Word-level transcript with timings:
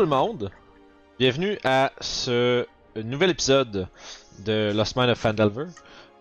Tout 0.00 0.06
le 0.06 0.16
monde, 0.16 0.50
bienvenue 1.18 1.58
à 1.62 1.92
ce 2.00 2.66
nouvel 2.96 3.28
épisode 3.28 3.86
de 4.46 4.72
Lost 4.74 4.96
Mine 4.96 5.10
of 5.10 5.18
Fandelver. 5.18 5.66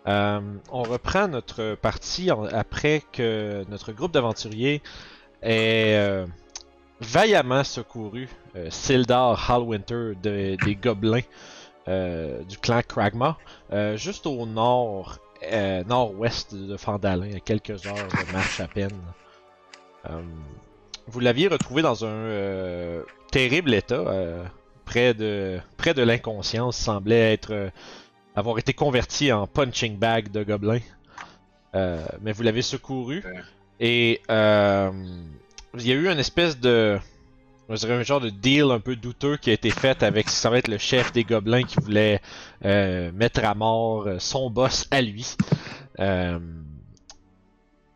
Euh, 0.06 0.42
on 0.70 0.84
reprend 0.84 1.30
notre 1.30 1.76
partie 1.76 2.30
après 2.30 3.02
que 3.14 3.64
notre 3.70 3.94
groupe 3.94 4.12
d'aventuriers 4.12 4.82
ait 5.42 5.96
euh, 5.96 6.28
vaillamment 7.00 7.64
secouru 7.64 8.28
euh, 8.58 8.68
Sildar 8.70 9.50
Hallwinter 9.50 10.12
de- 10.22 10.58
des 10.62 10.76
gobelins 10.76 11.22
du 11.88 12.58
clan 12.58 12.82
Kragma, 12.86 13.38
juste 13.96 14.28
au 14.28 14.46
nord, 14.46 15.20
nord-ouest 15.88 16.54
de 16.54 16.76
Fandalin, 16.76 17.34
à 17.34 17.40
quelques 17.40 17.86
heures 17.86 17.96
de 17.96 18.34
marche 18.34 18.60
à 18.60 18.68
peine. 18.68 19.00
Vous 21.12 21.20
l'aviez 21.20 21.48
retrouvé 21.48 21.82
dans 21.82 22.06
un 22.06 22.08
euh, 22.08 23.04
terrible 23.32 23.74
état, 23.74 23.96
euh, 23.96 24.44
près 24.86 25.16
de 25.16 25.60
près 25.76 25.96
de 25.96 26.04
l'inconscience, 26.04 26.78
semblait 26.78 27.34
être 27.34 27.52
euh, 27.52 27.70
avoir 28.36 28.60
été 28.60 28.74
converti 28.74 29.32
en 29.32 29.48
punching 29.48 29.98
bag 29.98 30.30
de 30.30 30.44
gobelin. 30.44 30.80
Mais 31.74 32.32
vous 32.32 32.44
l'avez 32.44 32.62
secouru 32.62 33.24
et 33.80 34.22
il 34.30 35.88
y 35.88 35.92
a 35.92 35.96
eu 35.96 36.08
une 36.10 36.20
espèce 36.20 36.60
de 36.60 37.00
je 37.70 37.76
dirais 37.76 37.94
un 37.94 38.04
genre 38.04 38.22
de 38.22 38.30
deal 38.30 38.70
un 38.72 38.80
peu 38.80 38.96
douteux 38.96 39.38
qui 39.38 39.50
a 39.50 39.54
été 39.54 39.72
fait 39.72 40.04
avec 40.04 40.30
ça 40.30 40.52
va 40.52 40.60
être 40.60 40.68
le 40.68 40.78
chef 40.78 41.12
des 41.12 41.24
gobelins 41.24 41.64
qui 41.64 41.80
voulait 41.80 42.22
mettre 42.64 43.44
à 43.46 43.56
mort 43.56 44.08
son 44.20 44.52
boss 44.52 44.88
à 44.92 45.02
lui. 45.02 45.36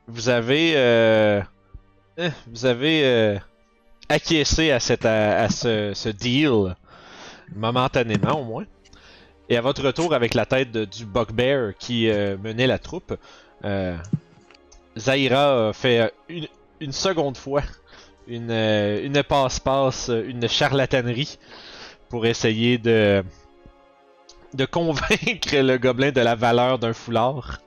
Vous 0.07 0.29
avez 0.29 1.43
vous 2.47 2.65
avez 2.65 3.03
euh, 3.05 3.37
acquiescé 4.09 4.71
à, 4.71 4.79
cette, 4.79 5.05
à, 5.05 5.49
ce, 5.49 6.09
deal, 6.09 6.75
momentanément 7.55 8.39
au 8.39 8.43
moins. 8.43 8.65
Et 9.49 9.57
à 9.57 9.61
votre 9.61 9.83
retour 9.83 10.13
avec 10.13 10.33
la 10.33 10.45
tête 10.45 10.71
de- 10.71 10.85
du 10.85 11.05
Bugbear 11.05 11.73
qui 11.77 12.09
euh, 12.09 12.37
menait 12.37 12.67
la 12.67 12.79
troupe, 12.79 13.17
euh, 13.65 13.97
Zaira 14.97 15.71
fait 15.73 16.13
une, 16.79 16.91
seconde 16.91 17.37
fois 17.37 17.63
une, 18.27 18.51
euh, 18.51 19.03
une 19.03 19.21
passe-passe, 19.23 20.09
une 20.09 20.47
charlatanerie 20.47 21.37
pour 22.09 22.25
essayer 22.25 22.77
de, 22.77 23.23
de 24.53 24.65
convaincre 24.65 25.55
le 25.55 25.77
gobelin 25.77 26.11
de 26.11 26.21
la 26.21 26.35
valeur 26.35 26.79
d'un 26.79 26.93
foulard. 26.93 27.59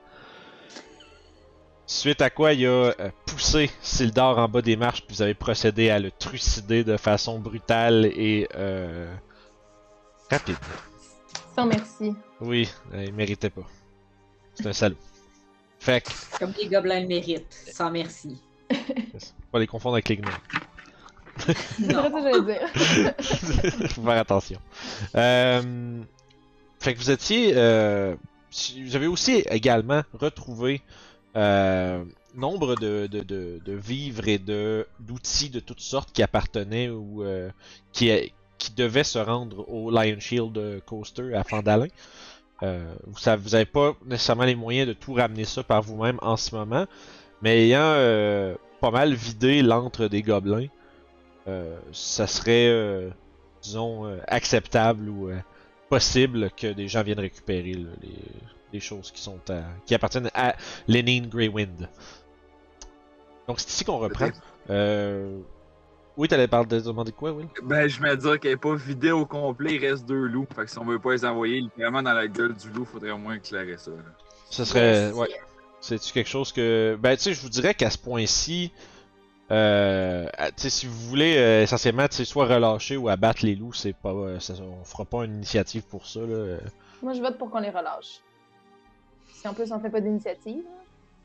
Suite 1.89 2.21
à 2.21 2.29
quoi 2.29 2.51
il 2.53 2.65
a 2.65 2.69
euh, 2.69 2.93
poussé 3.25 3.71
Sildar 3.81 4.37
en 4.37 4.47
bas 4.49 4.61
des 4.61 4.75
marches, 4.75 5.03
puis 5.05 5.15
vous 5.15 5.21
avez 5.21 5.33
procédé 5.33 5.89
à 5.89 5.99
le 5.99 6.11
trucider 6.11 6.83
de 6.83 6.97
façon 6.97 7.39
brutale 7.39 8.05
et 8.07 8.47
euh, 8.55 9.13
rapide. 10.29 10.57
Sans 11.55 11.65
merci. 11.65 12.13
Oui, 12.41 12.69
euh, 12.93 13.05
il 13.05 13.13
méritait 13.13 13.49
pas. 13.49 13.65
C'est 14.55 14.67
un 14.67 14.73
salaud. 14.73 14.97
Fait 15.79 16.01
que, 16.03 16.09
Comme 16.39 16.53
les 16.59 16.67
gobelins 16.67 16.99
le 17.01 17.07
méritent, 17.07 17.53
sans 17.71 17.89
merci. 17.89 18.37
faut 18.69 18.75
pas 19.53 19.59
les 19.59 19.67
confondre 19.67 19.95
avec 19.95 20.09
les 20.09 20.17
gnomes. 20.17 20.31
C'est 21.37 21.53
ça 21.91 22.09
que 22.09 22.21
j'allais 22.21 22.41
dire. 22.41 23.13
Faut 23.91 24.01
faire 24.01 24.17
attention. 24.17 24.59
Euh, 25.15 26.01
fait 26.79 26.93
que 26.95 26.99
vous 26.99 27.11
étiez. 27.11 27.53
euh, 27.55 28.15
vous 28.83 28.95
avez 28.95 29.05
aussi 29.05 29.43
également 29.51 30.01
retrouvé 30.13 30.81
euh, 31.35 32.03
nombre 32.35 32.75
de, 32.75 33.07
de, 33.07 33.21
de, 33.23 33.73
vivres 33.73 34.27
et 34.27 34.37
de 34.37 34.87
d'outils 34.99 35.49
de 35.49 35.59
toutes 35.59 35.81
sortes 35.81 36.11
qui 36.11 36.23
appartenaient 36.23 36.89
ou 36.89 37.23
euh, 37.23 37.49
qui, 37.91 38.11
qui 38.57 38.71
devaient 38.73 39.03
se 39.03 39.19
rendre 39.19 39.67
au 39.69 39.91
Lion 39.91 40.19
Shield 40.19 40.81
Coaster 40.85 41.35
à 41.35 41.43
Fandalin. 41.43 41.87
Euh, 42.63 42.95
vous 43.05 43.19
savez, 43.19 43.41
vous 43.41 43.55
avez 43.55 43.65
pas 43.65 43.95
nécessairement 44.05 44.45
les 44.45 44.55
moyens 44.55 44.87
de 44.87 44.93
tout 44.93 45.13
ramener 45.13 45.45
ça 45.45 45.63
par 45.63 45.81
vous-même 45.81 46.17
en 46.21 46.37
ce 46.37 46.55
moment, 46.55 46.85
mais 47.41 47.65
ayant 47.65 47.79
euh, 47.81 48.55
pas 48.81 48.91
mal 48.91 49.13
vidé 49.13 49.61
l'antre 49.61 50.07
des 50.07 50.23
gobelins, 50.23 50.67
euh, 51.47 51.77
ça 51.91 52.27
serait, 52.27 52.67
euh, 52.67 53.09
disons, 53.61 54.05
euh, 54.05 54.17
acceptable 54.27 55.07
ou 55.07 55.29
euh, 55.29 55.37
possible 55.89 56.49
que 56.51 56.67
des 56.73 56.87
gens 56.87 57.03
viennent 57.03 57.19
récupérer 57.19 57.73
les, 57.73 57.85
les 58.73 58.79
choses 58.79 59.11
qui 59.11 59.21
sont 59.21 59.39
à- 59.49 59.63
qui 59.85 59.95
appartiennent 59.95 60.29
à 60.33 60.55
Greywind. 60.87 61.87
Donc 63.47 63.59
c'est 63.59 63.69
ici 63.69 63.85
qu'on 63.85 63.97
reprend. 63.97 64.29
Euh... 64.69 65.39
Oui, 66.17 66.27
t'allais 66.27 66.47
parler 66.47 66.67
de 66.67 66.79
demander 66.79 67.11
quoi, 67.11 67.31
Will? 67.31 67.47
Ben, 67.63 67.87
je 67.87 68.01
me 68.01 68.15
dire 68.17 68.39
qu'elle 68.39 68.53
est 68.53 68.57
pas 68.57 68.73
vidée 68.75 69.11
au 69.11 69.25
complet, 69.25 69.75
il 69.75 69.85
reste 69.87 70.05
deux 70.05 70.25
loups. 70.25 70.47
Fait 70.55 70.65
que 70.65 70.71
si 70.71 70.79
on 70.79 70.83
veut 70.85 70.97
pas 70.99 71.11
les 71.11 71.23
envoyer 71.23 71.61
littéralement 71.61 72.01
dans 72.01 72.13
la 72.13 72.27
gueule 72.27 72.55
du 72.55 72.69
loup, 72.71 72.85
faudrait 72.85 73.11
au 73.11 73.19
moins 73.19 73.35
éclairer 73.35 73.77
ça. 73.77 73.91
là. 73.91 73.97
Ce 74.49 74.65
serait, 74.65 75.11
ouais. 75.11 75.27
C'est-tu 75.79 76.11
quelque 76.11 76.29
chose 76.29 76.51
que. 76.51 76.97
Ben, 76.99 77.15
tu 77.15 77.21
sais, 77.23 77.33
je 77.33 77.41
vous 77.41 77.49
dirais 77.49 77.75
qu'à 77.75 77.91
ce 77.91 77.99
point-ci, 77.99 78.71
euh, 79.51 80.27
à- 80.37 80.47
tu 80.47 80.63
sais, 80.63 80.69
si 80.71 80.87
vous 80.87 80.97
voulez 81.07 81.35
euh, 81.37 81.61
essentiellement, 81.61 82.07
soit 82.25 82.47
relâcher 82.47 82.97
ou 82.97 83.09
abattre 83.09 83.45
les 83.45 83.55
loups, 83.55 83.73
c'est 83.73 83.93
pas. 83.95 84.09
euh, 84.11 84.39
ça- 84.39 84.55
on 84.61 84.83
fera 84.83 85.05
pas 85.05 85.23
une 85.23 85.35
initiative 85.35 85.83
pour 85.83 86.07
ça, 86.07 86.19
là. 86.21 86.25
Euh, 86.25 86.59
Moi, 87.03 87.13
je 87.13 87.21
vote 87.21 87.37
pour 87.37 87.51
qu'on 87.51 87.59
les 87.59 87.69
relâche. 87.69 88.21
Si 89.39 89.47
en 89.47 89.53
plus 89.53 89.71
on 89.71 89.79
fait 89.79 89.89
pas 89.89 90.01
d'initiative. 90.01 90.57
là. 90.63 90.71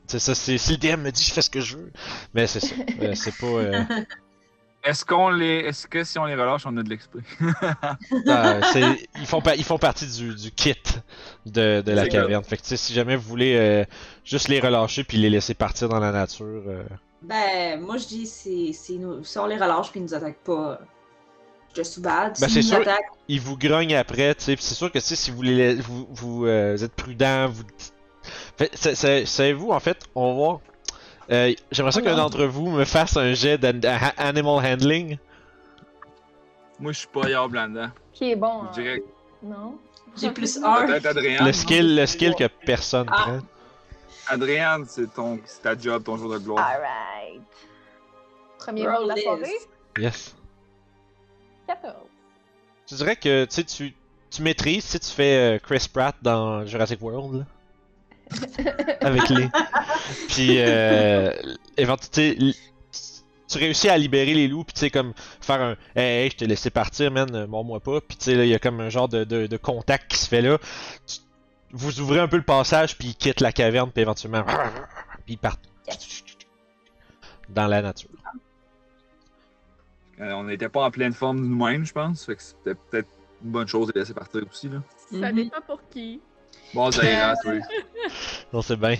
C'est 0.07 0.19
ça, 0.19 0.35
c'est 0.35 0.57
si 0.57 0.71
le 0.73 0.77
DM 0.77 1.01
me 1.01 1.11
dit 1.11 1.23
je 1.23 1.31
fais 1.33 1.41
ce 1.41 1.49
que 1.49 1.61
je 1.61 1.77
veux. 1.77 1.91
Mais 2.33 2.45
c'est 2.47 2.59
ça. 2.59 2.75
Euh, 3.01 3.13
c'est 3.15 3.35
pas. 3.37 3.45
euh, 3.47 3.83
Est-ce 4.83 5.05
qu'on 5.05 5.29
les. 5.29 5.59
Est-ce 5.59 5.87
que 5.87 6.03
si 6.03 6.19
on 6.19 6.25
les 6.25 6.35
relâche, 6.35 6.65
on 6.65 6.75
a 6.75 6.83
de 6.83 6.93
l'XP? 6.93 7.15
euh, 8.27 8.61
ils, 9.17 9.25
font 9.25 9.39
pa- 9.41 9.55
ils 9.55 9.63
font 9.63 9.77
partie 9.77 10.05
du, 10.07 10.35
du 10.35 10.51
kit 10.51 10.75
de, 11.45 11.81
de 11.81 11.91
la 11.93 12.07
caverne. 12.09 12.43
Fait 12.43 12.57
que 12.57 12.63
tu 12.63 12.67
sais, 12.69 12.77
si 12.77 12.93
jamais 12.93 13.15
vous 13.15 13.27
voulez 13.27 13.55
euh, 13.55 13.85
juste 14.25 14.49
les 14.49 14.59
relâcher 14.59 15.05
puis 15.05 15.17
les 15.17 15.29
laisser 15.29 15.53
partir 15.53 15.87
dans 15.87 15.99
la 15.99 16.11
nature. 16.11 16.45
euh, 16.67 16.83
Ben, 17.21 17.79
moi 17.79 17.95
je 17.95 18.07
dis, 18.07 18.27
c'est, 18.27 18.71
c'est 18.73 18.95
nous, 18.95 19.23
si 19.23 19.39
on 19.39 19.45
les 19.45 19.55
relâche 19.55 19.89
puis 19.89 20.01
ils 20.01 20.03
nous 20.03 20.13
attaquent 20.13 20.43
pas, 20.43 20.81
je 21.77 21.81
suis 21.81 22.01
bad. 22.01 22.35
Ben, 22.41 22.49
c'est 22.49 22.61
sûr. 22.61 22.81
attaquent, 22.81 22.99
ils 23.29 23.39
vous 23.39 23.57
grognent 23.57 23.95
après, 23.95 24.35
tu 24.35 24.43
sais. 24.43 24.55
c'est 24.59 24.75
sûr 24.75 24.91
que 24.91 24.99
si 24.99 25.31
vous 25.31 25.41
les 25.43 25.75
vous, 25.75 26.07
vous 26.11 26.45
euh, 26.45 26.75
êtes 26.77 26.93
prudent, 26.93 27.47
vous. 27.47 27.63
Savez-vous, 29.25 29.71
en 29.71 29.79
fait, 29.79 29.97
on 30.15 30.27
va 30.29 30.33
voir. 30.33 30.59
Euh, 31.31 31.53
J'aimerais 31.71 31.91
ça 31.93 31.99
Oh 32.01 32.05
qu'un 32.05 32.15
d'entre 32.17 32.43
vous 32.45 32.69
me 32.69 32.83
fasse 32.85 33.15
un 33.17 33.33
jet 33.33 33.57
d'animal 33.57 34.65
handling. 34.65 35.17
Moi, 36.79 36.91
je 36.91 36.99
suis 36.99 37.07
pas 37.07 37.27
là-dedans. 37.27 37.89
Qui 38.11 38.31
est 38.31 38.35
bon. 38.35 38.63
Je 38.75 38.81
dirais. 38.81 39.03
Non? 39.41 39.77
j'ai 40.17 40.29
plus 40.31 40.57
un. 40.63 40.85
Peut-être 40.85 41.05
Adrien. 41.07 41.39
Le 41.39 41.45
non? 41.47 41.53
skill, 41.53 41.95
le 41.95 42.05
skill 42.05 42.35
que 42.35 42.47
personne 42.65 43.07
Ah. 43.09 43.21
prend. 43.21 43.39
Adrien, 44.27 44.83
c'est 44.87 45.13
ton... 45.13 45.39
c'est 45.45 45.61
ta 45.61 45.77
job, 45.77 46.03
ton 46.03 46.17
jour 46.17 46.31
de 46.31 46.37
gloire. 46.37 46.65
Alright. 46.65 47.41
Premier 48.59 48.87
roll 48.87 49.03
de 49.03 49.09
la 49.09 49.15
soirée? 49.17 49.51
Yes. 49.97 50.35
14. 51.67 51.93
Tu 52.85 52.95
dirais 52.95 53.15
que 53.15 53.45
tu 53.45 53.51
sais, 53.55 53.63
tu, 53.63 53.93
tu 54.29 54.41
maîtrises 54.41 54.83
si 54.85 54.99
tu 54.99 55.09
fais 55.09 55.55
euh, 55.55 55.59
Chris 55.59 55.87
Pratt 55.91 56.15
dans 56.21 56.65
Jurassic 56.65 57.01
World. 57.01 57.39
là? 57.39 57.45
Avec 59.01 59.29
les. 59.29 59.49
Puis, 60.29 60.55
euh, 60.59 61.31
évent- 61.77 61.97
tu 61.97 62.07
sais, 62.11 62.29
l- 62.39 62.53
tu 63.47 63.57
réussis 63.59 63.89
à 63.89 63.97
libérer 63.97 64.33
les 64.33 64.47
loups, 64.47 64.63
puis 64.63 64.73
tu 64.73 64.79
sais, 64.79 64.89
comme 64.89 65.13
faire 65.41 65.61
un 65.61 65.75
Hey, 65.95 66.23
hey, 66.25 66.29
je 66.31 66.37
t'ai 66.37 66.47
laissé 66.47 66.69
partir, 66.69 67.11
man, 67.11 67.45
mords-moi 67.45 67.79
pas. 67.79 68.01
Puis 68.01 68.17
tu 68.17 68.25
sais, 68.25 68.35
là, 68.35 68.45
il 68.45 68.49
y 68.49 68.55
a 68.55 68.59
comme 68.59 68.79
un 68.79 68.89
genre 68.89 69.07
de, 69.09 69.23
de, 69.23 69.45
de 69.47 69.57
contact 69.57 70.09
qui 70.11 70.17
se 70.17 70.27
fait 70.27 70.41
là. 70.41 70.57
Tu- 71.05 71.19
vous 71.71 71.99
ouvrez 72.01 72.19
un 72.19 72.27
peu 72.27 72.37
le 72.37 72.43
passage, 72.43 72.97
puis 72.97 73.09
ils 73.09 73.15
quittent 73.15 73.41
la 73.41 73.51
caverne, 73.51 73.91
puis 73.91 74.01
éventuellement. 74.01 74.43
Puis 75.25 75.35
ils 75.35 75.37
partent. 75.37 75.63
Dans 77.49 77.67
la 77.67 77.81
nature. 77.81 78.09
Euh, 80.19 80.31
on 80.33 80.43
n'était 80.43 80.69
pas 80.69 80.83
en 80.85 80.91
pleine 80.91 81.13
forme 81.13 81.39
nous-mêmes, 81.39 81.85
je 81.85 81.93
pense. 81.93 82.25
Fait 82.25 82.35
que 82.35 82.41
c'était 82.43 82.75
peut-être 82.75 83.07
Une 83.43 83.51
bonne 83.51 83.67
chose 83.67 83.87
de 83.91 83.99
laisser 83.99 84.13
partir 84.13 84.41
aussi, 84.49 84.69
là. 84.69 84.81
Ça 85.11 85.29
Mhm. 85.31 85.35
dépend 85.35 85.61
pour 85.67 85.81
qui. 85.89 86.21
Bon, 86.73 86.91
Zaira, 86.91 87.35
toi. 87.37 87.53
Non, 88.53 88.61
c'est 88.61 88.75
bien. 88.77 88.97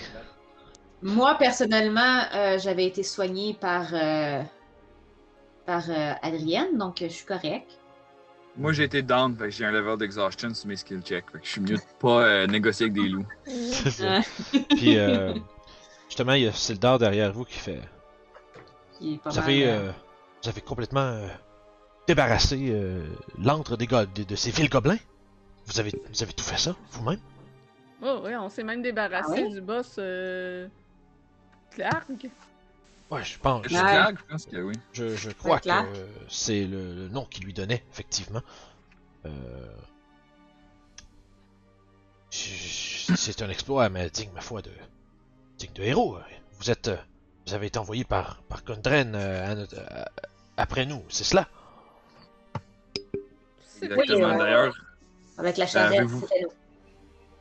Moi, 1.01 1.35
personnellement, 1.37 2.23
euh, 2.33 2.57
j'avais 2.57 2.85
été 2.85 3.03
soignée 3.03 3.53
par, 3.59 3.87
euh, 3.93 4.41
par 5.65 5.83
euh, 5.89 6.13
Adrienne, 6.21 6.77
donc 6.77 6.97
je 7.01 7.07
suis 7.07 7.25
correcte. 7.25 7.77
Moi, 8.55 8.71
j'ai 8.73 8.83
été 8.83 9.01
down, 9.01 9.35
fait 9.35 9.45
que 9.45 9.49
j'ai 9.51 9.65
un 9.65 9.71
level 9.71 9.97
d'exhaustion 9.97 10.53
sur 10.53 10.67
mes 10.67 10.75
skill 10.75 11.01
checks. 11.01 11.25
Fait 11.31 11.39
que 11.39 11.45
je 11.45 11.49
suis 11.51 11.61
mieux 11.61 11.75
de 11.77 11.81
pas 11.99 12.23
euh, 12.23 12.47
négocier 12.47 12.85
avec 12.85 12.93
des 12.93 13.09
loups. 13.09 13.25
C'est 13.45 13.91
ça. 13.91 14.21
Puis, 14.69 14.97
euh, 14.97 15.33
justement, 16.07 16.33
il 16.33 16.43
y 16.43 16.47
a 16.47 16.51
Sildar 16.53 16.99
derrière 16.99 17.33
vous 17.33 17.45
qui 17.45 17.57
fait. 17.57 17.81
qui 18.97 19.15
est 19.15 19.17
pas 19.17 19.31
Vous 19.31 19.35
mal, 19.37 19.43
avez, 19.43 19.65
euh, 19.67 19.71
euh, 19.71 19.91
vous 20.43 20.49
avez 20.49 20.61
complètement 20.61 21.01
euh, 21.01 21.27
débarrassé 22.07 22.67
euh, 22.69 23.03
l'antre 23.39 23.75
des 23.75 23.87
go- 23.87 24.05
de, 24.05 24.23
de 24.23 24.35
ces 24.35 24.51
villes 24.51 24.69
gobelins. 24.69 24.99
Vous 25.65 25.79
avez, 25.79 25.91
vous 26.11 26.23
avez 26.23 26.33
tout 26.33 26.43
fait 26.43 26.57
ça 26.59 26.75
vous-même? 26.91 27.19
Oh, 28.05 28.19
ouais, 28.23 28.35
on 28.35 28.49
s'est 28.49 28.63
même 28.63 28.81
débarrassé 28.81 29.45
Ah 29.47 29.49
du 29.49 29.61
boss 29.61 29.95
euh... 29.97 30.67
Clark. 31.71 32.07
Ouais, 33.09 33.23
je 33.23 33.39
pense. 33.39 33.63
Je. 33.63 33.69
Clag, 33.69 34.17
je 34.19 34.31
pense 34.31 34.45
que 34.45 34.57
oui. 34.57 34.75
Je, 34.91 35.15
je 35.15 35.29
crois 35.31 35.57
que 35.59 35.63
Clark. 35.63 35.87
c'est 36.27 36.65
le, 36.65 36.93
le 36.95 37.07
nom 37.09 37.25
qu'il 37.25 37.45
lui 37.45 37.53
donnait, 37.53 37.83
effectivement. 37.91 38.41
Euh, 39.25 39.29
C'est 42.29 43.41
un 43.41 43.49
exploit, 43.49 43.89
mais 43.89 44.09
digne, 44.09 44.31
ma 44.33 44.41
foi, 44.41 44.61
de, 44.61 44.71
digne 45.57 45.71
de 45.73 45.83
héros. 45.83 46.17
Vous 46.59 46.71
êtes, 46.71 46.87
euh, 46.89 46.97
vous 47.47 47.53
avez 47.53 47.67
été 47.67 47.77
envoyé 47.79 48.03
par, 48.03 48.41
par 48.49 48.63
Gondren 48.63 49.13
euh, 49.15 49.51
à 49.51 49.55
notre- 49.55 49.79
à- 49.79 50.09
après 50.57 50.85
nous, 50.85 51.03
c'est 51.09 51.23
cela? 51.23 51.47
C'est 53.65 53.85
Exactement. 53.85 54.27
Oui, 54.29 54.33
euh, 54.33 54.37
D'ailleurs, 54.37 54.75
avec 55.37 55.57
la 55.57 55.67
charrette, 55.67 55.99
avez-vous- 55.99 56.21
c'était 56.21 56.41
nous. 56.43 56.49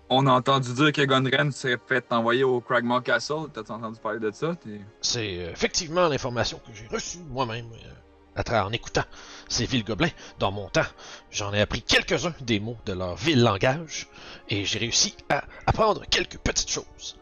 On 0.08 0.26
a 0.26 0.32
entendu 0.32 0.72
dire 0.74 0.92
que 0.92 1.02
Gundren 1.02 1.52
serait 1.52 1.78
fait 1.86 2.04
envoyer 2.12 2.44
au 2.44 2.60
Cragmaw 2.60 3.00
Castle. 3.00 3.48
T'as 3.52 3.60
entendu 3.72 3.98
parler 3.98 4.20
de 4.20 4.30
ça? 4.30 4.54
C'est 5.00 5.38
euh, 5.38 5.50
effectivement 5.50 6.08
l'information 6.08 6.58
que 6.58 6.72
j'ai 6.74 6.86
reçue 6.86 7.18
moi-même 7.30 7.66
euh, 7.72 7.92
à 8.36 8.44
travers 8.44 8.66
en 8.66 8.72
écoutant 8.72 9.04
ces 9.48 9.66
villes 9.66 9.84
gobelins 9.84 10.10
dans 10.38 10.52
mon 10.52 10.68
temps. 10.68 10.82
J'en 11.30 11.52
ai 11.52 11.60
appris 11.60 11.82
quelques-uns 11.82 12.34
des 12.40 12.60
mots 12.60 12.76
de 12.86 12.92
leur 12.92 13.16
vil 13.16 13.42
langage 13.42 14.08
et 14.48 14.64
j'ai 14.64 14.78
réussi 14.78 15.16
à 15.28 15.44
apprendre 15.66 16.02
quelques 16.10 16.38
petites 16.38 16.70
choses. 16.70 17.18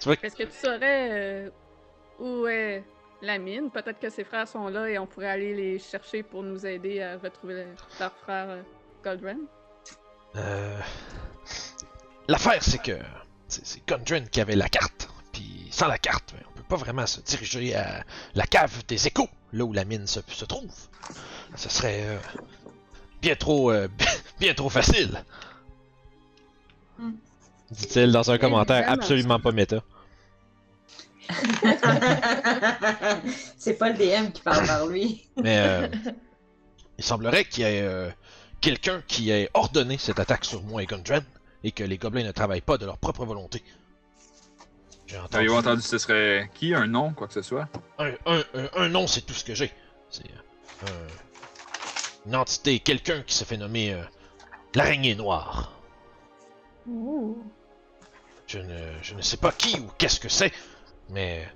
Tu 0.00 0.04
vois, 0.04 0.16
Est-ce 0.22 0.36
que 0.36 0.44
tu 0.44 0.52
saurais 0.52 1.08
euh, 1.10 1.50
où 2.18 2.46
est 2.46 2.84
la 3.22 3.38
mine? 3.38 3.70
Peut-être 3.70 3.98
que 3.98 4.10
ses 4.10 4.24
frères 4.24 4.48
sont 4.48 4.68
là 4.68 4.88
et 4.88 4.98
on 4.98 5.06
pourrait 5.06 5.30
aller 5.30 5.54
les 5.54 5.78
chercher 5.78 6.22
pour 6.22 6.42
nous 6.42 6.66
aider 6.66 7.02
à 7.02 7.16
retrouver 7.18 7.64
leur 7.98 8.12
frère 8.18 8.50
euh, 8.50 8.62
Goldren. 9.02 9.38
Euh, 10.38 10.78
l'affaire 12.28 12.62
c'est 12.62 12.82
que 12.82 12.98
c'est 13.48 13.86
Gundren 13.86 14.28
qui 14.28 14.40
avait 14.40 14.56
la 14.56 14.68
carte. 14.68 15.08
Puis 15.32 15.68
sans 15.70 15.88
la 15.88 15.98
carte, 15.98 16.34
ben, 16.34 16.42
on 16.50 16.56
peut 16.56 16.64
pas 16.68 16.76
vraiment 16.76 17.06
se 17.06 17.20
diriger 17.20 17.74
à 17.74 18.04
la 18.34 18.46
cave 18.46 18.84
des 18.86 19.06
échos, 19.06 19.28
là 19.52 19.64
où 19.64 19.72
la 19.72 19.84
mine 19.84 20.06
se, 20.06 20.20
se 20.28 20.44
trouve. 20.44 20.72
Ce 21.54 21.68
serait 21.68 22.04
euh, 22.06 22.18
bien 23.22 23.34
trop 23.36 23.70
euh, 23.70 23.88
bien 24.40 24.54
trop 24.54 24.68
facile. 24.68 25.22
Hmm. 26.98 27.12
Dit-il 27.70 28.12
dans 28.12 28.30
un 28.30 28.38
commentaire 28.38 28.90
absolument 28.90 29.40
pas 29.40 29.52
méta. 29.52 29.82
c'est 33.58 33.74
pas 33.74 33.90
le 33.90 33.96
DM 33.96 34.30
qui 34.30 34.42
parle 34.42 34.66
par 34.66 34.86
lui. 34.86 35.26
Mais 35.42 35.58
euh, 35.58 35.88
il 36.98 37.04
semblerait 37.04 37.44
qu'il 37.44 37.64
y 37.64 37.66
ait 37.66 37.82
euh, 37.82 38.08
quelqu'un 38.60 39.02
qui 39.06 39.30
ait 39.30 39.48
ordonné 39.54 39.98
cette 39.98 40.18
attaque 40.18 40.44
sur 40.44 40.62
moi 40.62 40.82
et 40.82 40.86
Gundren 40.86 41.24
et 41.64 41.72
que 41.72 41.84
les 41.84 41.98
gobelins 41.98 42.24
ne 42.24 42.32
travaillent 42.32 42.60
pas 42.60 42.78
de 42.78 42.86
leur 42.86 42.98
propre 42.98 43.24
volonté. 43.24 43.62
J'ai 45.06 45.18
entendu. 45.18 45.36
Avez-vous 45.36 45.54
entendu 45.56 45.82
ce 45.82 45.98
serait 45.98 46.50
qui? 46.54 46.74
Un 46.74 46.86
nom, 46.86 47.12
quoi 47.12 47.28
que 47.28 47.34
ce 47.34 47.42
soit? 47.42 47.68
Un, 47.98 48.12
un, 48.26 48.42
un, 48.54 48.68
un 48.74 48.88
nom, 48.88 49.06
c'est 49.06 49.20
tout 49.22 49.34
ce 49.34 49.44
que 49.44 49.54
j'ai. 49.54 49.72
C'est 50.10 50.24
euh, 50.28 50.86
un- 50.86 52.26
une 52.28 52.36
entité, 52.36 52.80
quelqu'un 52.80 53.22
qui 53.22 53.34
se 53.34 53.44
fait 53.44 53.56
nommer 53.56 53.92
euh, 53.92 54.02
l'araignée 54.74 55.14
noire. 55.14 55.72
Ouh. 56.88 57.38
Je 58.48 58.58
ne, 58.58 58.78
je 59.02 59.14
ne 59.14 59.22
sais 59.22 59.36
pas 59.36 59.52
qui 59.52 59.78
ou 59.78 59.88
qu'est-ce 59.98 60.18
que 60.20 60.28
c'est, 60.28 60.52
mais 61.10 61.48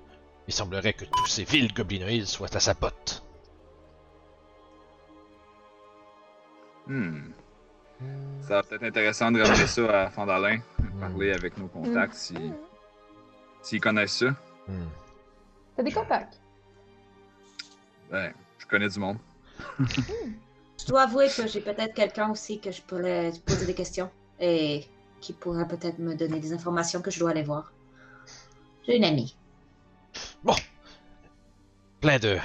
il 0.47 0.55
semblerait 0.55 0.93
que 0.93 1.05
tous 1.05 1.27
ces 1.27 1.45
villes 1.45 1.73
goblinoïdes 1.73 2.27
soient 2.27 2.55
à 2.57 2.61
sa 2.61 2.75
botte. 2.75 3.23
Hmm. 6.91 7.31
Ça 8.41 8.55
va 8.55 8.63
peut-être 8.65 8.83
intéressant 8.83 9.31
de 9.31 9.41
ramener 9.41 9.67
ça 9.69 10.03
à 10.07 10.11
Fandalin, 10.11 10.59
Hmm. 10.81 10.99
parler 10.99 11.33
avec 11.33 11.57
nos 11.57 11.69
contacts 11.69 12.15
si 12.15 12.35
s'ils 13.63 13.81
connaissent 13.81 14.19
ça. 14.19 14.31
Hmm. 14.67 14.89
T'as 15.77 15.83
des 15.85 15.93
contacts? 15.93 16.41
Ben, 18.11 18.33
je 18.59 18.67
connais 18.67 18.89
du 18.89 18.99
monde. 18.99 19.19
Je 19.79 20.87
dois 20.89 21.03
avouer 21.03 21.29
que 21.29 21.47
j'ai 21.47 21.61
peut-être 21.61 21.95
quelqu'un 21.95 22.31
aussi 22.31 22.59
que 22.59 22.73
je 22.73 22.83
pourrais 22.83 23.31
poser 23.47 23.67
des 23.67 23.75
questions 23.75 24.11
et 24.41 24.85
qui 25.21 25.33
pourra 25.33 25.65
peut-être 25.67 25.99
me 26.01 26.17
donner 26.17 26.41
des 26.41 26.53
informations 26.53 27.01
que 27.03 27.13
je 27.13 27.21
dois 27.21 27.31
aller 27.31 27.45
voir. 27.45 27.73
J'ai 28.85 28.97
une 28.97 29.05
amie. 29.05 29.37
plein 32.01 32.19
de 32.19 32.39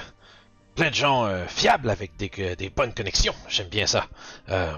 plein 0.76 0.90
de 0.90 0.94
gens 0.94 1.26
euh, 1.26 1.44
fiables 1.48 1.90
avec 1.90 2.16
des, 2.16 2.70
bonnes 2.70 2.94
connexions. 2.94 3.34
J'aime 3.48 3.68
bien 3.68 3.86
ça. 3.86 4.06
Euh, 4.50 4.72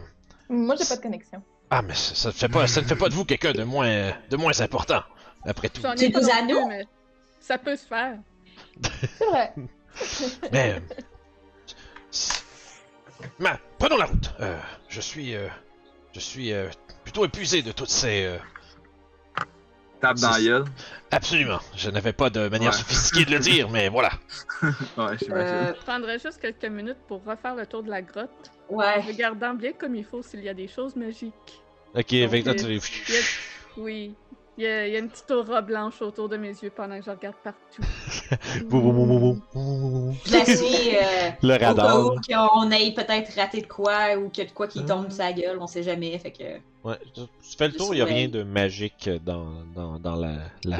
Moi, 0.48 0.76
j'ai 0.78 0.86
pas 0.86 0.96
de 0.96 1.02
connexion. 1.02 1.42
ah 1.70 1.82
mais 1.82 1.94
ça, 1.94 2.14
ça 2.14 2.28
ne 2.28 2.32
fait 2.34 2.48
pas 2.48 2.66
ça 2.66 2.80
ne 2.80 2.86
fait 2.86 2.96
pas 2.96 3.08
de 3.10 3.14
vous 3.14 3.24
quelqu'un 3.24 3.52
de 3.52 3.64
moins 3.64 4.12
de 4.30 4.36
moins 4.36 4.58
important 4.60 5.02
après 5.44 5.68
tout. 5.68 5.82
Pas 5.82 5.94
nous 5.94 6.10
plus, 6.10 6.48
nous? 6.48 6.68
mais 6.68 6.86
ça 7.40 7.58
peut 7.58 7.76
se 7.76 7.86
faire. 7.86 8.18
C'est 8.82 9.26
vrai. 9.26 9.52
Mais 10.52 10.74
euh, 10.74 10.80
c'est- 12.10 12.42
ma- 13.40 13.58
prenons 13.78 13.96
la 13.96 14.04
route. 14.04 14.32
Euh, 14.38 14.56
je 14.88 15.00
suis 15.00 15.34
euh, 15.34 15.48
je 16.12 16.20
suis 16.20 16.52
euh, 16.52 16.68
plutôt 17.02 17.24
épuisé 17.24 17.62
de 17.62 17.72
toutes 17.72 17.90
ces 17.90 18.24
euh, 18.24 18.38
Tape 20.00 20.18
dans 20.18 20.38
gueule. 20.40 20.64
absolument. 21.10 21.58
Je 21.76 21.90
n'avais 21.90 22.12
pas 22.12 22.30
de 22.30 22.48
manière 22.48 22.70
Ouais. 22.70 22.76
sophistiquée 22.78 23.24
de 23.24 23.32
le 23.32 23.38
dire, 23.40 23.68
mais 23.70 23.88
voilà. 23.88 24.10
Ouais. 24.96 25.16
Euh, 25.30 25.72
Je 25.74 25.84
prendrais 25.84 26.18
juste 26.18 26.40
quelques 26.40 26.64
minutes 26.66 26.98
pour 27.08 27.24
refaire 27.24 27.54
le 27.56 27.66
tour 27.66 27.82
de 27.82 27.90
la 27.90 28.02
grotte, 28.02 28.50
ouais. 28.70 29.00
regardant 29.00 29.54
bien 29.54 29.72
comme 29.72 29.94
il 29.96 30.04
faut 30.04 30.22
s'il 30.22 30.42
y 30.44 30.48
a 30.48 30.54
des 30.54 30.68
choses 30.68 30.94
magiques. 30.96 31.32
Ok, 31.94 32.12
avec 32.12 32.46
Ok. 32.46 32.46
notre 32.46 32.70
a- 32.70 33.80
Oui. 33.80 34.14
Il 34.58 34.64
y, 34.64 34.66
a, 34.66 34.88
il 34.88 34.92
y 34.92 34.96
a 34.96 34.98
une 34.98 35.08
petite 35.08 35.30
aura 35.30 35.62
blanche 35.62 36.02
autour 36.02 36.28
de 36.28 36.36
mes 36.36 36.48
yeux 36.48 36.72
pendant 36.74 36.98
que 36.98 37.04
je 37.04 37.10
regarde 37.10 37.36
partout. 37.44 37.80
La 40.30 40.44
suis 40.44 40.96
euh, 40.96 41.30
le 41.42 41.54
au 41.54 41.58
cas 41.58 41.68
radar. 41.68 42.06
où 42.06 42.16
qu'on 42.28 42.70
ait 42.72 42.92
peut-être 42.92 43.34
raté 43.36 43.60
de 43.62 43.66
quoi 43.68 44.16
ou 44.16 44.28
qu'il 44.30 44.42
y 44.42 44.46
a 44.46 44.50
de 44.50 44.54
quoi 44.54 44.66
qui 44.66 44.84
tombe 44.84 45.06
de 45.06 45.12
sa 45.12 45.32
gueule, 45.32 45.58
on 45.60 45.68
sait 45.68 45.84
jamais. 45.84 46.18
Fait 46.18 46.32
que. 46.32 46.44
Ouais, 46.82 46.98
tu 47.14 47.20
tu 47.22 47.56
fais 47.56 47.68
le 47.68 47.74
tour, 47.74 47.94
il 47.94 47.98
n'y 47.98 48.02
a 48.02 48.04
rien 48.04 48.28
de 48.28 48.42
magique 48.42 49.08
dans, 49.24 49.62
dans, 49.74 49.98
dans 49.98 50.16
la, 50.16 50.36
la, 50.64 50.78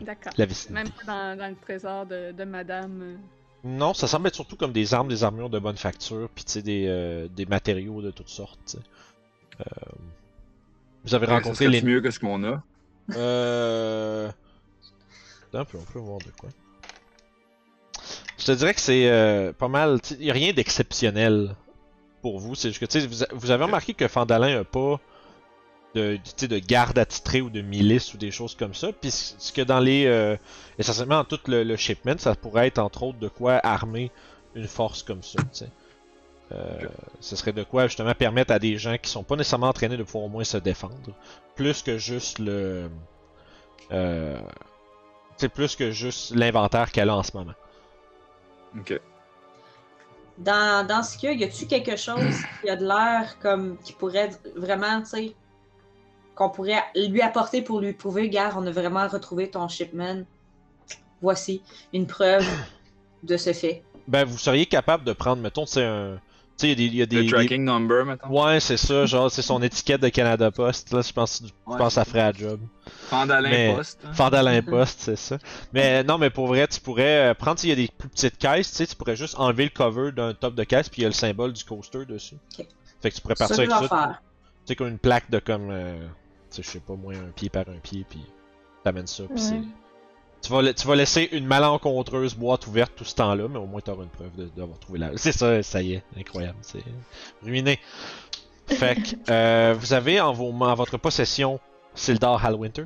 D'accord. 0.00 0.32
la 0.36 0.46
vicinité. 0.46 0.74
Même 0.74 0.88
pas 0.90 1.04
dans, 1.06 1.38
dans 1.38 1.48
le 1.48 1.56
trésor 1.56 2.06
de, 2.06 2.32
de 2.32 2.44
madame. 2.44 3.02
euh. 3.02 3.16
Non, 3.64 3.92
ça 3.92 4.06
semble 4.06 4.28
être 4.28 4.34
surtout 4.36 4.56
comme 4.56 4.72
des 4.72 4.94
armes, 4.94 5.08
des 5.08 5.24
armures 5.24 5.50
de 5.50 5.58
bonne 5.58 5.76
facture, 5.76 6.28
puis 6.34 6.44
tu 6.44 6.52
sais, 6.52 6.62
des, 6.62 6.86
euh, 6.88 7.28
des 7.28 7.44
matériaux 7.44 8.00
de 8.00 8.10
toutes 8.10 8.28
sortes. 8.28 8.76
Euh, 9.60 9.64
vous 11.04 11.14
avez 11.14 11.26
rencontré 11.26 11.68
les. 11.68 11.82
mieux 11.82 12.00
que 12.00 12.10
ce 12.10 12.18
qu'on 12.20 12.42
a? 12.44 12.62
Euh. 13.16 14.30
Attends 15.48 15.60
un 15.60 15.64
peu, 15.64 15.78
on 15.78 15.92
peut 15.92 15.98
voir 15.98 16.18
de 16.18 16.30
quoi. 16.38 16.50
Je 18.38 18.44
te 18.44 18.52
dirais 18.52 18.74
que 18.74 18.80
c'est 18.80 19.08
euh, 19.08 19.52
pas 19.52 19.68
mal. 19.68 19.98
Il 20.12 20.18
n'y 20.18 20.30
a 20.30 20.34
rien 20.34 20.52
d'exceptionnel 20.52 21.54
pour 22.22 22.38
vous. 22.38 22.54
C'est 22.54 22.70
juste 22.70 22.86
que 22.86 23.34
vous, 23.34 23.50
avez 23.50 23.64
remarqué 23.64 23.94
que 23.94 24.06
Fandalin 24.08 24.60
a 24.60 24.64
pas 24.64 25.00
de, 25.94 26.58
garde 26.58 26.98
attitrée 26.98 27.40
ou 27.40 27.50
de 27.50 27.60
milice 27.60 28.14
ou 28.14 28.18
des 28.18 28.30
choses 28.30 28.54
comme 28.54 28.74
ça. 28.74 28.92
Puis 28.92 29.10
ce 29.10 29.52
que 29.52 29.62
dans 29.62 29.80
les. 29.80 30.06
euh, 30.06 30.36
essentiellement, 30.78 31.16
dans 31.16 31.24
tout 31.24 31.40
le, 31.48 31.64
le 31.64 31.76
shipment, 31.76 32.18
ça 32.18 32.34
pourrait 32.34 32.68
être 32.68 32.78
entre 32.78 33.02
autres 33.04 33.18
de 33.18 33.28
quoi 33.28 33.60
armer 33.64 34.10
une 34.54 34.68
force 34.68 35.02
comme 35.02 35.22
ça. 35.22 35.40
Euh, 36.50 36.78
ce 37.20 37.36
serait 37.36 37.52
de 37.52 37.62
quoi 37.62 37.88
justement 37.88 38.14
permettre 38.14 38.52
à 38.52 38.58
des 38.58 38.78
gens 38.78 38.96
qui 38.96 39.10
sont 39.10 39.22
pas 39.22 39.36
nécessairement 39.36 39.68
entraînés 39.68 39.98
de 39.98 40.02
pouvoir 40.02 40.24
au 40.24 40.28
moins 40.28 40.44
se 40.44 40.56
défendre. 40.56 40.94
Plus 41.56 41.82
que 41.82 41.98
juste 41.98 42.38
le. 42.38 42.90
Euh, 43.92 44.40
c'est 45.36 45.50
plus 45.50 45.76
que 45.76 45.90
juste 45.90 46.34
l'inventaire 46.34 46.90
qu'elle 46.90 47.10
a 47.10 47.16
en 47.16 47.22
ce 47.22 47.36
moment. 47.36 47.54
Ok. 48.78 48.98
Dans, 50.38 50.86
dans 50.86 51.02
ce 51.02 51.18
cas, 51.18 51.32
y 51.32 51.44
a-tu 51.44 51.66
quelque 51.66 51.96
chose 51.96 52.36
qui 52.62 52.70
a 52.70 52.76
de 52.76 52.86
l'air 52.86 53.38
comme 53.40 53.76
qui 53.78 53.92
pourrait 53.92 54.30
vraiment, 54.56 55.00
tu 55.00 55.06
sais, 55.06 55.34
qu'on 56.34 56.48
pourrait 56.48 56.84
lui 56.94 57.20
apporter 57.20 57.62
pour 57.62 57.80
lui 57.80 57.92
prouver, 57.92 58.30
gars, 58.30 58.52
on 58.56 58.66
a 58.66 58.70
vraiment 58.70 59.06
retrouvé 59.08 59.50
ton 59.50 59.66
shipment. 59.68 60.22
Voici 61.20 61.62
une 61.92 62.06
preuve 62.06 62.46
de 63.24 63.36
ce 63.36 63.52
fait. 63.52 63.82
Ben, 64.06 64.24
vous 64.24 64.38
seriez 64.38 64.66
capable 64.66 65.04
de 65.04 65.12
prendre, 65.12 65.42
mettons, 65.42 65.66
c'est 65.66 65.84
un. 65.84 66.20
Tu 66.58 66.66
sais, 66.66 66.72
il 66.72 66.72
y 66.72 66.72
a 66.72 66.74
des. 66.74 66.84
il 66.86 66.94
y 66.96 67.02
a 67.02 67.06
des- 67.06 67.16
Le 67.18 67.22
des- 67.22 67.28
tracking 67.30 67.64
number, 67.64 68.04
mettons. 68.04 68.28
Ouais, 68.28 68.58
c'est 68.58 68.76
ça, 68.76 69.06
genre, 69.06 69.30
c'est 69.30 69.42
son 69.42 69.62
étiquette 69.62 70.00
de 70.00 70.08
Canada 70.08 70.50
Post. 70.50 70.92
Là, 70.92 71.02
je 71.02 71.12
pense, 71.12 71.40
je 71.44 71.46
Ouais, 71.70 71.78
pense 71.78 71.88
que 71.88 71.92
ça 71.94 72.04
ferait 72.04 72.18
la 72.18 72.32
job. 72.32 72.60
Fandalin 73.08 73.48
Mais- 73.50 73.74
Post. 73.76 74.00
hein. 74.04 74.12
Fandalin 74.12 74.62
Post, 74.66 75.00
c'est 75.02 75.16
ça. 75.16 75.38
Mais 75.72 76.02
non, 76.02 76.18
mais 76.18 76.30
pour 76.30 76.48
vrai, 76.48 76.66
tu 76.66 76.80
pourrais 76.80 77.30
euh, 77.30 77.34
prendre, 77.34 77.58
s'il 77.60 77.68
y 77.70 77.72
a 77.72 77.76
des 77.76 77.88
plus 77.96 78.08
petites 78.08 78.38
caisses, 78.38 78.70
tu 78.70 78.76
sais, 78.78 78.86
tu 78.88 78.96
pourrais 78.96 79.14
juste 79.16 79.36
enlever 79.38 79.64
le 79.64 79.70
cover 79.70 80.10
d'un 80.10 80.34
top 80.34 80.54
de 80.56 80.64
caisse, 80.64 80.88
puis 80.88 81.00
il 81.00 81.02
y 81.02 81.06
a 81.06 81.08
le 81.08 81.14
symbole 81.14 81.52
du 81.52 81.62
coaster 81.64 82.04
dessus. 82.06 82.34
Ok. 82.58 82.66
Fait 83.00 83.10
que 83.10 83.14
tu 83.14 83.20
pourrais 83.20 83.36
Ça, 83.36 83.46
partir 83.46 83.72
avec 83.72 83.88
ça. 83.88 83.96
faire. 83.96 84.22
Tu 84.66 84.72
sais, 84.72 84.74
comme 84.76 84.88
une 84.88 84.98
plaque 84.98 85.30
de 85.30 85.38
comme. 85.38 85.68
euh, 85.70 86.00
tu 86.50 86.56
sais, 86.56 86.62
je 86.64 86.68
sais 86.70 86.80
pas, 86.80 86.94
moins 86.94 87.14
un 87.14 87.30
pied 87.36 87.50
par 87.50 87.68
un 87.68 87.78
pied, 87.80 88.04
puis 88.08 88.20
t'amènes 88.82 89.06
ça, 89.06 89.22
puis 89.32 89.40
c'est. 89.40 89.60
Tu 90.42 90.52
vas, 90.52 90.62
la- 90.62 90.72
tu 90.72 90.86
vas 90.86 90.94
laisser 90.94 91.28
une 91.32 91.46
malencontreuse 91.46 92.34
boîte 92.34 92.66
ouverte 92.66 92.92
tout 92.96 93.04
ce 93.04 93.14
temps-là, 93.16 93.48
mais 93.48 93.58
au 93.58 93.66
moins 93.66 93.80
t'auras 93.80 94.04
une 94.04 94.08
preuve 94.10 94.30
d'avoir 94.56 94.78
trouvé 94.78 94.98
la. 95.00 95.16
C'est 95.16 95.32
ça, 95.32 95.62
ça 95.62 95.82
y 95.82 95.94
est, 95.94 96.02
incroyable, 96.16 96.58
c'est 96.62 96.82
ruiné. 97.42 97.78
Fait 98.68 98.94
que 98.96 99.16
euh, 99.30 99.74
vous 99.78 99.92
avez 99.92 100.20
en, 100.20 100.32
vos, 100.32 100.50
en 100.52 100.74
votre 100.74 100.96
possession 100.96 101.58
Sildar 101.94 102.44
Halwinter, 102.44 102.84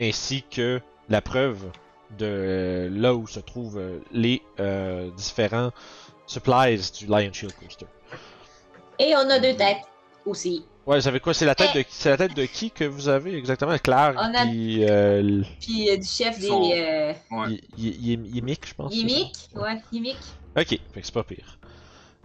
ainsi 0.00 0.42
que 0.50 0.80
la 1.08 1.20
preuve 1.22 1.70
de 2.18 2.88
là 2.92 3.14
où 3.14 3.26
se 3.26 3.38
trouvent 3.40 3.78
euh, 3.78 4.00
les 4.12 4.42
euh, 4.60 5.10
différents 5.12 5.70
supplies 6.26 6.90
du 6.98 7.06
Lion 7.06 7.32
Shield 7.32 7.54
Coaster. 7.62 7.86
Et 8.98 9.14
on 9.14 9.30
a 9.30 9.38
deux 9.38 9.54
têtes 9.54 9.84
aussi. 10.26 10.64
Ouais, 10.88 10.96
vous 10.96 11.02
savez 11.02 11.20
quoi? 11.20 11.34
C'est 11.34 11.44
la 11.44 11.54
tête 11.54 11.74
de 11.74 11.84
c'est 11.90 12.08
la 12.08 12.16
tête 12.16 12.34
de 12.34 12.46
qui 12.46 12.70
que 12.70 12.84
vous 12.84 13.08
avez 13.10 13.36
exactement? 13.36 13.76
Claire 13.76 14.14
On 14.16 14.34
a- 14.34 14.46
puis 14.46 14.84
euh, 14.88 15.18
l- 15.18 15.44
Puis 15.60 15.90
euh, 15.90 15.98
du 15.98 16.06
chef 16.06 16.40
des. 16.40 16.46
Son- 16.46 16.70
Euh... 16.74 17.12
Ouais. 17.30 17.60
Yimik, 17.76 18.66
je 18.66 18.72
pense. 18.74 18.94
Yimik. 18.94 19.50
Ouais, 19.54 19.82
Yimik. 19.92 20.16
Ok, 20.56 20.68
fait 20.68 20.78
que 21.00 21.00
c'est 21.02 21.12
pas 21.12 21.24
pire. 21.24 21.58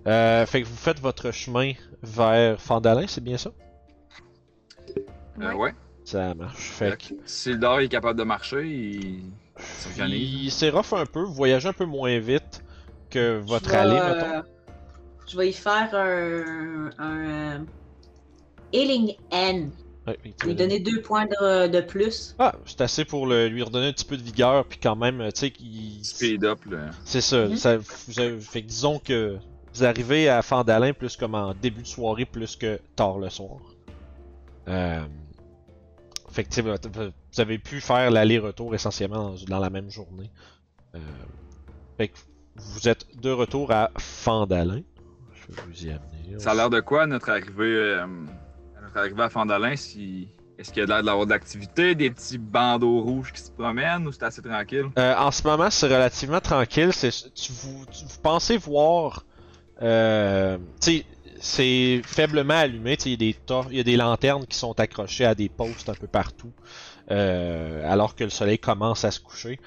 Euh, 0.07 0.45
fait 0.45 0.61
que 0.61 0.67
vous 0.67 0.77
faites 0.77 1.01
votre 1.01 1.31
chemin 1.31 1.73
vers 2.01 2.57
Fandalin, 2.61 3.05
c'est 3.05 3.21
bien 3.23 3.37
ça? 3.37 3.51
Euh, 5.41 5.49
Ouais. 5.49 5.53
ouais. 5.55 5.75
Ça 6.05 6.33
marche. 6.33 6.69
Fait 6.69 6.97
que 6.97 7.13
Si 7.25 7.49
le 7.49 7.57
dard 7.57 7.81
est 7.81 7.89
capable 7.89 8.17
de 8.17 8.23
marcher, 8.23 8.65
il 8.65 9.23
il 10.07 10.69
rough 10.71 10.93
un 10.93 11.05
peu, 11.05 11.21
vous 11.21 11.33
voyagez 11.33 11.67
un 11.67 11.73
peu 11.73 11.85
moins 11.85 12.17
vite 12.19 12.63
que 13.09 13.39
votre 13.39 13.73
allée, 13.75 13.99
euh, 14.01 14.15
mettons. 14.37 14.49
Je 15.27 15.37
vais 15.37 15.49
y 15.49 15.53
faire 15.53 15.89
un. 15.93 16.89
un. 16.97 17.65
Healing 18.73 19.15
N. 19.31 19.71
Ouais, 20.05 20.17
Lui 20.45 20.53
donner 20.55 20.81
deux 20.81 21.01
points 21.01 21.25
de, 21.27 21.67
de 21.67 21.79
plus. 21.79 22.35
Ah, 22.37 22.53
c'est 22.65 22.81
assez 22.81 23.05
pour 23.05 23.25
le- 23.25 23.47
lui 23.47 23.63
redonner 23.63 23.87
un 23.87 23.93
petit 23.93 24.03
peu 24.03 24.17
de 24.17 24.21
vigueur, 24.21 24.65
puis 24.65 24.77
quand 24.81 24.97
même, 24.97 25.19
tu 25.31 25.39
sais, 25.39 25.51
qu'il. 25.51 26.03
Speed 26.03 26.43
up, 26.43 26.59
là. 26.69 26.89
C'est 27.05 27.21
ça, 27.21 27.47
Mhm. 27.47 27.55
ça 27.55 27.77
vous 27.77 28.41
fait 28.41 28.61
que 28.63 28.67
disons 28.67 28.99
que 28.99 29.37
vous 29.73 29.83
arrivez 29.85 30.27
à 30.27 30.41
Fandalin 30.41 30.91
plus 30.91 31.15
comme 31.15 31.35
en 31.35 31.53
début 31.53 31.83
de 31.83 31.87
soirée 31.87 32.25
plus 32.25 32.57
que 32.57 32.79
tard 32.97 33.17
le 33.17 33.29
soir. 33.29 33.59
Euh, 34.67 35.05
fait 36.31 36.43
que 36.43 36.49
tu 36.49 36.55
sais, 36.55 36.61
vous 36.61 36.71
vous 37.31 37.39
avez 37.41 37.57
pu 37.57 37.79
faire 37.79 38.11
l'aller-retour 38.11 38.75
essentiellement 38.75 39.29
dans, 39.31 39.35
dans 39.47 39.59
la 39.59 39.69
même 39.69 39.89
journée. 39.89 40.29
Euh, 40.95 40.99
fait 41.97 42.09
que 42.09 42.17
vous 42.57 42.87
êtes 42.89 43.05
de 43.21 43.31
retour 43.31 43.71
à 43.71 43.89
Fandalin. 43.97 44.81
Je 45.33 45.55
vais 45.55 45.61
vous 45.65 45.85
y 45.85 45.89
amener. 45.89 46.39
Ça 46.39 46.51
a 46.51 46.55
l'air 46.55 46.69
de 46.69 46.79
quoi, 46.81 47.05
notre 47.07 47.29
arrivée, 47.29 47.63
euh, 47.63 48.05
notre 48.93 48.99
arrivée 48.99 49.23
à 49.23 49.29
Fandalin? 49.29 49.71
Est-ce 49.71 50.71
qu'il 50.71 50.77
y 50.77 50.81
a 50.81 50.85
l'air 50.85 51.03
d'avoir 51.03 51.25
de 51.25 51.31
l'activité, 51.31 51.95
des 51.95 52.11
petits 52.11 52.37
bandeaux 52.37 53.01
rouges 53.01 53.33
qui 53.33 53.41
se 53.41 53.51
promènent 53.51 54.07
ou 54.07 54.11
c'est 54.11 54.23
assez 54.23 54.41
tranquille? 54.41 54.85
Euh, 54.97 55.15
en 55.17 55.31
ce 55.31 55.43
moment, 55.43 55.69
c'est 55.69 55.87
relativement 55.87 56.39
tranquille. 56.39 56.91
Tu, 57.35 57.51
vous, 57.51 57.85
pensez 58.21 58.57
voir. 58.57 59.25
Euh, 59.81 60.57
c'est 61.39 62.01
faiblement 62.05 62.53
allumé. 62.53 62.97
Il 63.05 63.23
y, 63.23 63.79
a 63.79 63.83
des 63.83 63.97
lanternes 63.97 64.45
qui 64.45 64.57
sont 64.57 64.79
accrochées 64.79 65.25
à 65.25 65.35
des 65.35 65.49
postes 65.49 65.89
un 65.89 65.95
peu 65.95 66.07
partout. 66.07 66.53
euh, 67.11 67.91
alors 67.91 68.15
que 68.15 68.23
le 68.23 68.29
soleil 68.29 68.59
commence 68.59 69.03
à 69.03 69.11
se 69.11 69.19
coucher. 69.19 69.59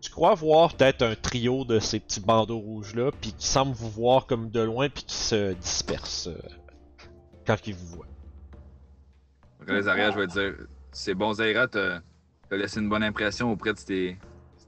Tu 0.00 0.10
crois 0.10 0.34
voir 0.34 0.74
peut-être 0.74 1.02
un 1.02 1.14
trio 1.14 1.64
de 1.64 1.80
ces 1.80 1.98
petits 1.98 2.20
bandeaux 2.20 2.58
rouges-là, 2.58 3.10
puis 3.20 3.32
qui 3.32 3.46
semblent 3.46 3.74
vous 3.74 3.90
voir 3.90 4.26
comme 4.26 4.50
de 4.50 4.60
loin, 4.60 4.88
puis 4.88 5.04
qui 5.04 5.16
se 5.16 5.54
dispersent 5.54 6.28
quand 7.48 7.66
ils 7.66 7.74
vous 7.74 7.86
voient. 7.86 8.06
Donc, 9.60 9.70
les 9.70 9.88
arrières, 9.88 10.12
je 10.12 10.20
vais 10.20 10.26
dire, 10.26 10.54
c'est 10.92 11.14
bon, 11.14 11.32
Zaira, 11.32 11.66
t'as 11.66 12.00
laissé 12.50 12.78
une 12.78 12.90
bonne 12.90 13.02
impression 13.02 13.50
auprès 13.50 13.72
de 13.72 13.78
ces, 13.78 14.18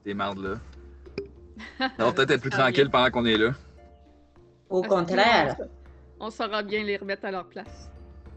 ces 0.03 0.13
mardes-là. 0.15 0.55
Va 1.99 2.11
peut-être 2.11 2.31
être 2.31 2.41
plus 2.41 2.49
tranquille 2.49 2.89
pendant 2.89 3.11
qu'on 3.11 3.25
est 3.25 3.37
là. 3.37 3.51
Au 4.69 4.81
contraire. 4.81 5.55
On 6.19 6.29
saura 6.31 6.63
bien 6.63 6.83
les 6.83 6.97
remettre 6.97 7.25
à 7.25 7.31
leur 7.31 7.47
place. 7.47 7.89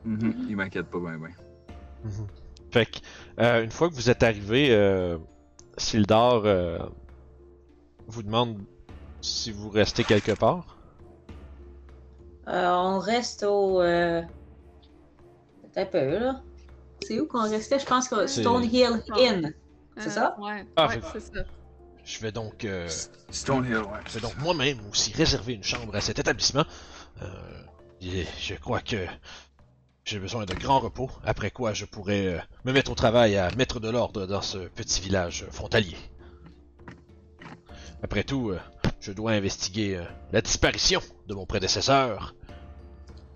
Mhm, 0.05 0.47
Il 0.49 0.57
m'inquiète 0.57 0.87
pas, 0.87 0.99
ben, 0.99 1.19
ben. 1.19 1.31
Mhm. 2.05 2.27
Fait 2.71 2.87
que, 2.87 2.99
euh, 3.41 3.65
une 3.65 3.71
fois 3.71 3.89
que 3.89 3.95
vous 3.95 4.11
êtes 4.11 4.23
arrivé, 4.23 4.69
euh, 4.71 5.17
Sildar 5.79 6.43
euh, 6.45 6.79
vous 8.07 8.23
demande 8.23 8.59
si 9.21 9.53
vous 9.53 9.71
restez 9.71 10.05
quelque 10.05 10.33
part. 10.33 10.74
Euh, 12.49 12.71
on 12.71 12.99
reste 12.99 13.43
au. 13.43 13.81
Euh... 13.81 14.23
peut-être 15.73 15.89
un 15.89 15.91
peu, 16.01 16.19
là. 16.19 16.41
C'est 17.03 17.21
où 17.21 17.27
qu'on 17.27 17.49
restait? 17.49 17.79
Je 17.79 17.87
pense 17.87 18.09
que 18.09 18.27
C'est- 18.27 18.41
Stonehill 18.43 19.03
Inn. 19.19 19.55
C'est 19.97 20.07
Euh, 20.09 20.11
ça? 20.11 20.37
Ouais, 20.41 20.67
Ah, 20.77 20.89
ouais, 20.89 21.01
fait- 21.01 21.21
c'est 21.21 21.35
ça. 21.37 21.43
Je 22.05 22.19
vais 22.21 22.33
donc, 22.33 22.65
euh, 22.65 22.89
Stonehill, 23.31 23.77
ouais. 23.79 24.01
je 24.09 24.15
vais 24.15 24.21
donc 24.21 24.37
moi-même 24.39 24.79
aussi 24.91 25.13
réserver 25.13 25.55
une 25.55 25.63
chambre 25.65 25.95
à 25.97 26.01
cet 26.01 26.19
établissement. 26.19 26.65
Euh, 27.23 27.27
et 28.03 28.27
je 28.39 28.55
crois 28.57 28.81
que 28.81 29.07
j'ai 30.05 30.19
besoin 30.19 30.45
de 30.45 30.53
grand 30.55 30.81
repos, 30.81 31.11
après 31.25 31.51
quoi 31.51 31.73
je 31.73 31.87
pourrai 31.87 32.35
euh, 32.35 32.39
me 32.65 32.73
mettre 32.73 32.91
au 32.91 32.95
travail 32.95 33.37
à 33.39 33.51
mettre 33.57 33.81
de 33.81 33.89
l'ordre 33.89 34.27
dans 34.27 34.43
ce 34.43 34.59
petit 34.59 35.01
village 35.01 35.47
frontalier. 35.51 35.97
Après 38.03 38.25
tout, 38.25 38.51
euh, 38.51 38.61
je 39.05 39.13
dois 39.13 39.33
investiguer 39.33 39.97
euh, 39.97 40.05
la 40.33 40.41
disparition 40.41 41.01
de 41.29 41.35
mon 41.35 41.45
prédécesseur 41.47 42.35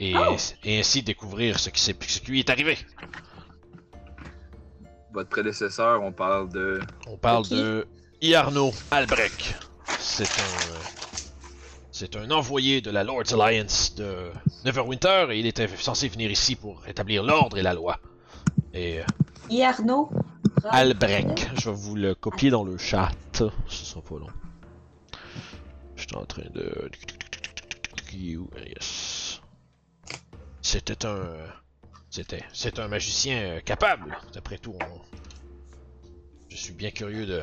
et, 0.00 0.14
Oh! 0.16 0.36
et 0.64 0.80
ainsi 0.80 1.02
découvrir 1.02 1.58
ce 1.58 1.68
qui, 1.70 1.80
s'est- 1.80 1.96
ce 2.06 2.20
qui 2.20 2.30
lui 2.30 2.38
est 2.40 2.48
arrivé. 2.50 2.78
Votre 5.12 5.28
prédécesseur, 5.30 6.02
on 6.02 6.12
parle 6.12 6.48
de. 6.50 6.80
On 7.06 7.16
parle 7.16 7.46
de 7.48 7.86
Iarno 8.20 8.72
Albrecht. 8.90 9.54
C'est 9.98 10.24
un. 10.24 10.72
euh, 10.72 10.78
C'est 11.90 12.14
un 12.16 12.30
envoyé 12.30 12.80
de 12.80 12.90
la 12.90 13.02
Lord's 13.04 13.32
Alliance 13.32 13.94
de 13.96 14.30
Neverwinter 14.64 15.26
et 15.32 15.38
il 15.40 15.46
était 15.46 15.66
censé 15.78 16.08
venir 16.08 16.30
ici 16.30 16.54
pour 16.54 16.86
établir 16.86 17.22
l'ordre 17.24 17.58
et 17.58 17.62
la 17.62 17.74
loi. 17.74 17.98
Et 18.72 19.00
euh, 19.00 19.04
Yarno. 19.50 20.08
Albrecht, 20.70 21.50
je 21.60 21.70
vais 21.70 21.76
vous 21.76 21.94
le 21.96 22.14
copier 22.14 22.50
dans 22.50 22.62
le 22.64 22.76
chat. 22.78 23.10
Ce 23.32 23.48
sera 23.68 24.00
pas 24.02 24.16
long. 24.16 24.28
En 26.14 26.24
train 26.24 26.48
de. 26.50 26.90
C'était 30.62 31.06
un. 31.06 31.26
C'était. 32.10 32.42
C'est 32.52 32.78
un 32.78 32.88
magicien 32.88 33.38
euh, 33.38 33.60
capable. 33.60 34.18
D'après 34.32 34.58
tout, 34.58 34.74
on... 34.80 35.00
je 36.48 36.56
suis 36.56 36.72
bien 36.72 36.90
curieux 36.90 37.26
de 37.26 37.42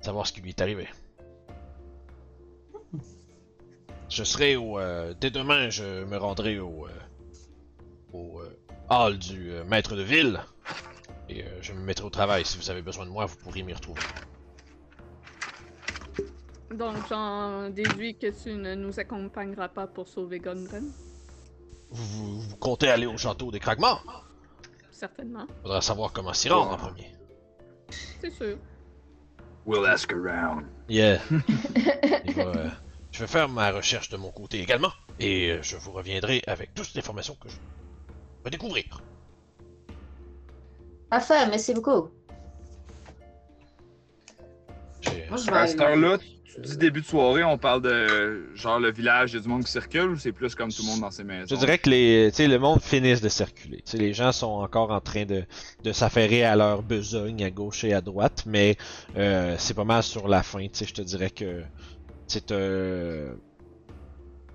savoir 0.00 0.26
ce 0.26 0.32
qui 0.32 0.40
lui 0.42 0.50
est 0.50 0.60
arrivé. 0.60 0.86
Je 4.10 4.22
serai 4.22 4.56
au. 4.56 4.78
euh, 4.78 5.14
dès 5.18 5.30
demain, 5.30 5.70
je 5.70 6.04
me 6.04 6.16
rendrai 6.16 6.58
au. 6.58 6.86
euh, 6.86 6.90
au 8.12 8.42
hall 8.90 9.18
du 9.18 9.50
maître 9.66 9.96
de 9.96 10.02
ville. 10.02 10.40
Et 11.28 11.44
je 11.62 11.72
me 11.72 11.80
mettrai 11.80 12.04
au 12.04 12.10
travail. 12.10 12.44
Si 12.44 12.58
vous 12.58 12.70
avez 12.70 12.82
besoin 12.82 13.06
de 13.06 13.10
moi, 13.10 13.24
vous 13.24 13.36
pourriez 13.36 13.62
m'y 13.62 13.72
retrouver. 13.72 14.02
Donc, 16.76 16.96
j'en 17.08 17.70
déduis 17.70 18.16
que 18.16 18.26
tu 18.42 18.52
ne 18.54 18.74
nous 18.74 18.98
accompagneras 18.98 19.68
pas 19.68 19.86
pour 19.86 20.08
sauver 20.08 20.38
Gundren. 20.40 20.90
Vous, 21.90 22.04
vous- 22.04 22.40
vous 22.40 22.56
comptez 22.56 22.88
aller 22.88 23.06
au 23.06 23.16
château 23.16 23.50
des 23.50 23.60
Kragmars 23.60 24.02
Certainement. 24.90 25.46
Faudra 25.62 25.80
savoir 25.80 26.12
comment 26.12 26.32
s'y 26.32 26.48
rendre 26.48 26.72
en 26.72 26.76
premier. 26.76 27.14
C'est 28.20 28.30
sûr. 28.30 28.56
We'll 29.66 29.86
ask 29.86 30.12
around. 30.12 30.66
Yeah. 30.88 31.20
Euh, 32.36 32.68
je 33.12 33.20
vais 33.20 33.26
faire 33.28 33.48
ma 33.48 33.70
recherche 33.70 34.08
de 34.08 34.16
mon 34.16 34.30
côté 34.32 34.58
également. 34.60 34.90
Et 35.20 35.50
euh, 35.50 35.62
je 35.62 35.76
vous 35.76 35.92
reviendrai 35.92 36.42
avec 36.48 36.74
toutes 36.74 36.92
les 36.94 36.98
informations 36.98 37.36
que 37.36 37.48
je 37.48 37.56
vais 38.42 38.50
découvrir. 38.50 38.84
Parfait, 41.10 41.46
merci 41.48 41.72
beaucoup. 41.74 42.08
Moi, 45.30 45.36
je 45.38 45.50
À 45.50 45.62
vais. 45.62 45.66
cette 45.68 45.80
heure-là, 45.80 46.18
tu 46.54 46.60
dis 46.60 46.76
début 46.76 47.00
de 47.00 47.06
soirée, 47.06 47.42
on 47.44 47.58
parle 47.58 47.82
de 47.82 48.54
genre 48.54 48.78
le 48.78 48.92
village, 48.92 49.32
il 49.32 49.36
y 49.36 49.38
a 49.38 49.42
du 49.42 49.48
monde 49.48 49.64
qui 49.64 49.70
circule 49.72 50.10
ou 50.10 50.16
c'est 50.16 50.32
plus 50.32 50.54
comme 50.54 50.70
tout 50.72 50.82
le 50.82 50.88
monde 50.88 51.00
dans 51.00 51.10
ses 51.10 51.24
maisons? 51.24 51.46
Je 51.50 51.56
dirais 51.56 51.78
que 51.78 51.90
les, 51.90 52.30
le 52.30 52.58
monde 52.58 52.80
finisse 52.80 53.20
de 53.20 53.28
circuler. 53.28 53.82
Les 53.94 54.12
gens 54.12 54.32
sont 54.32 54.46
encore 54.46 54.90
en 54.90 55.00
train 55.00 55.24
de, 55.24 55.44
de 55.82 55.92
s'affairer 55.92 56.44
à 56.44 56.56
leur 56.56 56.82
besogne 56.82 57.42
à 57.44 57.50
gauche 57.50 57.84
et 57.84 57.92
à 57.92 58.00
droite, 58.00 58.44
mais 58.46 58.76
euh, 59.16 59.56
c'est 59.58 59.74
pas 59.74 59.84
mal 59.84 60.02
sur 60.02 60.28
la 60.28 60.42
fin. 60.42 60.66
Je 60.72 60.92
te 60.92 61.02
dirais 61.02 61.30
que 61.30 61.62
c'est 62.26 62.52
euh, 62.52 63.34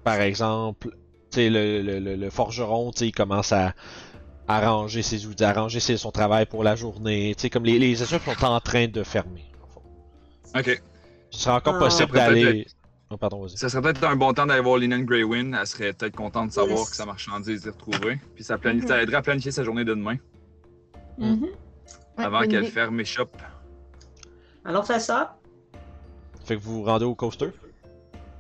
par 0.03 0.22
exemple, 0.22 0.89
le, 1.36 1.82
le, 1.82 2.00
le, 2.00 2.15
le 2.15 2.29
forgeron, 2.29 2.91
il 3.01 3.12
commence 3.12 3.51
à 3.51 3.74
arranger 4.48 5.03
ses 5.03 5.27
outils, 5.27 5.44
arranger 5.44 5.79
ses- 5.79 5.98
son 5.98 6.12
travail 6.12 6.46
pour 6.48 6.63
la 6.63 6.75
journée. 6.75 7.36
Comme 7.51 7.65
les, 7.65 7.77
les 7.77 7.96
sont 7.96 8.44
en 8.44 8.60
train 8.60 8.88
de 8.88 9.03
fermer. 9.03 9.46
en. 10.53 10.60
Ok. 10.60 10.82
Ce 11.31 11.41
serait 11.41 11.55
encore 11.55 11.75
Ah. 11.75 11.79
possible 11.79 12.12
d'aller. 12.13 12.67
Oh, 13.12 13.17
pardon, 13.17 13.41
vas-y. 13.41 13.57
Ça 13.57 13.69
serait 13.69 13.81
peut-être 13.81 14.03
un 14.03 14.15
bon 14.15 14.33
temps 14.33 14.45
d'aller 14.45 14.62
voir 14.62 14.77
Linen 14.77 15.03
Greywin. 15.03 15.53
Elle 15.53 15.65
serait 15.67 15.93
peut-être 15.93 16.15
contente 16.15 16.50
de 16.50 16.53
savoir 16.53 16.79
Yes. 16.79 16.89
que 16.91 16.95
sa 16.95 17.05
marchandise 17.05 17.65
est 17.65 17.71
retrouvée. 17.71 18.19
Puis 18.36 18.43
ça, 18.43 18.57
planifie, 18.57 18.86
Mhm. 18.86 18.89
ça 18.89 19.01
aiderait 19.01 19.17
à 19.17 19.21
planifier 19.21 19.51
sa 19.51 19.63
journée 19.63 19.83
de 19.83 19.93
demain 19.93 20.17
Mhm. 21.17 21.43
Ouais, 21.43 22.24
avant 22.24 22.41
qu'elle 22.48 22.65
ferme 22.65 22.98
les 23.00 23.05
shops. 23.05 23.27
Alors, 24.63 24.86
fais 24.86 25.00
ça? 25.00 25.38
Fait 26.45 26.55
que 26.55 26.62
vous 26.62 26.75
vous 26.75 26.83
rendez 26.83 27.05
au 27.05 27.15
coaster? 27.15 27.50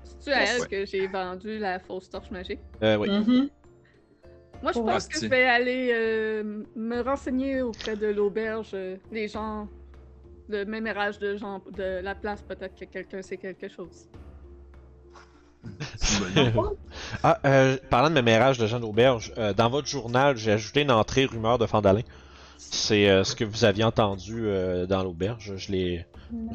C'est-tu 0.03 0.31
à 0.31 0.41
elle 0.43 0.61
Ouais. 0.61 0.67
que 0.67 0.85
j'ai 0.85 1.07
vendu 1.07 1.57
la 1.57 1.79
fausse 1.79 2.09
torche 2.09 2.29
magique? 2.31 2.59
Euh, 2.83 2.95
oui. 2.97 3.09
Mhm. 3.09 3.49
Moi, 4.61 4.71
je 4.73 4.79
pense 4.79 5.07
que 5.07 5.19
je 5.19 5.25
vais 5.27 5.45
aller 5.45 5.89
euh, 5.93 6.63
me 6.75 7.01
renseigner 7.01 7.61
auprès 7.61 7.95
de 7.95 8.07
l'auberge, 8.07 8.71
euh, 8.73 8.97
les 9.11 9.27
gens, 9.29 9.67
le 10.49 10.65
mémérage 10.65 11.19
de 11.19 11.37
gens 11.37 11.61
de 11.75 12.01
la 12.01 12.15
place. 12.15 12.41
Peut-être 12.41 12.75
que 12.75 12.85
quelqu'un 12.85 13.21
sait 13.21 13.37
quelque 13.37 13.67
chose. 13.69 14.07
Ah, 17.23 17.39
euh, 17.45 17.77
parlant 17.89 18.09
de 18.09 18.13
mémérage 18.15 18.57
de 18.57 18.67
gens 18.67 18.79
d'auberge, 18.79 19.33
euh, 19.37 19.53
dans 19.53 19.69
votre 19.69 19.87
journal, 19.87 20.37
j'ai 20.37 20.51
ajouté 20.51 20.81
une 20.81 20.91
entrée 20.91 21.25
rumeur 21.25 21.57
de 21.57 21.65
Fandalin. 21.65 22.01
C'est 22.57 23.09
euh, 23.09 23.23
ce 23.23 23.35
que 23.35 23.43
vous 23.43 23.63
aviez 23.65 23.83
entendu 23.83 24.43
euh, 24.47 24.85
dans 24.85 25.03
l'auberge. 25.03 25.53
Je 25.57 25.71
l'ai 25.71 26.05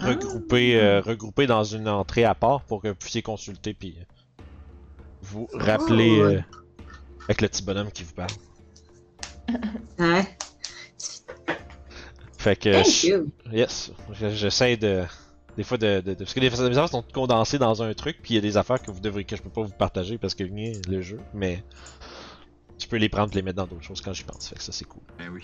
regroupé, 0.00 0.80
euh, 0.80 1.00
regroupé 1.00 1.46
dans 1.46 1.64
une 1.64 1.88
entrée 1.88 2.24
à 2.24 2.34
part 2.34 2.62
pour 2.62 2.80
que 2.82 2.88
vous 2.88 2.94
puissiez 2.94 3.22
consulter 3.22 3.74
puis 3.74 3.96
vous 5.22 5.48
rappeler 5.52 6.18
Oh. 6.20 6.24
euh, 6.24 6.40
avec 7.24 7.40
le 7.40 7.48
petit 7.48 7.62
bonhomme 7.62 7.90
qui 7.90 8.04
vous 8.04 8.14
parle. 8.14 8.30
Hein? 9.98 10.22
Fait 12.44 12.56
que 12.56 12.70
Thank 12.72 12.86
je- 12.86 13.06
you. 13.08 13.32
yes, 13.52 13.90
Je- 14.12 14.28
j'essaie 14.30 14.76
de 14.76 15.02
des 15.56 15.64
fois 15.64 15.78
de, 15.78 16.00
de- 16.00 16.12
de- 16.12 16.14
parce 16.14 16.34
que 16.34 16.40
les, 16.40 16.50
les 16.50 16.60
affaires 16.62 16.88
sont 16.88 17.02
condensées 17.14 17.58
dans 17.58 17.82
un 17.82 17.94
truc 17.94 18.18
puis 18.22 18.34
il 18.34 18.36
y 18.36 18.38
a 18.38 18.42
des 18.42 18.56
affaires 18.56 18.82
que 18.82 18.90
vous 18.90 19.00
devriez 19.00 19.24
que 19.24 19.34
je 19.36 19.40
peux 19.42 19.48
pas 19.50 19.62
vous 19.62 19.72
partager 19.72 20.18
parce 20.18 20.34
que 20.34 20.44
venez 20.44 20.72
le 20.88 21.00
jeu, 21.00 21.20
mais 21.32 21.64
je 22.78 22.86
peux 22.86 22.96
les 22.96 23.08
prendre 23.08 23.32
et 23.32 23.36
les 23.36 23.42
mettre 23.42 23.56
dans 23.56 23.66
d'autres 23.66 23.82
choses 23.84 24.00
quand 24.00 24.12
j'y 24.12 24.24
pense. 24.24 24.48
Fait 24.48 24.56
que 24.56 24.62
ça 24.62 24.72
c'est 24.72 24.84
cool. 24.84 25.02
Ben 25.18 25.30
oui, 25.32 25.42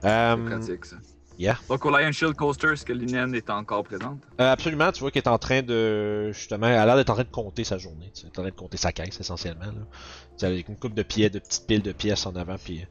c'est 0.00 0.08
Euh, 0.08 0.36
pratique 0.36 0.84
ça. 0.86 0.96
yeah. 1.38 1.58
Donc 1.68 1.84
au 1.84 1.90
Lion 1.90 2.10
Shield 2.10 2.34
Coaster, 2.34 2.72
est-ce 2.72 2.84
que 2.84 2.92
Linen 2.92 3.34
est 3.34 3.48
encore 3.50 3.84
présente? 3.84 4.20
Euh, 4.40 4.50
absolument, 4.52 4.90
tu 4.90 5.00
vois 5.00 5.10
qu'elle 5.12 5.22
est 5.22 5.28
en 5.28 5.38
train 5.38 5.62
de. 5.62 6.32
Justement, 6.32 6.66
elle 6.66 6.78
a 6.78 6.86
l'air 6.86 6.96
d'être 6.96 7.10
en 7.10 7.14
train 7.14 7.24
de 7.24 7.28
compter 7.30 7.62
sa 7.62 7.78
journée. 7.78 8.10
tu 8.14 8.22
sais, 8.22 8.26
Elle 8.26 8.32
est 8.32 8.38
en 8.38 8.42
train 8.42 8.50
de 8.50 8.56
compter 8.56 8.78
sa 8.78 8.90
caisse 8.90 9.20
essentiellement. 9.20 9.66
Là. 9.66 9.72
Tu 9.72 10.38
sais, 10.38 10.46
Avec 10.46 10.68
une 10.68 10.76
coupe 10.76 10.94
de 10.94 11.02
pièces, 11.04 11.30
de 11.30 11.38
petites 11.38 11.66
piles 11.66 11.82
de 11.82 11.92
pièces 11.92 12.26
en 12.26 12.34
avant, 12.36 12.56
puis 12.56 12.84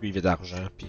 puis 0.00 0.10
il 0.10 0.12
y 0.12 0.12
avait 0.12 0.22
d'argent, 0.22 0.64
puis 0.76 0.86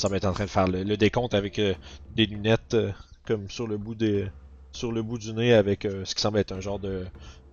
ça 0.00 0.08
va 0.08 0.16
être 0.16 0.24
en 0.26 0.32
train 0.32 0.44
de 0.44 0.50
faire 0.50 0.66
le, 0.68 0.82
le 0.82 0.96
décompte 0.96 1.34
avec 1.34 1.58
euh, 1.58 1.74
des 2.16 2.26
lunettes 2.26 2.74
euh, 2.74 2.90
comme 3.26 3.48
sur 3.50 3.66
le 3.66 3.76
bout 3.76 3.94
des. 3.94 4.26
sur 4.72 4.92
le 4.92 5.02
bout 5.02 5.18
du 5.18 5.32
nez 5.32 5.52
avec 5.54 5.84
euh, 5.84 6.04
ce 6.04 6.14
qui 6.14 6.22
semble 6.22 6.38
être 6.38 6.52
un 6.52 6.60
genre 6.60 6.78
de, 6.78 7.04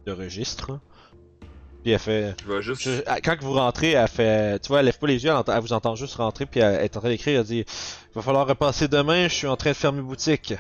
de 0.06 0.12
registre. 0.12 0.80
Puis 1.84 1.92
elle 1.92 2.00
fait. 2.00 2.36
Je 2.48 2.62
juste. 2.62 2.82
je- 2.82 3.02
ah, 3.06 3.20
quand 3.22 3.36
vous 3.42 3.54
rentrez, 3.54 3.92
elle 3.92 4.08
fait. 4.08 4.60
Tu 4.60 4.70
vois, 4.70 4.80
elle 4.80 4.86
lève 4.86 4.98
pas 4.98 5.08
les 5.08 5.24
yeux, 5.24 5.32
elle, 5.48 5.62
vous 5.62 5.74
entend 5.74 5.96
juste 5.96 6.16
rentrer, 6.16 6.46
puis 6.46 6.60
elle, 6.60 6.76
elle 6.76 6.86
est 6.86 6.98
en 6.98 7.00
train 7.02 7.10
d'écrire, 7.10 7.40
elle 7.42 7.46
dit 7.46 7.66
Il 7.68 8.14
va 8.16 8.22
falloir 8.22 8.48
repasser 8.48 8.88
demain, 8.88 9.28
je 9.28 9.34
suis 9.34 9.48
en 9.48 9.56
train 9.58 9.72
de 9.72 9.76
fermer 9.76 10.02
boutique. 10.02 10.54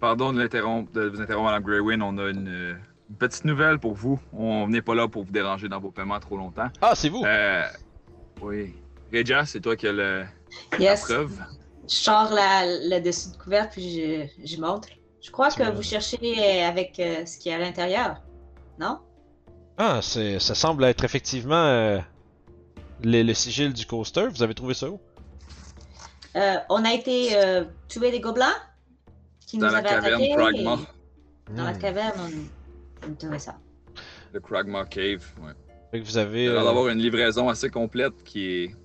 Pardon 0.00 0.32
de, 0.32 0.46
de 0.46 1.08
vous 1.08 1.20
interrompre, 1.20 1.44
Madame 1.50 1.62
Greywin. 1.62 2.00
On 2.00 2.18
a 2.18 2.28
une, 2.30 2.48
une 3.10 3.16
petite 3.16 3.44
nouvelle 3.44 3.78
pour 3.78 3.94
vous. 3.94 4.18
On 4.32 4.66
n'est 4.68 4.82
pas 4.82 4.94
là 4.94 5.06
pour 5.06 5.24
vous 5.24 5.30
déranger 5.32 5.68
dans 5.68 5.78
vos 5.78 5.90
paiements 5.92 6.18
trop 6.18 6.36
longtemps. 6.36 6.68
Ah, 6.80 6.94
c'est 6.96 7.08
vous? 7.08 7.22
Euh, 7.24 7.62
oui. 8.40 8.74
Regia, 9.12 9.44
c'est 9.46 9.60
toi 9.60 9.76
qui 9.76 9.86
as 9.86 9.92
le- 9.92 10.24
la 10.72 10.78
Yes. 10.78 11.02
preuve. 11.04 11.32
Je 11.88 11.94
sors 11.94 12.30
la, 12.32 12.64
le 12.66 13.00
dessus 13.00 13.30
de 13.32 13.36
couvert 13.42 13.68
puis 13.70 14.28
je, 14.40 14.44
je 14.54 14.60
montre. 14.60 14.88
Je 15.20 15.30
crois 15.30 15.50
Tu 15.50 15.58
que 15.58 15.62
vois. 15.64 15.72
vous 15.72 15.82
cherchez 15.82 16.62
avec 16.62 16.98
euh, 16.98 17.24
ce 17.26 17.38
qui 17.38 17.48
est 17.48 17.54
à 17.54 17.58
l'intérieur. 17.58 18.22
Non? 18.78 18.98
Ah, 19.78 20.00
c'est, 20.02 20.38
ça 20.38 20.54
semble 20.54 20.84
être 20.84 21.04
effectivement 21.04 21.54
euh, 21.64 21.98
le, 23.04 23.22
le 23.22 23.34
sigil 23.34 23.72
du 23.72 23.86
coaster. 23.86 24.26
Vous 24.30 24.42
avez 24.42 24.54
trouvé 24.54 24.74
ça 24.74 24.88
où? 24.90 25.00
Euh, 26.36 26.56
on 26.70 26.84
a 26.84 26.92
été 26.92 27.36
euh, 27.36 27.64
tuer 27.88 28.10
des 28.10 28.20
gobelins 28.20 28.54
qui 29.46 29.58
Dans 29.58 29.66
nous 29.66 29.72
la 29.72 29.78
avaient 29.78 29.88
caverne 29.88 30.14
attaqués. 30.14 30.34
Pragma. 30.34 30.78
et 31.50 31.54
Dans 31.54 31.64
la 31.64 31.72
Hmm. 31.74 31.78
caverne, 31.78 32.20
on, 33.04 33.10
on 33.10 33.14
trouvait 33.14 33.38
ça. 33.38 33.56
Le 34.32 34.40
Kragma 34.40 34.86
Cave. 34.86 35.24
Ouais. 35.42 35.52
Fait 35.90 36.00
que 36.00 36.06
vous 36.06 36.16
avez. 36.16 36.44
Il 36.44 36.50
a 36.50 36.60
euh, 36.60 36.64
d'avoir 36.64 36.88
une 36.88 36.98
livraison 36.98 37.48
assez 37.50 37.68
complète 37.68 38.22
qui 38.24 38.46
est 38.46 38.76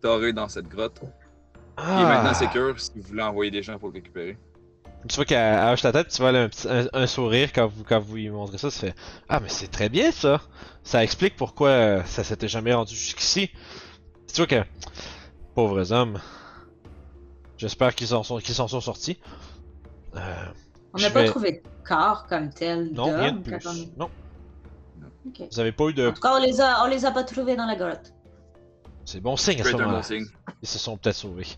storée 0.00 0.32
dans 0.32 0.48
cette 0.48 0.68
grotte. 0.68 0.98
Qui 1.00 1.06
est 1.06 1.88
ah, 1.88 2.04
maintenant 2.04 2.34
sécure 2.34 2.78
si 2.80 2.90
vous 2.96 3.02
voulez 3.02 3.22
envoyer 3.22 3.50
des 3.50 3.62
gens 3.62 3.78
pour 3.78 3.88
le 3.88 3.94
récupérer. 3.94 4.38
Tu 5.08 5.16
vois 5.16 5.24
qu'elle 5.24 5.38
elle 5.38 5.72
hoche 5.72 5.82
la 5.82 5.92
tête, 5.92 6.08
tu 6.08 6.20
vois 6.20 6.30
a 6.30 6.42
un, 6.42 6.48
petit, 6.48 6.68
un, 6.68 6.86
un 6.92 7.06
sourire 7.06 7.52
quand 7.54 7.66
vous, 7.66 7.84
quand 7.84 8.00
vous 8.00 8.16
lui 8.16 8.28
montrez 8.28 8.58
ça. 8.58 8.70
Tu 8.70 8.78
fais 8.78 8.94
Ah, 9.28 9.40
mais 9.40 9.48
c'est 9.48 9.68
très 9.68 9.88
bien 9.88 10.10
ça. 10.12 10.40
Ça 10.82 11.02
explique 11.02 11.36
pourquoi 11.36 11.68
euh, 11.68 12.04
ça 12.04 12.24
s'était 12.24 12.48
jamais 12.48 12.74
rendu 12.74 12.94
jusqu'ici. 12.94 13.50
Tu 14.26 14.36
vois 14.36 14.46
que. 14.46 14.62
Pauvres 15.54 15.92
hommes. 15.92 16.20
J'espère 17.56 17.94
qu'ils 17.94 18.14
en 18.14 18.22
sont, 18.22 18.38
qu'ils 18.38 18.54
s'en 18.54 18.68
sont 18.68 18.80
sortis. 18.80 19.18
Euh, 20.16 20.20
On 20.94 20.98
n'a 20.98 21.10
pas 21.10 21.22
vais- 21.22 21.28
trouvé 21.28 21.52
de 21.52 21.62
corps 21.86 22.26
comme 22.26 22.50
tel 22.50 22.90
non, 22.92 23.04
rien 23.04 23.32
de 23.32 23.38
d'homme 23.38 23.42
plus. 23.42 23.58
quand 23.58 23.72
on- 23.72 24.00
Non, 24.04 24.10
vous 25.50 25.60
avez 25.60 25.72
pas 25.72 25.84
eu 25.88 25.94
de. 25.94 26.08
En 26.08 26.12
tout 26.12 26.20
cas, 26.20 26.34
on 26.36 26.40
les 26.42 26.60
a, 26.60 26.84
on 26.84 26.88
les 26.88 27.04
a 27.04 27.10
pas 27.10 27.24
trouvés 27.24 27.56
dans 27.56 27.66
la 27.66 27.76
grotte. 27.76 28.12
C'est 29.10 29.20
bon 29.20 29.36
signe 29.36 29.60
à 29.60 29.64
ce 29.64 29.72
moment-là. 29.72 29.96
bon 29.96 30.02
signe. 30.04 30.26
Ils 30.62 30.68
se 30.68 30.78
sont 30.78 30.96
peut-être 30.96 31.16
sauvés. 31.16 31.48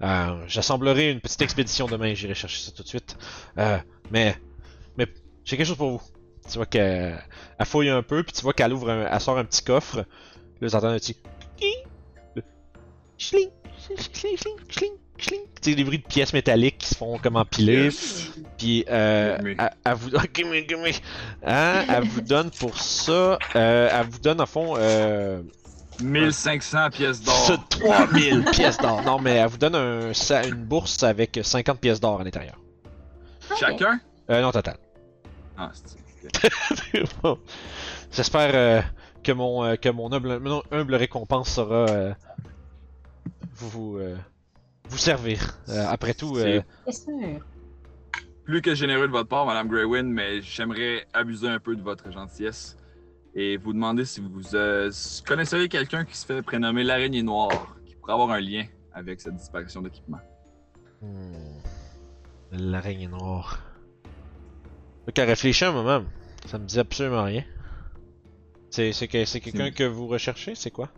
Euh, 0.00 0.44
J'assemblerai 0.46 1.10
une 1.10 1.20
petite 1.20 1.42
expédition 1.42 1.86
demain, 1.86 2.14
j'irai 2.14 2.34
chercher 2.34 2.62
ça 2.62 2.70
tout 2.70 2.84
de 2.84 2.88
suite. 2.88 3.16
Euh, 3.58 3.78
mais, 4.12 4.36
mais 4.96 5.08
j'ai 5.44 5.56
quelque 5.56 5.66
chose 5.66 5.76
pour 5.76 5.90
vous. 5.90 6.02
Tu 6.48 6.56
vois 6.56 6.66
qu'elle 6.66 7.20
elle 7.58 7.66
fouille 7.66 7.88
un 7.88 8.04
peu, 8.04 8.22
puis 8.22 8.32
tu 8.32 8.42
vois 8.42 8.52
qu'elle 8.52 8.72
ouvre, 8.72 8.90
un, 8.90 9.08
elle 9.10 9.20
sort 9.20 9.36
un 9.38 9.44
petit 9.44 9.64
coffre. 9.64 9.96
Là, 9.96 10.04
vous 10.60 10.74
entendez 10.76 10.94
un 10.94 10.98
petit 10.98 11.16
schling, 13.18 13.48
schling, 14.12 14.36
schling, 14.68 14.92
schling. 15.18 15.40
Tu 15.60 15.70
sais, 15.70 15.74
des 15.74 15.84
bruits 15.84 15.98
de 15.98 16.06
pièces 16.06 16.32
métalliques 16.32 16.78
qui 16.78 16.88
se 16.88 16.94
font 16.94 17.18
comme 17.18 17.36
empiler. 17.36 17.84
Yes. 17.84 18.30
Puis, 18.56 18.84
euh, 18.88 19.36
elle, 19.42 19.70
elle 19.84 19.94
vous. 19.94 20.10
Hein, 21.42 21.84
elle 21.88 22.04
vous 22.04 22.20
donne 22.20 22.50
pour 22.50 22.78
ça, 22.78 23.38
euh, 23.56 23.88
elle 23.92 24.06
vous 24.06 24.18
donne 24.20 24.40
en 24.40 24.46
fond, 24.46 24.74
euh, 24.78 25.42
1500 26.02 26.90
pièces 26.90 27.22
d'or. 27.22 27.34
c'est 27.46 27.78
3000 27.80 28.44
pièces 28.52 28.78
d'or. 28.78 29.02
Non, 29.02 29.18
mais 29.18 29.32
elle 29.36 29.48
vous 29.48 29.58
donne 29.58 29.74
un, 29.74 30.12
sa- 30.14 30.46
une 30.46 30.64
bourse 30.64 31.02
avec 31.02 31.38
50 31.42 31.78
pièces 31.80 32.00
d'or 32.00 32.20
à 32.20 32.24
l'intérieur. 32.24 32.58
Chacun? 33.58 34.00
Euh, 34.30 34.40
non, 34.42 34.52
total. 34.52 34.76
Ah, 35.56 35.70
c'est. 35.74 35.98
Bon. 37.22 37.38
J'espère 38.12 38.50
euh, 38.54 38.82
que 39.22 39.32
mon 39.32 39.64
euh, 39.64 39.76
que 39.76 39.88
mon 39.88 40.12
humble, 40.12 40.38
mon 40.38 40.62
humble 40.70 40.94
récompense 40.94 41.48
sera 41.50 41.86
euh, 41.88 42.12
vous 43.56 43.96
euh, 43.98 44.16
servir. 44.90 45.58
Euh, 45.68 45.86
après 45.88 46.14
tout, 46.14 46.36
euh, 46.36 46.60
sûr. 46.88 47.40
plus 48.44 48.60
que 48.62 48.74
généreux 48.74 49.06
de 49.06 49.12
votre 49.12 49.28
part, 49.28 49.46
Madame 49.46 49.68
Greywin, 49.68 50.02
mais 50.04 50.42
j'aimerais 50.42 51.06
abuser 51.12 51.48
un 51.48 51.58
peu 51.58 51.74
de 51.76 51.82
votre 51.82 52.10
gentillesse 52.12 52.76
et 53.34 53.56
vous 53.56 53.72
demander 53.72 54.04
si 54.04 54.20
vous 54.20 54.54
euh, 54.54 54.90
connaisseriez 55.26 55.68
quelqu'un 55.68 56.04
qui 56.04 56.16
se 56.16 56.26
fait 56.26 56.42
prénommer 56.42 56.84
l'araignée 56.84 57.22
noire, 57.22 57.76
qui 57.86 57.94
pourrait 57.94 58.12
avoir 58.14 58.30
un 58.30 58.40
lien 58.40 58.64
avec 58.92 59.20
cette 59.20 59.36
disparition 59.36 59.82
d'équipement. 59.82 60.18
hmm, 61.02 61.32
l'araignée 62.52 63.08
noire. 63.08 63.62
Qu'à 65.14 65.24
réfléchir 65.24 65.70
un 65.70 65.72
moment, 65.72 66.04
ça 66.46 66.58
me 66.58 66.66
dit 66.66 66.78
absolument 66.78 67.24
rien. 67.24 67.44
C'est 68.70 68.92
que 68.92 69.08
quelqu'un 69.38 69.64
C'est- 69.66 69.70
que 69.72 69.84
vous 69.84 70.06
recherchez, 70.06 70.54
c'est 70.54 70.70
quoi? 70.70 70.88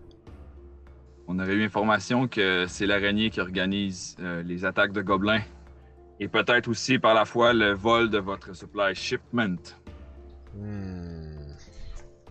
On 1.29 1.39
aurait 1.39 1.55
eu 1.55 1.65
information 1.65 2.29
que 2.29 2.67
c'est 2.69 2.87
l'araignée 2.87 3.31
qui 3.31 3.41
organise 3.41 4.17
euh, 4.21 4.43
les 4.43 4.65
attaques 4.67 4.93
de 4.93 5.01
gobelins 5.01 5.41
et 6.21 6.29
peut-être 6.29 6.69
aussi 6.69 6.99
par 6.99 7.15
la 7.15 7.25
fois 7.25 7.53
le 7.55 7.73
vol 7.73 8.11
de 8.11 8.19
votre 8.19 8.55
supply 8.55 8.95
shipment. 8.95 9.57
Hmm. 10.55 11.42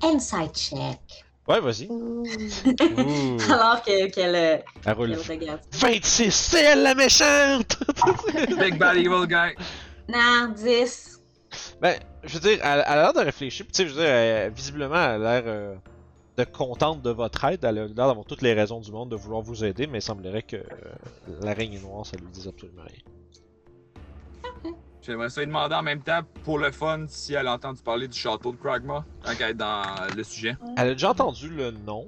Inside 0.03 0.53
check. 0.53 0.99
Ouais, 1.47 1.59
vas-y. 1.59 1.87
Alors 3.51 3.81
que- 3.83 4.07
qu'elle 4.09 4.35
euh, 4.35 4.57
elle 4.85 4.93
roule. 4.93 5.17
qu'elle 5.17 5.39
regarde. 5.39 5.59
26, 5.73 6.31
c'est 6.31 6.63
elle 6.63 6.83
la 6.83 6.95
méchante! 6.95 7.77
Big 8.59 8.77
bad 8.77 8.97
evil 8.97 9.25
guy! 9.27 9.55
Non, 10.07 10.53
10. 10.55 11.19
Ben, 11.81 11.95
je 12.23 12.33
veux 12.35 12.39
dire, 12.39 12.59
elle, 12.63 12.83
elle 12.85 12.93
a 12.93 13.01
l'air 13.01 13.13
de 13.13 13.19
réfléchir. 13.19 13.65
Puis, 13.65 13.73
tu 13.73 13.83
sais, 13.83 13.89
je 13.89 13.93
veux 13.93 14.01
dire, 14.01 14.09
elle- 14.09 14.51
visiblement, 14.53 14.95
elle 14.95 15.25
a 15.25 15.41
l'air 15.41 15.43
euh, 15.47 15.75
de 16.37 16.43
contente 16.45 17.01
de 17.01 17.09
votre 17.09 17.43
aide. 17.45 17.59
Elle 17.63 17.69
a 17.79 17.85
l'air 17.85 17.89
d'avoir 17.89 18.25
toutes 18.25 18.41
les 18.43 18.53
raisons 18.53 18.79
du 18.79 18.91
monde 18.91 19.09
de 19.09 19.15
vouloir 19.15 19.41
vous 19.41 19.63
aider, 19.65 19.87
mais 19.87 19.97
il 19.97 20.01
semblerait 20.03 20.43
que 20.43 20.57
euh, 20.57 20.63
l'araignée 21.41 21.79
noire, 21.79 22.05
ça 22.05 22.17
lui 22.17 22.27
dise 22.31 22.47
absolument 22.47 22.83
rien. 22.83 23.01
J'aimerais 25.03 25.29
ça 25.29 25.41
lui 25.41 25.47
demander 25.47 25.75
en 25.75 25.81
même 25.81 26.01
temps, 26.01 26.21
pour 26.43 26.59
le 26.59 26.71
fun, 26.71 27.05
si 27.07 27.33
elle 27.33 27.47
a 27.47 27.53
entendu 27.53 27.81
parler 27.81 28.07
du 28.07 28.17
château 28.17 28.51
de 28.51 28.57
Kragma, 28.57 29.03
quand 29.23 29.31
elle 29.39 29.49
est 29.49 29.53
dans 29.55 29.83
le 30.15 30.23
sujet. 30.23 30.55
Elle 30.77 30.89
a 30.89 30.93
déjà 30.93 31.09
entendu 31.11 31.49
le 31.49 31.71
nom. 31.71 32.07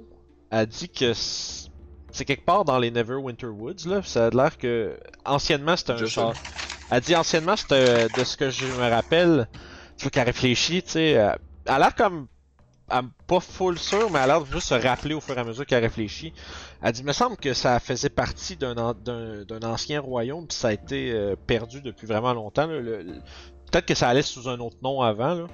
Elle 0.50 0.66
dit 0.66 0.88
que 0.88 1.12
c'est 1.14 2.24
quelque 2.24 2.44
part 2.44 2.64
dans 2.64 2.78
les 2.78 2.90
Neverwinter 2.92 3.46
Woods, 3.46 3.86
là. 3.86 4.02
Ça 4.04 4.26
a 4.26 4.30
l'air 4.30 4.56
que. 4.56 4.96
Anciennement, 5.24 5.76
c'était 5.76 5.92
un 5.92 6.06
château. 6.06 6.38
Elle 6.90 7.00
dit 7.00 7.16
anciennement, 7.16 7.56
c'était. 7.56 8.08
De 8.08 8.22
ce 8.22 8.36
que 8.36 8.50
je 8.50 8.66
me 8.66 8.88
rappelle, 8.88 9.48
tu 9.96 10.04
vois 10.04 10.10
qu'elle 10.10 10.26
réfléchit, 10.26 10.82
tu 10.84 10.90
sais. 10.90 11.18
euh, 11.18 11.32
Elle 11.66 11.72
a 11.74 11.78
l'air 11.80 11.94
comme. 11.96 12.28
elle- 12.90 13.02
pas 13.26 13.40
full 13.40 13.78
sûre, 13.78 14.10
mais 14.10 14.18
elle 14.20 14.30
a 14.30 14.34
l'air 14.38 14.40
de 14.42 14.52
juste 14.52 14.68
se 14.68 14.74
rappeler 14.74 15.14
au 15.14 15.20
fur 15.20 15.36
et 15.36 15.40
à 15.40 15.44
mesure 15.44 15.66
qu'elle 15.66 15.82
réfléchit. 15.82 16.32
Elle 16.86 16.92
dit, 16.92 17.00
il 17.00 17.06
me 17.06 17.12
semble 17.12 17.36
que 17.38 17.54
ça 17.54 17.80
faisait 17.80 18.10
partie 18.10 18.56
d'un 18.56 18.76
an- 18.76 18.92
d'un 18.94 19.42
d'un 19.44 19.62
ancien 19.62 20.00
royaume, 20.02 20.46
puis 20.46 20.56
ça 20.56 20.68
a 20.68 20.72
été 20.72 21.12
euh, 21.12 21.34
perdu 21.34 21.80
depuis 21.80 22.06
vraiment 22.06 22.34
longtemps. 22.34 22.66
là. 22.66 22.78
Le- 22.78 23.02
le- 23.02 23.14
Peut-être 23.72 23.86
que 23.86 23.94
ça 23.94 24.08
allait 24.08 24.20
sous 24.22 24.48
un 24.50 24.60
autre 24.60 24.76
nom 24.82 25.00
avant, 25.00 25.34
là. 25.34 25.46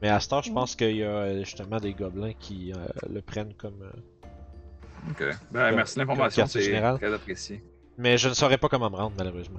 Mais 0.00 0.08
à 0.08 0.20
ce 0.20 0.28
temps, 0.28 0.40
je 0.40 0.50
Mm. 0.50 0.54
pense 0.54 0.76
qu'il 0.76 0.96
y 0.96 1.02
a 1.02 1.08
euh, 1.10 1.38
justement 1.44 1.78
des 1.78 1.92
gobelins 1.94 2.32
qui 2.38 2.72
euh, 2.72 2.76
le 3.10 3.20
prennent 3.20 3.54
comme. 3.54 3.82
euh, 3.82 5.10
Ok. 5.10 5.24
Ben, 5.50 5.72
merci 5.74 5.94
de 5.96 6.00
l'information, 6.00 6.46
c'est 6.46 6.80
très 6.96 7.12
apprécié. 7.12 7.62
Mais 7.96 8.16
je 8.16 8.28
ne 8.28 8.34
saurais 8.34 8.58
pas 8.58 8.68
comment 8.68 8.88
me 8.90 8.96
rendre, 8.96 9.14
malheureusement. 9.18 9.58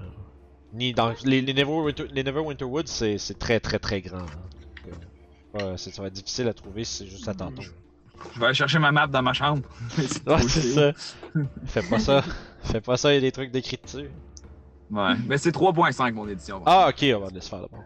Ni 0.73 0.93
dans 0.93 1.13
les, 1.25 1.41
les, 1.41 1.53
Neverwinter, 1.53 2.05
les 2.11 2.23
Neverwinter 2.23 2.63
Woods, 2.65 2.83
c'est 2.87 3.17
c'est 3.17 3.37
très 3.37 3.59
très 3.59 3.79
très 3.79 4.01
grand. 4.01 4.19
hein. 4.19 4.89
Donc, 5.53 5.61
euh, 5.63 5.77
ça 5.77 6.01
va 6.01 6.07
être 6.07 6.13
difficile 6.13 6.47
à 6.47 6.53
trouver 6.53 6.83
si 6.85 6.97
c'est 6.97 7.07
juste 7.07 7.27
à 7.27 7.33
tantôt. 7.33 7.63
Je 8.35 8.39
vais 8.39 8.45
aller 8.47 8.55
chercher 8.55 8.79
ma 8.79 8.91
map 8.91 9.07
dans 9.07 9.21
ma 9.21 9.33
chambre. 9.33 9.63
Ouais, 10.27 10.41
c'est 10.47 10.61
ça. 10.61 10.91
Fais 11.65 11.81
pas 11.83 11.99
ça. 11.99 12.23
Fais 12.63 12.81
pas 12.81 12.97
ça, 12.97 13.11
il 13.11 13.15
y 13.15 13.17
a 13.17 13.21
des 13.21 13.31
trucs 13.31 13.51
d'écrit 13.51 13.79
dessus. 13.83 14.09
Ouais. 14.91 15.13
Mais 15.27 15.37
c'est 15.37 15.51
3.5 15.55 16.13
mon 16.13 16.27
édition. 16.27 16.61
Ah, 16.65 16.89
ok, 16.89 17.05
on 17.15 17.19
va 17.19 17.29
laisser 17.29 17.49
faire 17.49 17.61
d'abord. 17.61 17.83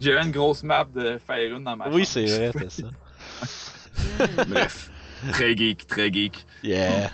J'ai 0.00 0.16
une 0.16 0.30
grosse 0.30 0.62
map 0.62 0.84
de 0.84 1.18
Faerun 1.26 1.60
dans 1.60 1.76
ma 1.76 1.88
Oui, 1.88 2.04
chambre. 2.04 2.26
c'est 2.26 2.48
vrai, 2.50 2.68
c'est 2.68 2.82
ça. 2.82 4.26
Bref. 4.48 4.90
Très 5.32 5.54
geek, 5.54 5.86
très 5.86 6.10
geek. 6.10 6.46
Yeah. 6.62 7.10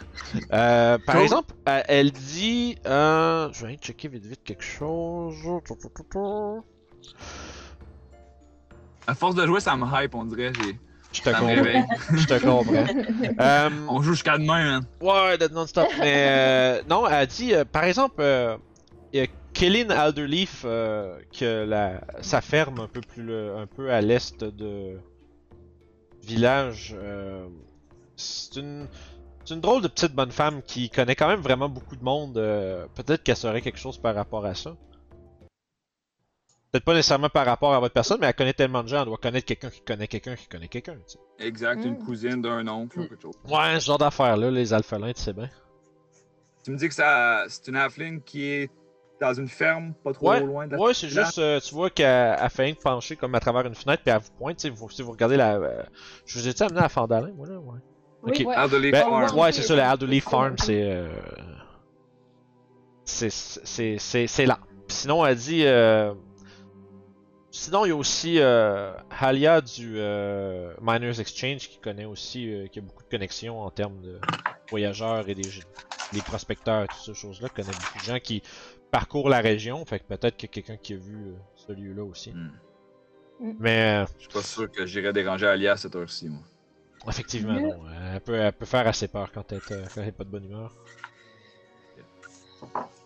Euh, 0.52 0.96
par 1.04 1.16
Cool. 1.16 1.24
exemple, 1.24 1.54
euh, 1.68 1.82
elle 1.88 2.12
dit. 2.12 2.76
Euh, 2.86 3.48
je 3.52 3.60
vais 3.62 3.66
aller 3.68 3.76
checker 3.78 4.06
vite 4.06 4.24
vite 4.26 4.44
quelque 4.44 4.62
chose. 4.62 5.34
À 9.08 9.14
force 9.14 9.34
de 9.34 9.46
jouer, 9.46 9.60
ça 9.60 9.76
me 9.76 9.84
hype, 9.92 10.14
on 10.14 10.24
dirait. 10.24 10.52
J'ai... 10.62 10.78
Je 11.16 11.22
te 11.22 11.30
comprends. 11.30 11.46
réveille. 11.46 11.84
Je 12.12 12.26
te 12.26 12.44
comprends. 12.44 12.84
Euh, 13.40 13.70
On 13.88 14.02
joue 14.02 14.12
jusqu'à 14.12 14.38
demain, 14.38 14.64
man. 14.80 14.86
Ouais, 15.00 15.38
de 15.38 15.48
non-stop. 15.48 15.86
Mais 16.00 16.14
euh, 16.28 16.82
non, 16.88 17.06
elle 17.06 17.14
a 17.14 17.26
dit, 17.26 17.54
euh, 17.54 17.64
par 17.64 17.84
exemple, 17.84 18.16
euh, 18.20 18.56
il 19.12 19.20
y 19.20 19.22
a 19.22 19.26
Kellyn 19.54 19.90
Alderleaf, 19.90 20.62
euh, 20.64 21.18
que 21.38 21.64
la, 21.64 22.00
sa 22.20 22.40
ferme 22.40 22.80
un 22.80 22.88
peu 22.88 23.00
plus 23.00 23.22
le- 23.22 23.56
un 23.56 23.66
peu 23.66 23.90
à 23.92 24.00
l'est 24.00 24.42
de 24.44 24.98
village. 26.22 26.94
euh, 26.98 27.46
c'est 28.16 28.56
une 28.60 28.86
c'est 29.44 29.54
une 29.54 29.60
drôle 29.60 29.80
de 29.80 29.86
petite 29.88 30.12
bonne 30.12 30.32
femme 30.32 30.60
qui 30.66 30.90
connaît 30.90 31.14
quand 31.14 31.28
même 31.28 31.40
vraiment 31.40 31.68
beaucoup 31.68 31.94
de 31.94 32.02
monde. 32.02 32.36
euh, 32.36 32.86
Peut-être 32.96 33.22
qu'elle 33.22 33.36
saurait 33.36 33.60
quelque 33.62 33.78
chose 33.78 33.96
par 33.96 34.14
rapport 34.14 34.44
à 34.44 34.54
ça. 34.56 34.74
Peut-être 36.72 36.84
pas 36.84 36.94
nécessairement 36.94 37.28
par 37.28 37.46
rapport 37.46 37.72
à 37.74 37.80
votre 37.80 37.94
personne, 37.94 38.18
mais 38.20 38.26
elle 38.26 38.34
connaît 38.34 38.52
tellement 38.52 38.82
de 38.82 38.88
gens, 38.88 39.00
elle 39.00 39.06
doit 39.06 39.16
connaître 39.18 39.46
quelqu'un 39.46 39.70
qui 39.70 39.80
connaît 39.80 40.08
quelqu'un 40.08 40.34
qui 40.34 40.46
connaît 40.48 40.68
quelqu'un. 40.68 40.94
tu 41.06 41.14
sais. 41.14 41.18
Exact, 41.46 41.84
une 41.84 41.92
Mm. 41.94 42.04
cousine 42.04 42.42
d'un 42.42 42.66
oncle 42.68 43.00
ou 43.00 43.08
quelque 43.08 43.22
chose. 43.22 43.34
Ouais, 43.48 43.78
ce 43.80 43.86
genre 43.86 43.98
d'affaires 43.98 44.36
là, 44.36 44.50
les 44.50 44.74
alphelins, 44.74 45.12
tu 45.12 45.22
sais 45.22 45.32
bien. 45.32 45.48
Tu 46.64 46.72
me 46.72 46.76
dis 46.76 46.88
que 46.88 46.94
ça, 46.94 47.44
c'est 47.48 47.68
une 47.68 47.76
halfling 47.76 48.20
qui 48.20 48.44
est 48.44 48.70
dans 49.20 49.32
une 49.32 49.48
ferme, 49.48 49.94
pas 50.04 50.12
trop 50.12 50.28
Ouais, 50.30 50.40
loin 50.40 50.66
de 50.66 50.72
la 50.72 50.78
Ouais, 50.78 50.92
c'est 50.92 51.08
juste, 51.08 51.38
euh, 51.38 51.58
tu 51.60 51.72
vois 51.74 51.88
qu'elle 51.88 52.36
rien 52.56 52.74
que 52.74 52.80
pencher 52.82 53.16
comme 53.16 53.34
à 53.36 53.40
travers 53.40 53.64
une 53.64 53.74
fenêtre, 53.74 54.02
puis 54.02 54.12
elle 54.12 54.20
vous 54.20 54.32
pointe, 54.36 54.56
tu 54.58 54.62
sais, 54.62 54.70
vous, 54.70 54.90
si 54.90 55.00
vous 55.02 55.12
regardez 55.12 55.36
la... 55.36 55.54
euh, 55.54 55.82
je 56.26 56.38
vous 56.38 56.48
ai-tu 56.48 56.62
amené 56.64 56.80
à 56.80 56.88
Fandalin, 56.90 57.30
moi, 57.34 57.46
là? 57.46 57.58
Ouais. 57.58 57.78
Oui, 58.24 58.32
Ok. 58.32 58.46
ouais. 58.48 58.90
Ben, 58.90 59.02
Farm. 59.02 59.38
ouais, 59.38 59.52
c'est 59.52 59.62
ça, 59.62 59.74
le 59.76 59.82
Alderley 59.82 60.20
C'est 60.20 60.28
Farm, 60.30 60.58
c'est... 60.58 60.82
euh, 60.82 61.08
C'est... 63.04 63.30
C'est... 63.30 63.98
C'est 63.98 64.26
c'est 64.26 64.46
là. 64.46 64.58
Sinon, 64.88 65.24
elle 65.24 65.36
dit... 65.36 65.64
euh, 65.64 66.12
Sinon, 67.58 67.86
il 67.86 67.88
y 67.88 67.92
a 67.92 67.96
aussi 67.96 68.38
euh, 68.38 68.92
Halia 69.10 69.62
du 69.62 69.94
euh, 69.96 70.74
Miners 70.82 71.20
Exchange 71.20 71.68
qui 71.70 71.78
connaît 71.78 72.04
aussi, 72.04 72.52
euh, 72.52 72.66
qui 72.66 72.80
a 72.80 72.82
beaucoup 72.82 73.02
de 73.02 73.08
connexions 73.08 73.62
en 73.62 73.70
termes 73.70 73.98
de 74.02 74.20
voyageurs 74.68 75.26
et 75.30 75.34
des, 75.34 75.48
des 76.12 76.20
prospecteurs, 76.20 76.86
toutes 76.86 76.98
ces 76.98 77.14
choses-là. 77.14 77.48
connaît 77.48 77.70
beaucoup 77.70 77.98
de 77.98 78.04
gens 78.04 78.18
qui 78.20 78.42
parcourent 78.90 79.30
la 79.30 79.40
région, 79.40 79.84
fait 79.86 80.00
que 80.00 80.04
peut-être 80.04 80.36
qu'il 80.36 80.48
y 80.48 80.52
a 80.52 80.54
quelqu'un 80.54 80.76
qui 80.76 80.92
a 80.92 80.96
vu 80.98 81.16
euh, 81.28 81.34
ce 81.54 81.72
lieu-là 81.72 82.04
aussi. 82.04 82.32
Hmm. 82.32 82.50
Mais 83.58 84.02
euh, 84.02 84.06
Je 84.16 84.20
suis 84.24 84.32
pas 84.32 84.42
sûr 84.42 84.70
que 84.70 84.84
j'irais 84.84 85.14
déranger 85.14 85.46
Alia 85.46 85.72
à 85.72 85.76
cette 85.78 85.96
heure-ci, 85.96 86.28
moi. 86.28 86.42
effectivement, 87.08 87.54
Yeah. 87.54 87.68
non. 87.74 87.80
Elle 88.12 88.20
peut, 88.20 88.34
elle 88.34 88.52
peut 88.52 88.66
faire 88.66 88.86
assez 88.86 89.08
peur 89.08 89.32
quand 89.32 89.50
elle, 89.52 89.58
est, 89.58 89.72
euh, 89.72 89.84
quand 89.94 90.02
elle 90.02 90.08
est 90.08 90.12
pas 90.12 90.24
de 90.24 90.30
bonne 90.30 90.44
humeur. 90.44 90.74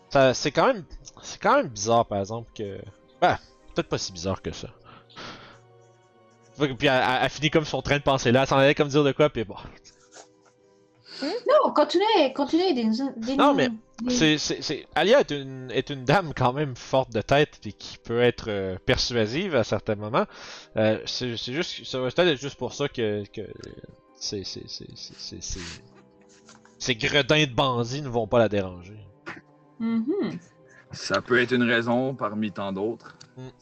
Ça, 0.08 0.34
c'est 0.34 0.50
quand 0.50 0.66
même, 0.66 0.84
c'est 1.22 1.40
quand 1.40 1.56
même 1.56 1.68
bizarre, 1.68 2.04
par 2.04 2.18
exemple, 2.18 2.50
que, 2.52 2.80
bah, 3.20 3.38
peut-être 3.74 3.88
pas 3.88 3.98
si 3.98 4.12
bizarre 4.12 4.42
que 4.42 4.52
ça. 4.52 4.68
Puis 6.58 6.68
elle, 6.82 6.88
elle- 6.88 7.18
elle 7.22 7.30
finit 7.30 7.50
comme 7.50 7.64
son 7.64 7.80
train 7.82 7.96
de 7.98 8.02
pensée 8.02 8.32
là, 8.32 8.42
elle 8.42 8.46
s'en 8.48 8.58
allait 8.58 8.74
comme 8.74 8.88
dire 8.88 9.04
de 9.04 9.12
quoi, 9.12 9.30
puis 9.30 9.44
bon. 9.44 9.56
Non, 11.22 11.72
continuez, 11.74 12.32
continuez. 12.34 12.72
Des, 12.72 12.84
des 13.16 13.36
Non, 13.36 13.52
mais 13.54 13.68
des- 14.02 14.10
C'est, 14.14 14.38
c'est, 14.38 14.62
c'est... 14.62 14.86
Alia 14.94 15.20
est 15.20 15.30
une, 15.32 15.70
est 15.70 15.90
une 15.90 16.04
dame 16.04 16.32
quand 16.34 16.54
même 16.54 16.74
forte 16.76 17.12
de 17.12 17.20
tête 17.20 17.58
puis 17.60 17.74
qui 17.74 17.98
peut 17.98 18.20
être 18.20 18.46
euh, 18.48 18.76
persuasive 18.86 19.54
à 19.54 19.64
certains 19.64 19.96
moments. 19.96 20.24
Euh, 20.76 20.98
c'est, 21.04 21.36
c'est 21.36 21.52
juste, 21.52 21.82
peut-être 21.92 22.40
juste 22.40 22.56
pour 22.56 22.72
ça 22.72 22.88
que, 22.88 23.24
que 23.34 23.42
c'est, 24.16 24.44
c'est, 24.44 24.64
c'est, 24.68 24.86
c'est, 24.94 25.16
c'est, 25.18 25.42
c'est- 25.42 25.82
ces 26.78 26.94
gredins 26.94 27.44
de 27.44 27.52
bandits 27.52 28.00
ne 28.00 28.08
vont 28.08 28.26
pas 28.26 28.38
la 28.38 28.48
déranger. 28.48 28.96
Mhm. 29.80 30.38
Ça 30.92 31.20
peut 31.20 31.38
être 31.42 31.52
une 31.52 31.62
raison 31.70 32.14
parmi 32.14 32.50
tant 32.52 32.72
d'autres. 32.72 33.16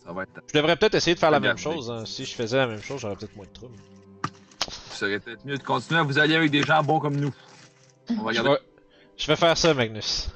Ça 0.05 0.13
va 0.13 0.23
être. 0.25 0.41
Je 0.49 0.55
devrais 0.59 0.77
peut-être 0.77 0.95
essayer 0.95 1.15
de 1.15 1.21
faire 1.21 1.31
la 1.31 1.41
même 1.41 1.57
chose. 1.59 1.91
hein. 1.91 2.05
Si 2.07 2.25
je 2.25 2.35
faisais 2.35 2.57
la 2.57 2.67
même 2.67 2.83
chose, 2.83 3.01
j'aurais 3.01 3.17
peut-être 3.17 3.37
moins 3.37 3.47
de 3.47 3.53
troubles. 3.53 3.77
Ce 4.91 4.97
serait 5.07 5.21
peut-être 5.21 5.45
mieux 5.45 5.57
de 5.57 5.63
continuer 5.63 6.01
à 6.01 6.03
vous 6.03 6.19
allier 6.19 6.35
avec 6.37 6.51
des 6.51 6.63
gens 6.63 6.83
bons 6.83 6.99
comme 6.99 7.17
nous. 7.17 7.33
On 8.11 8.15
va 8.23 8.33
Je 8.33 8.41
regarder 8.41 8.51
vais, 8.51 8.59
je 9.17 9.27
vais 9.27 9.37
faire 9.37 9.57
ça, 9.57 9.73
Magnus. 9.75 10.29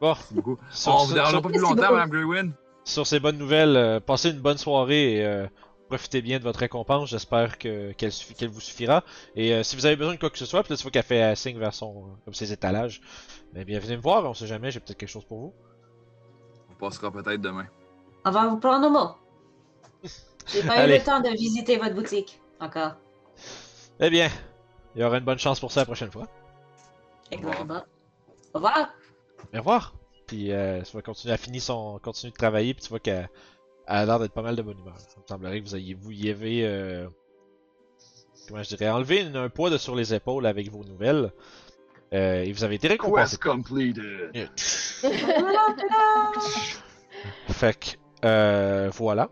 Bon, 0.00 0.14
beaucoup. 0.32 0.58
sur, 0.70 0.94
on 0.94 0.98
ce- 1.00 1.08
vous 1.08 1.14
dérangera 1.14 1.32
sur- 1.38 1.42
pas 1.42 1.48
plus 1.50 1.60
longtemps. 1.60 1.92
Madame 1.92 2.08
Greywin. 2.10 2.50
sur 2.84 3.06
ces 3.06 3.20
bonnes 3.20 3.36
nouvelles, 3.38 3.76
euh, 3.76 4.00
passez 4.00 4.30
une 4.30 4.40
bonne 4.40 4.56
soirée 4.58 5.16
et 5.18 5.24
euh, 5.24 5.46
profitez 5.88 6.22
bien 6.22 6.38
de 6.38 6.42
votre 6.44 6.60
récompense. 6.60 7.10
J'espère 7.10 7.58
que 7.58 7.92
qu'elle 7.92 8.10
suffi- 8.10 8.46
vous 8.48 8.60
suffira. 8.60 9.04
Et 9.36 9.52
euh, 9.54 9.62
si 9.62 9.76
vous 9.76 9.84
avez 9.86 9.96
besoin 9.96 10.14
de 10.14 10.18
quoi 10.18 10.30
que 10.30 10.38
ce 10.38 10.46
soit, 10.46 10.62
peut-être 10.64 10.80
fois 10.82 10.90
qu'elle 10.90 11.02
fait 11.04 11.22
un 11.22 11.34
signe 11.34 11.58
vers 11.58 11.74
son 11.74 12.16
comme 12.24 12.34
ses 12.34 12.50
étalages, 12.52 13.00
ben 13.52 13.62
bien 13.64 13.78
venez 13.78 13.96
me 13.96 14.02
voir. 14.02 14.24
On 14.24 14.34
sait 14.34 14.46
jamais, 14.46 14.70
j'ai 14.70 14.80
peut-être 14.80 14.98
quelque 14.98 15.08
chose 15.10 15.24
pour 15.26 15.38
vous. 15.38 15.54
On 16.70 16.74
passera 16.74 17.10
peut-être 17.12 17.40
demain. 17.42 17.66
On 18.24 18.30
va 18.30 18.46
vous 18.48 18.58
prendre 18.58 18.86
au 18.86 18.90
mot. 18.90 19.10
J'ai 20.52 20.62
pas 20.62 20.86
eu 20.86 20.90
le 20.90 21.02
temps 21.04 21.20
de 21.20 21.28
visiter 21.30 21.76
votre 21.78 21.94
boutique 21.94 22.40
encore. 22.60 22.92
Eh 24.00 24.10
bien, 24.10 24.28
il 24.94 25.00
y 25.02 25.04
aura 25.04 25.18
une 25.18 25.24
bonne 25.24 25.38
chance 25.38 25.60
pour 25.60 25.70
ça 25.72 25.80
la 25.80 25.86
prochaine 25.86 26.10
fois. 26.10 26.26
Exactement. 27.30 27.82
Au 28.52 28.58
revoir. 28.58 28.88
Au 29.54 29.58
revoir. 29.58 29.94
Puis 30.26 30.52
euh, 30.52 30.82
tu 30.82 30.96
vas 30.96 31.02
continuer 31.02 31.34
à 31.34 31.36
finir 31.36 31.62
son, 31.62 31.98
continuer 32.02 32.32
de 32.32 32.36
travailler, 32.36 32.74
puis 32.74 32.82
tu 32.82 32.88
vois 32.88 33.00
qu'elle 33.00 33.28
elle 33.86 33.96
a 33.96 34.04
l'air 34.06 34.18
d'être 34.18 34.32
pas 34.32 34.42
mal 34.42 34.56
de 34.56 34.62
bonne 34.62 34.78
humeur. 34.78 34.94
Ça 34.98 35.20
me 35.20 35.26
semblerait 35.26 35.60
que 35.60 35.66
vous 35.68 35.76
ayez, 35.76 35.94
vous 35.94 36.12
y 36.12 36.30
avez, 36.30 36.64
euh, 36.66 37.08
comment 38.48 38.62
je 38.62 38.68
dirais, 38.76 38.88
enlevé 38.90 39.22
une- 39.22 39.36
un 39.36 39.48
poids 39.48 39.70
de 39.70 39.78
sur 39.78 39.94
les 39.96 40.12
épaules 40.14 40.46
avec 40.46 40.70
vos 40.70 40.84
nouvelles. 40.84 41.32
Euh, 42.12 42.42
et 42.42 42.52
vous 42.52 42.64
avez 42.64 42.74
été 42.76 42.88
récompensé. 42.88 43.36
completed. 43.36 44.30
Fait 47.48 47.78
que, 47.78 47.86
euh, 48.24 48.90
voilà. 48.92 49.30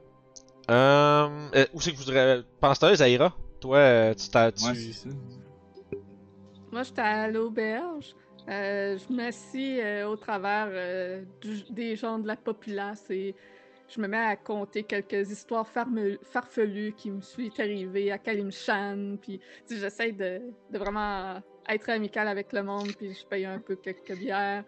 Euh, 0.71 1.29
euh, 1.55 1.67
où 1.73 1.81
c'est 1.81 1.93
que 1.93 1.97
vous. 1.97 2.45
Pendant 2.61 2.75
ce 2.75 2.81
temps-là, 2.81 2.95
Zaira, 2.97 3.35
toi, 3.61 3.79
euh, 3.79 4.15
tu 4.15 4.29
t'as... 4.29 4.53
Tu... 4.53 4.65
Ouais, 4.65 4.75
ça. 4.93 5.09
Moi, 6.71 6.83
j'étais 6.83 7.01
à 7.01 7.29
l'auberge. 7.29 8.15
Euh, 8.49 8.97
je 8.99 9.15
m'assis 9.15 9.81
euh, 9.81 10.09
au 10.09 10.17
travers 10.17 10.69
euh, 10.71 11.23
du- 11.41 11.71
des 11.71 11.97
gens 11.97 12.19
de 12.19 12.27
la 12.27 12.37
populace 12.37 13.05
et 13.11 13.35
je 13.89 14.01
me 14.01 14.09
mets 14.09 14.17
à 14.19 14.37
conter 14.37 14.83
quelques 14.85 15.31
histoires 15.31 15.67
farfelues 15.67 16.93
qui 16.95 17.11
me 17.11 17.21
sont 17.21 17.43
arrivées 17.59 18.13
à 18.13 18.19
Kalimshan. 18.19 19.17
Puis, 19.21 19.39
tu 19.67 19.75
sais, 19.75 19.81
j'essaie 19.81 20.13
de, 20.13 20.41
de 20.71 20.79
vraiment 20.79 21.41
être 21.69 21.89
amicale 21.91 22.29
avec 22.29 22.53
le 22.53 22.63
monde, 22.63 22.89
puis 22.97 23.15
je 23.15 23.27
paye 23.27 23.45
un 23.47 23.59
peu 23.59 23.77
quelques 23.77 24.17
bières. 24.17 24.65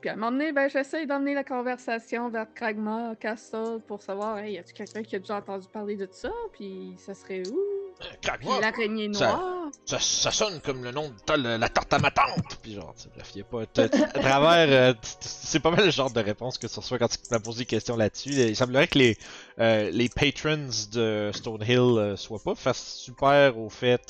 Puis 0.00 0.08
à 0.10 0.14
un 0.14 0.16
moment 0.16 0.32
donné, 0.32 0.52
ben, 0.52 0.68
j'essaie 0.70 1.06
d'emmener 1.06 1.34
la 1.34 1.44
conversation 1.44 2.30
vers 2.30 2.46
Kragma 2.54 3.14
Castle 3.20 3.80
pour 3.86 4.02
savoir, 4.02 4.38
hey, 4.38 4.54
y 4.54 4.58
a-tu 4.58 4.72
quelqu'un 4.72 5.02
qui 5.02 5.16
a 5.16 5.18
déjà 5.18 5.36
entendu 5.36 5.66
parler 5.72 5.96
de 5.96 6.08
ça? 6.10 6.30
Puis 6.52 6.94
ça 6.98 7.14
serait 7.14 7.42
où? 7.48 7.58
Craque-moi! 8.22 8.60
L'araignée 8.62 9.12
Ça- 9.12 9.26
noire? 9.26 9.68
ça, 9.84 9.98
ça 10.00 10.30
sonne 10.30 10.58
comme 10.62 10.82
le 10.82 10.90
nom 10.90 11.08
de 11.10 11.14
ta- 11.26 11.36
la 11.36 11.68
tarte 11.68 11.92
à 11.92 11.98
ma 11.98 12.10
tante. 12.10 12.56
Puis 12.62 12.72
genre, 12.74 12.94
bref, 13.14 13.30
y 13.36 13.40
a 13.42 13.44
pas. 13.44 13.62
À 13.62 13.88
travers. 13.88 14.68
euh, 14.70 14.94
c'est 15.20 15.60
pas 15.60 15.70
mal 15.70 15.84
le 15.84 15.90
genre 15.90 16.10
de 16.10 16.20
réponse 16.20 16.56
que 16.56 16.66
tu 16.66 16.78
reçois 16.80 16.98
quand 16.98 17.08
tu 17.08 17.18
m'as 17.30 17.40
posé 17.40 17.60
des 17.60 17.66
questions 17.66 17.96
là-dessus. 17.98 18.30
Il 18.30 18.56
semblerait 18.56 18.88
que 18.88 18.98
les, 18.98 19.18
euh, 19.58 19.90
les 19.90 20.08
patrons 20.08 20.68
de 20.92 21.30
Stonehill 21.34 21.78
euh, 21.78 22.16
soient 22.16 22.42
pas 22.42 22.54
face 22.54 22.82
super 22.96 23.58
au 23.58 23.68
fait 23.68 24.00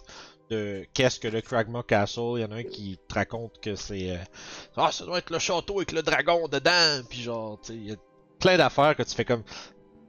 de 0.50 0.84
qu'est-ce 0.94 1.18
que 1.20 1.28
le 1.28 1.40
Kragma 1.40 1.82
Castle? 1.82 2.34
Il 2.36 2.40
y 2.40 2.44
en 2.44 2.50
a 2.52 2.56
un 2.56 2.62
qui 2.64 2.98
te 3.08 3.14
raconte 3.14 3.60
que 3.60 3.74
c'est. 3.76 4.10
euh, 4.10 4.16
ah, 4.76 4.90
ça 4.92 5.04
doit 5.06 5.18
être 5.18 5.30
le 5.30 5.38
château 5.38 5.76
avec 5.78 5.92
le 5.92 6.02
dragon 6.02 6.48
dedans. 6.48 7.02
Puis 7.08 7.20
genre, 7.22 7.58
tu 7.60 7.68
sais, 7.68 7.74
il 7.78 7.88
y 7.88 7.92
a 7.92 7.96
plein 8.38 8.56
d'affaires 8.56 8.96
que 8.96 9.02
tu 9.02 9.14
fais 9.14 9.24
comme. 9.24 9.42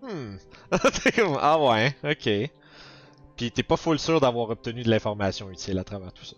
Hmm. 0.01 0.37
T'es 1.03 1.11
comme, 1.11 1.37
ah 1.39 1.59
ouais, 1.59 1.95
ok. 2.03 2.49
Puis 3.37 3.51
t'es 3.51 3.63
pas 3.63 3.77
full 3.77 3.99
sûr 3.99 4.19
d'avoir 4.19 4.49
obtenu 4.49 4.83
de 4.83 4.89
l'information 4.89 5.49
utile 5.51 5.77
à 5.79 5.83
travers 5.83 6.11
tout 6.11 6.25
ça. 6.25 6.35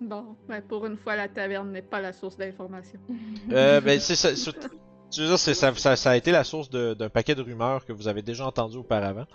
Bon, 0.00 0.36
ben 0.48 0.62
pour 0.62 0.86
une 0.86 0.96
fois, 0.96 1.14
la 1.16 1.28
taverne 1.28 1.70
n'est 1.72 1.82
pas 1.82 2.00
la 2.00 2.12
source 2.14 2.36
d'information. 2.38 2.98
Euh, 3.52 3.80
ben, 3.82 4.00
c'est 4.00 4.16
ça. 4.16 4.32
tu 4.32 5.20
veux 5.20 5.26
dire, 5.26 5.38
c'est- 5.38 5.52
ça, 5.54 5.74
ça, 5.74 5.96
ça 5.96 6.10
a 6.12 6.16
été 6.16 6.30
la 6.32 6.44
source 6.44 6.70
d'un 6.70 7.08
paquet 7.10 7.34
de 7.34 7.42
rumeurs 7.42 7.84
que 7.84 7.92
vous 7.92 8.08
avez 8.08 8.22
déjà 8.22 8.46
entendu 8.46 8.78
auparavant. 8.78 9.26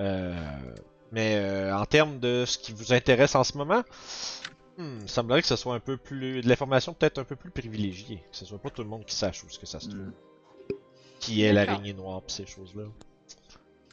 Euh, 0.00 0.34
mais 1.16 1.36
euh, 1.36 1.74
en 1.74 1.86
termes 1.86 2.18
de 2.18 2.44
ce 2.46 2.58
qui 2.58 2.72
vous 2.72 2.92
intéresse 2.92 3.34
en 3.34 3.42
ce 3.42 3.56
moment, 3.56 3.82
hmm, 4.76 4.98
il 5.00 5.08
semblerait 5.08 5.40
que 5.40 5.48
ce 5.48 5.56
soit 5.56 5.74
un 5.74 5.80
peu 5.80 5.96
plus. 5.96 6.42
de 6.42 6.48
l'information 6.48 6.92
peut-être 6.92 7.16
un 7.18 7.24
peu 7.24 7.36
plus 7.36 7.50
privilégiée. 7.50 8.22
Que 8.30 8.36
ce 8.36 8.44
soit 8.44 8.58
pas 8.58 8.68
tout 8.68 8.82
le 8.82 8.88
monde 8.90 9.06
qui 9.06 9.14
sache 9.14 9.42
où 9.42 9.48
ce 9.48 9.58
que 9.58 9.64
ça 9.64 9.80
se 9.80 9.88
trouve. 9.88 10.00
Mm. 10.00 10.12
Qui 11.18 11.42
est 11.42 11.54
l'araignée 11.54 11.94
noire 11.94 12.20
pis 12.20 12.34
ces 12.34 12.44
choses-là. 12.44 12.82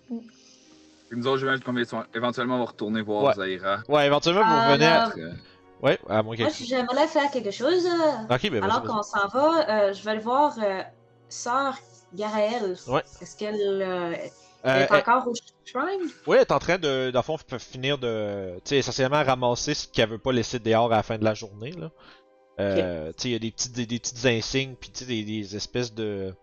Puis 0.09 1.17
nous 1.17 1.25
autres, 1.27 1.37
j'imagine 1.37 1.63
qu'on 1.63 1.71
va 1.71 2.07
éventuellement 2.13 2.55
on 2.55 2.59
va 2.59 2.65
retourner 2.65 3.01
voir 3.01 3.37
Ouais. 3.37 3.57
Zaira. 3.57 3.77
Ouais, 3.87 4.05
éventuellement 4.05 4.43
vous 4.43 4.67
revenez 4.67 4.85
à. 4.85 5.09
Ouais, 5.81 5.99
à 6.09 6.23
moins 6.23 6.35
que. 6.35 6.41
Moi, 6.41 6.51
j'aimerais 6.51 7.07
faire 7.07 7.31
quelque 7.31 7.51
chose, 7.51 7.85
euh, 7.85 8.35
Ok, 8.35 8.49
ben 8.49 8.63
alors 8.63 8.83
qu'on 8.83 9.01
s'en 9.01 9.27
va, 9.29 9.69
euh, 9.69 9.93
je 9.93 10.03
vais 10.03 10.15
le 10.15 10.21
voir 10.21 10.55
euh, 10.61 10.81
Sœur 11.29 11.77
Garaël. 12.13 12.75
Ouais. 12.87 13.01
Est-ce 13.21 13.37
qu'elle 13.37 13.81
euh, 13.81 14.13
Euh, 14.65 14.85
est 14.85 14.91
encore 14.91 15.27
au 15.27 15.33
shrine? 15.65 16.09
Ouais, 16.27 16.37
elle 16.37 16.41
est 16.41 16.51
en 16.51 16.59
train 16.59 16.77
de, 16.77 17.11
dans 17.11 17.19
le 17.19 17.23
fond, 17.23 17.37
finir 17.59 17.97
de, 17.97 18.55
tu 18.57 18.69
sais, 18.69 18.77
essentiellement 18.77 19.23
ramasser 19.23 19.73
ce 19.73 19.87
qu'elle 19.87 20.09
veut 20.09 20.17
pas 20.17 20.31
laisser 20.31 20.59
dehors 20.59 20.91
à 20.91 20.97
la 20.97 21.03
fin 21.03 21.17
de 21.17 21.23
la 21.23 21.33
journée, 21.33 21.71
là. 21.71 21.91
Euh, 22.59 23.11
Tu 23.13 23.21
sais, 23.21 23.29
il 23.29 23.31
y 23.31 23.35
a 23.35 23.39
des 23.39 23.51
petites, 23.51 23.71
des, 23.73 23.85
des 23.85 23.99
petites 23.99 24.25
insignes, 24.25 24.75
puis 24.79 24.91
tu 24.91 24.99
sais, 24.99 25.05
des, 25.05 25.23
des 25.23 25.55
espèces 25.55 25.93
de, 25.93 26.35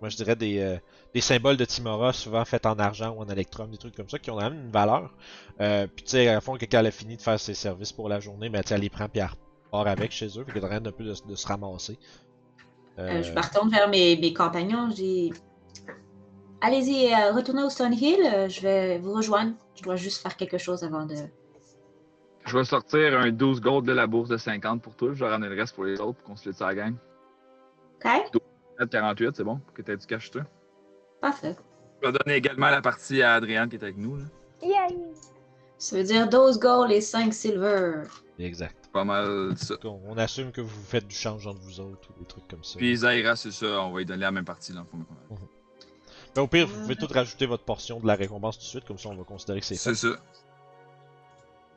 moi 0.00 0.10
je 0.10 0.16
dirais 0.16 0.36
des, 0.36 0.58
euh, 0.58 0.76
des 1.14 1.20
symboles 1.22 1.56
de 1.56 1.64
Timora, 1.64 2.12
souvent 2.12 2.44
faits 2.44 2.66
en 2.66 2.78
argent 2.78 3.10
ou 3.10 3.20
en 3.20 3.28
électrum, 3.28 3.70
des 3.70 3.78
trucs 3.78 3.96
comme 3.96 4.08
ça, 4.08 4.18
qui 4.18 4.30
ont 4.30 4.36
quand 4.36 4.50
même 4.50 4.60
une 4.66 4.70
valeur. 4.70 5.14
Euh, 5.60 5.86
puis 5.86 6.04
tu 6.04 6.10
sais, 6.10 6.28
à 6.28 6.40
fond, 6.40 6.58
quand 6.58 6.66
elle 6.78 6.86
a 6.86 6.90
fini 6.90 7.16
de 7.16 7.22
faire 7.22 7.40
ses 7.40 7.54
services 7.54 7.92
pour 7.92 8.08
la 8.08 8.20
journée, 8.20 8.50
ben 8.50 8.62
tu 8.62 8.68
sais, 8.68 8.74
elle 8.74 8.82
les 8.82 8.90
prend 8.90 9.08
puis 9.08 9.20
elle 9.20 9.30
repart 9.72 9.88
avec 9.88 10.12
chez 10.12 10.26
eux, 10.38 10.44
fait 10.44 10.52
qu'elle 10.52 10.62
train 10.62 10.84
un 10.84 10.92
peu 10.92 11.04
de, 11.04 11.14
de 11.26 11.34
se 11.34 11.46
ramasser. 11.46 11.98
Je 12.98 13.32
me 13.32 13.40
retourne 13.40 13.70
vers 13.70 13.88
mes, 13.88 14.16
mes 14.16 14.32
compagnons. 14.32 14.88
Dis 14.88 15.32
Allez-y, 16.66 17.12
euh, 17.12 17.32
retournez 17.32 17.62
au 17.62 17.68
Stonehill. 17.68 18.20
euh, 18.24 18.48
je 18.48 18.62
vais 18.62 18.96
vous 18.98 19.12
rejoindre. 19.12 19.52
Je 19.76 19.82
dois 19.82 19.96
juste 19.96 20.22
faire 20.22 20.34
quelque 20.34 20.56
chose 20.56 20.82
avant 20.82 21.04
de. 21.04 21.14
Je 22.46 22.56
vais 22.56 22.64
sortir 22.64 23.20
un 23.20 23.30
12 23.30 23.60
gold 23.60 23.84
de 23.84 23.92
la 23.92 24.06
bourse 24.06 24.30
de 24.30 24.38
50 24.38 24.80
pour 24.80 24.96
toi. 24.96 25.10
Je 25.12 25.22
vais 25.22 25.30
ramener 25.30 25.54
le 25.54 25.60
reste 25.60 25.74
pour 25.74 25.84
les 25.84 26.00
autres 26.00 26.14
pour 26.20 26.24
qu'on 26.24 26.36
se 26.36 26.48
laisse 26.48 26.62
à 26.62 26.68
la 26.68 26.74
gang. 26.74 26.94
Ok? 28.02 28.40
48, 28.90 29.36
c'est 29.36 29.44
bon? 29.44 29.60
Que 29.74 29.82
t'aies 29.82 29.98
du 29.98 30.06
cash, 30.06 30.30
toi. 30.30 30.42
Parfait. 31.20 31.54
Je 32.02 32.08
vais 32.08 32.18
donner 32.18 32.36
également 32.36 32.70
la 32.70 32.80
partie 32.80 33.22
à 33.22 33.34
Adrienne 33.34 33.68
qui 33.68 33.76
est 33.76 33.82
avec 33.82 33.98
nous. 33.98 34.16
Là. 34.16 34.24
Yay! 34.62 34.96
Ça 35.76 35.96
veut 35.98 36.02
dire 36.02 36.28
12 36.30 36.58
gold 36.58 36.90
et 36.92 37.02
5 37.02 37.34
silver. 37.34 38.04
Exact. 38.38 38.88
Pas 38.90 39.04
mal 39.04 39.52
ça. 39.58 39.74
On, 39.84 40.00
on 40.06 40.16
assume 40.16 40.50
que 40.50 40.62
vous 40.62 40.82
faites 40.84 41.06
du 41.06 41.14
change 41.14 41.46
entre 41.46 41.60
vous 41.60 41.80
autres 41.80 42.08
ou 42.16 42.20
des 42.20 42.26
trucs 42.26 42.48
comme 42.48 42.64
ça. 42.64 42.78
Puis 42.78 42.96
Zaira, 42.96 43.36
c'est 43.36 43.50
ça. 43.52 43.82
On 43.82 43.92
va 43.92 43.98
lui 43.98 44.06
donner 44.06 44.22
la 44.22 44.32
même 44.32 44.46
partie 44.46 44.72
dans 44.72 44.80
le 44.80 44.86
fond. 46.34 46.40
Ben, 46.40 46.42
au 46.42 46.46
pire, 46.48 46.66
vous 46.66 46.80
pouvez 46.82 46.96
tout 46.96 47.06
rajouter 47.12 47.46
votre 47.46 47.64
portion 47.64 48.00
de 48.00 48.06
la 48.06 48.14
récompense 48.14 48.58
tout 48.58 48.64
de 48.64 48.68
suite, 48.68 48.84
comme 48.84 48.98
ça 48.98 49.08
on 49.08 49.16
va 49.16 49.24
considérer 49.24 49.60
que 49.60 49.66
c'est 49.66 49.76
fait. 49.76 49.94
C'est 49.94 50.08
ça. 50.08 50.16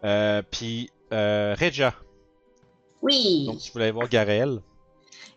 Euh, 0.03 0.41
puis, 0.49 0.89
euh, 1.13 1.55
Regia, 1.59 1.93
Oui. 3.01 3.45
donc 3.47 3.59
tu 3.59 3.71
voulais 3.71 3.91
voir 3.91 4.07
Garel. 4.09 4.61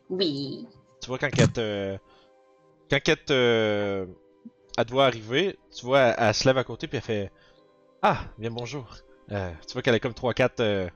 Oui. 0.08 0.66
Tu 1.00 1.08
vois, 1.08 1.18
quand 1.18 1.28
elle 1.38 1.52
te. 1.52 1.96
Quand 2.90 2.98
elle 3.08 3.24
te. 3.24 4.06
Elle 4.78 4.84
te 4.86 4.90
voit 4.92 5.06
arriver, 5.06 5.58
tu 5.74 5.84
vois, 5.84 6.00
elle, 6.00 6.14
elle 6.18 6.34
se 6.34 6.44
lève 6.46 6.58
à 6.58 6.64
côté, 6.64 6.86
puis 6.88 6.96
elle 6.98 7.02
fait 7.02 7.32
Ah, 8.02 8.20
bien 8.38 8.50
bonjour. 8.50 8.96
Euh, 9.30 9.50
tu 9.66 9.72
vois 9.74 9.82
qu'elle 9.82 9.94
a 9.94 10.00
comme 10.00 10.12
3-4. 10.14 10.60
Euh, 10.60 10.88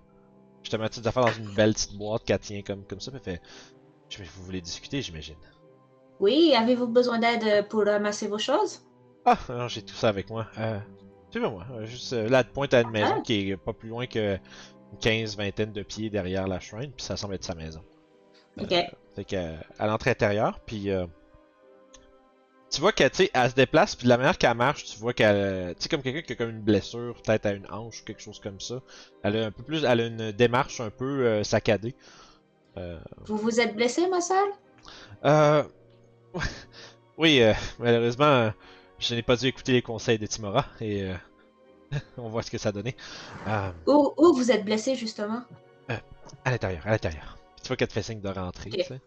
justement, 0.63 0.87
petites 0.89 1.07
affaires 1.07 1.25
dans 1.25 1.33
une 1.33 1.55
belle 1.55 1.75
petite 1.75 1.97
boîte 1.97 2.25
qu'elle 2.25 2.39
tient 2.39 2.63
comme, 2.63 2.85
comme 2.85 3.01
ça, 3.01 3.11
puis 3.11 3.21
elle 3.27 3.35
fait 3.35 3.43
Je- 4.09 4.23
Vous 4.23 4.45
voulez 4.45 4.61
discuter, 4.61 5.01
j'imagine. 5.03 5.37
Oui, 6.21 6.55
avez-vous 6.57 6.87
besoin 6.87 7.19
d'aide 7.19 7.67
pour 7.69 7.85
ramasser 7.85 8.29
vos 8.29 8.39
choses? 8.39 8.81
Ah, 9.25 9.39
non, 9.49 9.69
j'ai 9.69 9.83
tout 9.83 9.95
ça 9.95 10.09
avec 10.09 10.31
moi. 10.31 10.47
Euh, 10.59 10.79
Suivez-moi. 11.31 11.65
Euh, 11.73 11.85
Juste 11.87 12.13
euh, 12.13 12.29
là, 12.29 12.45
te 12.45 12.53
pointe 12.53 12.73
à 12.75 12.81
une 12.83 12.91
maison 12.91 13.15
Ah. 13.19 13.21
qui 13.23 13.51
est 13.51 13.57
pas 13.57 13.73
plus 13.73 13.89
loin 13.89 14.07
que 14.07 14.35
une 14.93 14.99
quinze, 15.01 15.37
vingtaine 15.37 15.73
de 15.73 15.83
pieds 15.83 16.11
derrière 16.11 16.47
la 16.47 16.61
shrine, 16.61 16.93
puis 16.93 17.05
ça 17.05 17.17
semble 17.17 17.35
être 17.35 17.45
sa 17.45 17.55
maison. 17.55 17.83
Ok. 18.61 18.71
Euh, 18.73 18.83
fait 19.17 19.25
qu'à 19.25 19.55
à 19.79 19.87
l'entrée 19.87 20.11
intérieure, 20.11 20.61
puis 20.65 20.91
euh, 20.91 21.07
tu 22.71 22.81
vois 22.81 22.93
qu'elle, 22.93 23.11
elle 23.33 23.51
se 23.51 23.55
déplace, 23.55 23.97
puis 23.97 24.05
de 24.05 24.09
la 24.11 24.17
manière 24.17 24.39
qu'elle 24.39 24.55
marche, 24.57 24.85
tu 24.85 24.99
vois 24.99 25.13
qu'elle, 25.13 25.37
euh, 25.37 25.71
tu 25.75 25.83
sais, 25.83 25.89
comme 25.89 26.03
quelqu'un 26.03 26.23
qui 26.23 26.33
a 26.33 26.37
comme 26.37 26.51
une 26.51 26.63
blessure, 26.63 27.15
peut-être 27.25 27.47
à 27.47 27.53
une 27.53 27.67
hanche 27.71 28.03
ou 28.03 28.05
quelque 28.05 28.23
chose 28.23 28.39
comme 28.41 28.61
ça. 28.61 28.81
Elle 29.25 29.37
a 29.37 29.47
un 29.47 29.51
peu 29.51 29.63
plus, 29.65 29.85
elle 29.85 30.01
a 30.01 30.07
une 30.07 30.31
démarche 30.33 30.81
un 30.81 30.91
peu 30.91 31.27
euh, 31.27 31.43
saccadée. 31.45 31.95
Euh, 32.77 32.99
Vous 33.27 33.37
vous 33.37 33.61
êtes 33.61 33.75
blessé, 33.75 34.09
ma 34.09 34.21
sœur? 34.21 34.45
euh, 35.25 35.65
oui, 37.19 37.41
euh, 37.43 37.53
malheureusement, 37.79 38.25
euh, 38.25 38.51
je 38.99 39.15
n'ai 39.15 39.23
pas 39.23 39.37
dû 39.37 39.47
écouter 39.47 39.73
les 39.73 39.83
conseils 39.83 40.19
de 40.19 40.27
Timora 40.27 40.67
et 40.81 41.03
euh, 41.05 41.15
on 42.19 42.29
voit 42.29 42.43
ce 42.43 42.51
que 42.51 42.59
ça 42.59 42.71
a 42.71 42.73
donné. 42.73 42.97
Euh, 43.47 43.71
Où, 43.87 44.13
où 44.17 44.35
vous 44.35 44.51
êtes 44.51 44.65
blessé, 44.65 44.95
justement? 44.95 45.43
à 46.45 46.51
l'intérieur, 46.51 46.87
à 46.87 46.91
l'intérieur. 46.91 47.39
Puis 47.57 47.63
tu 47.63 47.69
vois 47.69 47.77
qu'elle 47.77 47.89
te 47.89 47.93
fait 47.93 48.03
signe 48.03 48.21
de 48.21 48.29
rentrer, 48.29 48.71
Ok. 48.71 48.79
tu 48.79 48.85
sais. 48.85 49.01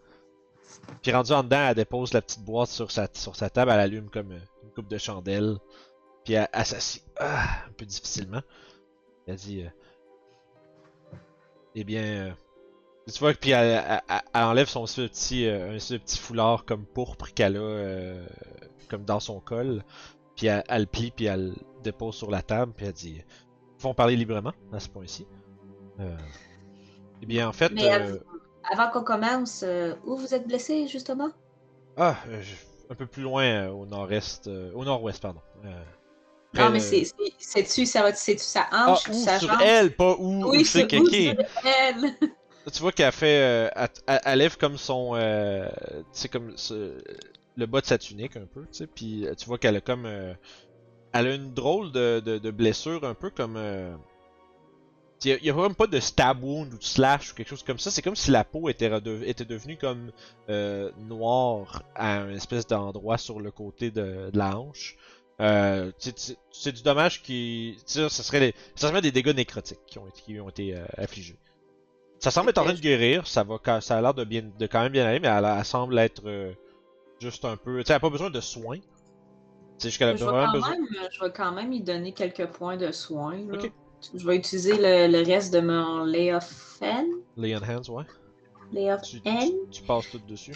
Puis 1.02 1.12
rendu 1.12 1.32
en 1.32 1.42
dedans, 1.42 1.68
elle 1.68 1.74
dépose 1.74 2.12
la 2.12 2.22
petite 2.22 2.42
boîte 2.42 2.68
sur 2.70 2.90
sa, 2.90 3.08
sur 3.12 3.36
sa 3.36 3.50
table, 3.50 3.70
elle 3.72 3.80
allume 3.80 4.08
comme 4.10 4.32
une 4.32 4.70
coupe 4.74 4.88
de 4.88 4.98
chandelle. 4.98 5.58
Puis 6.24 6.34
elle, 6.34 6.48
elle 6.52 6.64
ah, 7.18 7.64
un 7.68 7.72
peu 7.72 7.84
difficilement. 7.84 8.40
Elle 9.26 9.36
dit 9.36 9.62
euh, 9.62 9.68
Eh 11.74 11.84
bien. 11.84 12.02
euh, 12.02 12.32
tu 13.12 13.18
vois, 13.20 13.34
puis 13.34 13.50
elle, 13.50 13.82
elle- 13.86 14.00
elle- 14.08 14.20
elle 14.34 14.42
enlève 14.42 14.68
son 14.68 14.84
petit, 14.84 15.46
euh, 15.46 15.72
un 15.74 15.98
petit 15.98 16.18
foulard 16.18 16.64
comme 16.64 16.84
pourpre 16.84 17.28
qu'elle 17.34 17.56
a 17.56 17.60
euh, 17.60 18.26
comme 18.88 19.04
dans 19.04 19.20
son 19.20 19.40
col. 19.40 19.84
Puis 20.36 20.46
elle, 20.46 20.64
le 20.68 20.86
plie, 20.86 21.10
puis 21.10 21.26
elle 21.26 21.48
le 21.50 21.54
dépose 21.82 22.14
sur 22.14 22.30
la 22.30 22.42
table, 22.42 22.72
puis 22.76 22.86
elle 22.86 22.92
dit 22.92 23.22
Font 23.78 23.94
parler 23.94 24.16
librement 24.16 24.52
à 24.72 24.80
ce 24.80 24.88
point-ci. 24.88 25.26
Euh, 26.00 26.16
eh 27.22 27.26
bien, 27.26 27.48
en 27.48 27.52
fait. 27.52 27.72
Mais 27.72 27.90
av- 27.92 28.22
avant 28.70 28.90
qu'on 28.90 29.04
commence, 29.04 29.64
où 30.04 30.16
vous 30.16 30.34
êtes 30.34 30.46
blessé, 30.46 30.86
justement? 30.88 31.30
Ah, 31.96 32.16
un 32.90 32.94
peu 32.94 33.06
plus 33.06 33.22
loin 33.22 33.68
au 33.68 33.86
nord-est, 33.86 34.46
au 34.48 34.84
nord-ouest, 34.84 35.20
pardon. 35.20 35.40
Non, 36.54 36.70
mais 36.70 36.80
c'est- 36.80 37.04
c'est- 37.04 37.34
c'est-tu 37.38 37.86
ça, 37.86 38.12
c'est-tu 38.14 38.42
sa 38.42 38.66
Ah, 38.70 38.92
hanche, 38.92 39.08
où 39.08 39.12
sa 39.12 39.38
sur 39.38 39.48
jambe? 39.48 39.60
elle, 39.62 39.94
pas 39.94 40.16
où, 40.18 40.44
où 40.44 40.50
Oui, 40.50 40.64
c'est 40.64 40.92
où 40.98 41.04
sur 41.04 41.34
elle. 41.64 42.16
Tu 42.72 42.80
vois 42.80 42.92
qu'elle 42.92 43.12
fait, 43.12 43.70
euh, 43.76 43.86
elle, 44.24 44.38
lève 44.38 44.56
comme 44.56 44.76
son, 44.78 45.12
euh, 45.14 45.68
sais 46.12 46.28
comme 46.28 46.54
le 47.56 47.66
bas 47.66 47.80
de 47.80 47.86
sa 47.86 47.98
tunique 47.98 48.36
un 48.36 48.46
peu, 48.46 48.62
tu 48.62 48.78
sais, 48.78 48.86
puis 48.86 49.26
euh, 49.26 49.34
tu 49.34 49.46
vois 49.46 49.58
qu'elle 49.58 49.76
a 49.76 49.80
comme, 49.80 50.06
euh, 50.06 50.34
elle 51.12 51.26
a 51.28 51.34
une 51.34 51.54
drôle 51.54 51.92
de, 51.92 52.20
blessure 52.50 53.04
un 53.04 53.14
peu 53.14 53.30
comme, 53.30 53.56
il 55.24 55.30
y 55.44 55.50
a- 55.50 55.54
a 55.54 55.70
pas 55.74 55.86
de 55.86 55.98
stab 56.00 56.42
wound 56.44 56.72
ou 56.74 56.78
de 56.78 56.84
slash 56.84 57.32
ou 57.32 57.34
quelque 57.34 57.48
chose 57.48 57.64
comme 57.64 57.78
ça. 57.78 57.90
C'est 57.90 58.02
comme 58.02 58.16
si 58.16 58.30
la 58.30 58.44
peau 58.44 58.68
était, 58.68 58.88
devenue 59.44 59.76
comme 59.76 60.12
noire 60.98 61.82
à 61.94 62.18
un 62.20 62.30
espèce 62.34 62.66
d'endroit 62.66 63.18
sur 63.18 63.40
le 63.40 63.50
côté 63.50 63.90
de, 63.90 64.30
la 64.38 64.58
hanche. 64.58 64.96
C'est- 65.40 66.18
c'est 66.18 66.36
c'est 66.50 66.72
du 66.72 66.82
dommage 66.82 67.22
qui, 67.22 67.76
sais, 67.86 68.08
ce 68.08 68.22
serait, 68.22 68.40
les- 68.40 68.54
ça 68.76 68.88
serait 68.88 69.02
des 69.02 69.12
dégâts 69.12 69.34
nécrotiques 69.34 69.78
qui 69.86 69.98
ont 69.98 70.08
été, 70.08 70.22
qui 70.22 70.38
affligés. 70.96 71.38
Ça 72.20 72.30
semble 72.30 72.50
être 72.50 72.58
en 72.58 72.64
train 72.64 72.74
de 72.74 72.80
guérir, 72.80 73.26
ça 73.26 73.44
va, 73.44 73.58
ca- 73.64 73.80
ça 73.80 73.96
a 73.98 74.00
l'air 74.02 74.14
de 74.14 74.24
bien, 74.24 74.42
de 74.42 74.66
quand 74.66 74.82
même 74.82 74.92
bien 74.92 75.06
aller, 75.06 75.20
mais 75.20 75.28
elle, 75.28 75.64
semble 75.64 75.98
être 75.98 76.22
euh, 76.26 76.52
juste 77.20 77.44
un 77.44 77.56
peu, 77.56 77.78
tu 77.78 77.86
sais, 77.86 77.92
elle 77.92 77.96
a 77.96 78.00
pas 78.00 78.10
besoin 78.10 78.30
de 78.30 78.40
soins. 78.40 78.78
C'est 79.78 79.88
juste 79.88 79.98
qu'elle 79.98 80.08
a 80.08 80.16
Je 80.16 80.24
vais, 80.24 80.30
quand 80.30 80.52
besoin. 80.52 80.70
même, 80.70 80.86
je 81.12 81.24
vais 81.24 81.30
quand 81.32 81.52
même 81.52 81.72
y 81.72 81.80
donner 81.80 82.12
quelques 82.12 82.46
points 82.46 82.76
de 82.76 82.90
soin. 82.90 83.36
là. 83.36 83.54
Ok. 83.54 83.70
Je 84.16 84.26
vais 84.26 84.36
utiliser 84.36 84.76
le, 84.76 85.10
le 85.12 85.24
reste 85.24 85.52
de 85.52 85.60
mon 85.60 86.04
Lay 86.04 86.32
of 86.34 86.78
N. 86.80 87.06
Lay 87.36 87.54
on 87.56 87.60
hands, 87.62 87.88
ouais. 87.88 88.04
Lay 88.72 88.92
of 88.92 89.02
Tu, 89.02 89.20
N. 89.24 89.50
tu, 89.70 89.70
tu 89.70 89.82
passes 89.82 90.10
tout 90.10 90.18
dessus. 90.28 90.54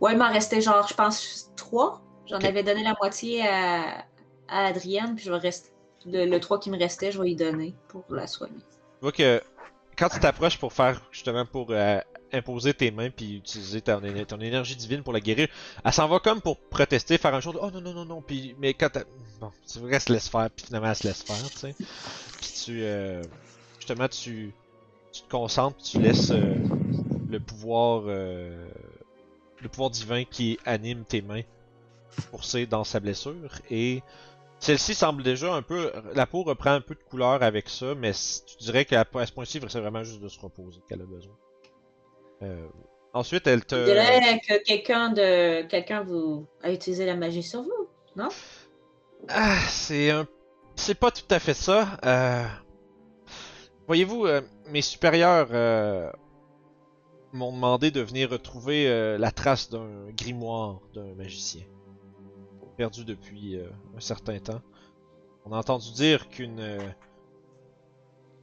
Ouais, 0.00 0.12
il 0.12 0.18
m'en 0.18 0.30
restait 0.32 0.60
genre, 0.60 0.86
je 0.88 0.94
pense, 0.94 1.50
trois. 1.56 2.00
J'en 2.26 2.38
avais 2.38 2.62
donné 2.62 2.82
la 2.82 2.94
moitié 3.00 3.46
à, 3.46 4.04
à 4.48 4.66
Adrienne, 4.66 5.14
puis 5.14 5.24
je 5.24 5.30
vais 5.30 5.38
rester. 5.38 5.70
le, 6.06 6.26
le 6.26 6.40
3 6.40 6.58
qui 6.58 6.70
me 6.70 6.78
restait, 6.78 7.12
je 7.12 7.18
vais 7.20 7.28
lui 7.28 7.36
donner 7.36 7.74
pour 7.88 8.04
la 8.08 8.26
soigner. 8.26 8.58
Tu 8.58 9.00
vois 9.02 9.12
que 9.12 9.40
quand 9.96 10.08
tu 10.08 10.20
t'approches 10.20 10.58
pour 10.58 10.72
faire 10.72 11.00
justement 11.10 11.46
pour 11.46 11.68
euh, 11.70 11.98
imposer 12.32 12.74
tes 12.74 12.90
mains 12.90 13.10
puis 13.10 13.36
utiliser 13.36 13.80
ton, 13.80 14.00
ton 14.26 14.40
énergie 14.40 14.76
divine 14.76 15.02
pour 15.02 15.12
la 15.12 15.20
guérir, 15.20 15.48
elle 15.84 15.92
s'en 15.92 16.08
va 16.08 16.18
comme 16.18 16.40
pour 16.40 16.58
protester, 16.58 17.18
faire 17.18 17.34
un 17.34 17.40
genre 17.40 17.54
de 17.54 17.58
oh 17.60 17.70
non 17.70 17.80
non 17.80 17.94
non 17.94 18.04
non 18.04 18.22
puis 18.22 18.54
mais 18.58 18.74
quand 18.74 18.90
bon 19.40 19.50
c'est 19.64 19.80
vrai 19.80 19.92
qu'elle 19.92 20.00
se 20.00 20.12
laisse 20.12 20.28
faire 20.28 20.50
puis 20.50 20.66
finalement 20.66 20.88
elle 20.88 20.96
se 20.96 21.06
laisse 21.06 21.22
faire 21.22 21.50
tu 21.50 21.58
sais. 21.58 21.74
Puis 22.40 22.52
tu 22.64 22.82
euh, 22.82 23.22
justement 23.78 24.08
tu 24.08 24.52
tu 25.12 25.22
te 25.22 25.30
concentres 25.30 25.82
tu 25.82 26.00
laisses 26.00 26.30
euh, 26.30 26.54
le 27.30 27.40
pouvoir 27.40 28.02
le 28.04 29.68
pouvoir 29.70 29.90
divin 29.90 30.24
qui 30.24 30.58
anime 30.64 31.04
tes 31.04 31.22
mains 31.22 31.42
courser 32.30 32.66
dans 32.66 32.84
sa 32.84 33.00
blessure 33.00 33.50
et 33.70 34.02
celle-ci 34.64 34.94
semble 34.94 35.22
déjà 35.22 35.52
un 35.52 35.60
peu. 35.60 35.92
La 36.14 36.26
peau 36.26 36.42
reprend 36.42 36.70
un 36.70 36.80
peu 36.80 36.94
de 36.94 37.02
couleur 37.02 37.42
avec 37.42 37.68
ça, 37.68 37.94
mais 37.94 38.12
tu 38.12 38.56
dirais 38.64 38.86
qu'à 38.86 39.04
à 39.14 39.26
ce 39.26 39.32
point-ci, 39.32 39.60
c'est 39.68 39.80
vraiment 39.80 40.02
juste 40.02 40.20
de 40.20 40.28
se 40.28 40.40
reposer 40.40 40.80
qu'elle 40.88 41.02
a 41.02 41.06
besoin. 41.06 41.34
Euh, 42.42 42.66
ensuite, 43.12 43.46
elle 43.46 43.64
te. 43.64 43.74
Je 43.74 43.84
dirais 43.84 44.40
que 44.40 44.64
quelqu'un 44.64 45.10
de 45.10 45.62
quelqu'un 45.68 46.02
vous 46.02 46.46
a 46.62 46.72
utilisé 46.72 47.04
la 47.04 47.14
magie 47.14 47.42
sur 47.42 47.62
vous. 47.62 47.88
Ah, 49.28 49.58
c'est 49.68 50.10
un. 50.10 50.26
C'est 50.76 50.98
pas 50.98 51.10
tout 51.10 51.28
à 51.30 51.38
fait 51.38 51.54
ça. 51.54 51.98
Euh... 52.04 52.46
Voyez-vous, 53.86 54.24
euh, 54.24 54.40
mes 54.70 54.80
supérieurs 54.80 55.48
euh, 55.52 56.10
m'ont 57.34 57.52
demandé 57.52 57.90
de 57.90 58.00
venir 58.00 58.30
retrouver 58.30 58.88
la 59.18 59.30
trace 59.30 59.68
d'un 59.68 60.10
grimoire 60.16 60.80
d'un 60.94 61.14
magicien. 61.14 61.64
Perdu 62.76 63.04
depuis 63.04 63.56
euh, 63.56 63.68
un 63.96 64.00
certain 64.00 64.38
temps. 64.38 64.60
On 65.44 65.52
a 65.52 65.58
entendu 65.58 65.92
dire 65.92 66.28
qu'une. 66.28 66.58
euh, 66.60 66.78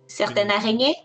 Certaines 0.07 0.47
Une- 0.47 0.51
araignées? 0.53 0.95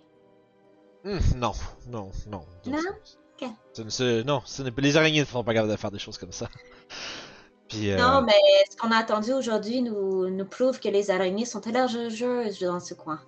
Hmm, 1.04 1.18
non, 1.36 1.52
non, 1.88 2.10
non. 2.28 2.44
Non? 2.66 2.78
c'est- 3.04 3.18
Ok. 3.46 3.50
ce 3.74 3.82
ne- 3.82 3.90
ce- 3.90 4.22
non, 4.22 4.42
ce 4.44 4.62
n'est- 4.62 4.72
les 4.78 4.96
araignées 4.96 5.20
ne 5.20 5.24
sont 5.24 5.44
pas 5.44 5.54
capables 5.54 5.70
de 5.72 5.76
faire 5.76 5.90
des 5.92 5.98
choses 5.98 6.18
comme 6.18 6.32
ça. 6.32 6.48
Puis, 7.68 7.90
euh, 7.90 7.96
Non, 7.98 8.22
mais 8.22 8.32
ce 8.70 8.76
qu'on 8.76 8.90
a 8.92 9.00
entendu 9.02 9.32
aujourd'hui 9.32 9.82
nous, 9.82 10.28
nous 10.28 10.44
prouve 10.46 10.78
que 10.80 10.88
les 10.88 11.10
araignées 11.10 11.44
sont 11.44 11.60
élargisseuses 11.60 12.60
dans 12.60 12.80
ce 12.80 12.94
coin. 12.94 13.20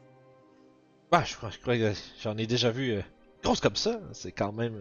bah, 1.11 1.23
je 1.25 1.37
crois, 1.37 1.51
je 1.51 1.59
crois 1.59 1.77
que 1.77 1.93
j'en 2.21 2.37
ai 2.37 2.47
déjà 2.47 2.71
vu 2.71 2.93
euh, 2.93 3.03
grosses 3.43 3.61
comme 3.61 3.77
ça. 3.77 4.01
C'est 4.13 4.33
quand 4.33 4.53
même. 4.53 4.81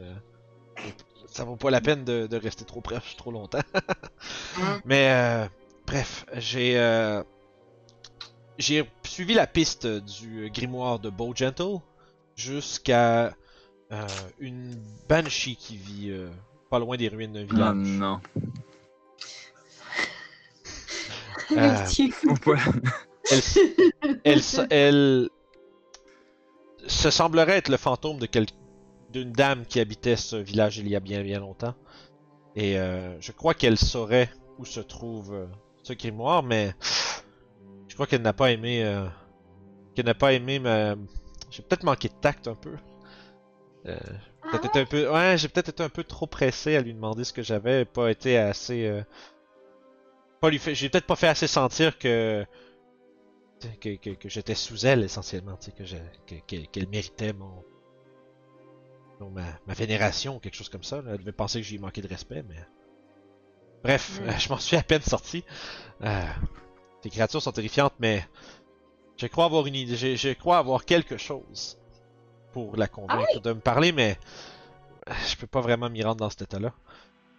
Ça 1.30 1.44
vaut 1.44 1.56
pas 1.56 1.70
la 1.72 1.82
peine 1.82 2.04
de, 2.04 2.28
de 2.28 2.38
rester 2.38 2.66
trop 2.66 2.82
proche 2.82 3.16
trop 3.18 3.32
longtemps. 3.32 3.60
Hein? 4.62 4.82
Mais 4.86 5.10
euh, 5.12 5.46
bref, 5.86 6.26
j'ai 6.34 6.78
euh, 6.80 7.22
j'ai 8.58 8.90
suivi 9.04 9.34
la 9.36 9.46
piste 9.46 9.86
du 9.86 10.50
grimoire 10.52 10.98
de 11.00 11.10
Bow 11.12 11.34
Gentle 11.36 11.78
jusqu'à 12.36 13.36
euh, 13.92 14.08
une 14.40 14.76
banshee 15.08 15.56
qui 15.56 15.78
vit 15.78 16.10
euh, 16.10 16.30
pas 16.72 16.80
loin 16.80 16.98
des 16.98 17.08
ruines 17.08 17.34
d'un 17.34 17.42
Non, 17.42 17.46
village. 17.74 17.98
non. 18.00 18.20
Euh, 21.56 21.86
elle, 23.32 23.42
elle, 24.24 24.40
s- 24.40 24.60
elle 24.70 25.30
se 26.88 27.10
semblerait 27.10 27.58
être 27.58 27.70
le 27.70 27.78
fantôme 27.78 28.18
de 28.20 28.26
quel- 28.26 28.48
d'une 29.12 29.32
dame 29.32 29.66
qui 29.66 29.80
habitait 29.80 30.16
ce 30.16 30.36
village 30.36 30.78
il 30.78 30.88
y 30.88 30.96
a 30.96 31.00
bien 31.00 31.22
bien 31.24 31.40
longtemps. 31.40 31.76
Et 32.56 32.80
euh, 32.80 33.20
je 33.22 33.32
crois 33.32 33.54
qu'elle 33.54 33.78
saurait 33.78 34.30
où 34.58 34.66
se 34.66 34.80
trouve 34.80 35.34
euh, 35.34 35.48
ce 35.84 35.94
grimoire, 35.94 36.44
mais 36.44 36.74
je 37.88 37.94
crois 37.94 38.08
qu'elle 38.08 38.22
n'a 38.24 38.34
pas 38.34 38.52
aimé. 38.52 38.84
euh, 38.84 39.06
qu'elle 39.96 40.06
n'a 40.06 40.14
pas 40.16 40.34
aimé 40.34 40.60
ma. 40.60 40.96
J'ai 41.52 41.64
peut-être 41.64 41.84
manqué 41.84 42.10
de 42.10 42.14
tact 42.22 42.48
un 42.48 42.56
peu. 42.56 42.76
Euh, 43.86 43.98
peut-être 44.52 44.66
été 44.66 44.80
un 44.80 44.86
peu. 44.86 45.12
Ouais, 45.12 45.38
j'ai 45.38 45.48
peut-être 45.48 45.70
été 45.70 45.84
un 45.84 45.90
peu 45.90 46.04
trop 46.04 46.28
pressé 46.28 46.76
à 46.76 46.82
lui 46.82 46.94
demander 46.94 47.24
ce 47.24 47.34
que 47.34 47.44
j'avais, 47.44 47.86
pas 47.86 48.12
été 48.12 48.38
assez. 48.38 49.04
pas 50.42 50.50
lui 50.50 50.60
fait. 50.60 50.76
J'ai 50.76 50.90
peut-être 50.90 51.08
pas 51.08 51.16
fait 51.16 51.28
assez 51.28 51.48
sentir 51.48 51.98
que 51.98 52.46
que, 53.82 53.96
que, 53.96 54.10
que 54.12 54.30
j'étais 54.30 54.56
sous 54.56 54.86
elle 54.86 55.04
essentiellement, 55.04 55.58
tu 55.58 55.66
sais, 55.66 55.72
que 55.72 55.84
j'ai- 55.86 56.02
que- 56.28 56.36
qu'elle 56.46 56.68
qu'elle 56.68 56.88
méritait 56.90 57.34
mon, 57.34 57.64
ma, 59.20 59.44
ma 59.68 59.74
vénération 59.74 60.36
ou 60.36 60.40
quelque 60.40 60.56
chose 60.56 60.70
comme 60.70 60.84
ça. 60.84 60.98
là. 61.02 61.12
Elle 61.14 61.20
devait 61.20 61.32
penser 61.32 61.60
que 61.62 61.68
j'ai 61.68 61.78
manqué 61.78 62.02
de 62.02 62.08
respect, 62.08 62.44
mais 62.48 62.56
bref, 63.84 64.20
Mm. 64.22 64.30
euh, 64.30 64.32
je 64.40 64.50
m'en 64.50 64.58
suis 64.58 64.76
à 64.78 64.84
peine 64.84 65.02
sorti. 65.02 65.44
Euh, 66.04 66.22
ces 67.04 67.10
créatures 67.10 67.42
sont 67.42 67.52
terrifiantes, 67.52 67.94
mais 68.00 68.26
je 69.18 69.28
crois 69.28 69.46
avoir 69.46 69.66
une 69.68 69.76
idée, 69.76 69.96
je, 69.96 70.16
je 70.16 70.34
crois 70.34 70.58
avoir 70.58 70.86
quelque 70.86 71.18
chose 71.18 71.78
pour 72.54 72.76
la 72.78 72.88
convaincre 72.88 73.40
de 73.42 73.54
me 73.54 73.60
parler, 73.60 73.92
mais 73.92 74.18
je 75.28 75.36
peux 75.36 75.48
pas 75.48 75.62
vraiment 75.62 75.90
m'y 75.90 76.04
rendre 76.04 76.18
dans 76.18 76.30
cet 76.30 76.44
état-là. 76.44 76.74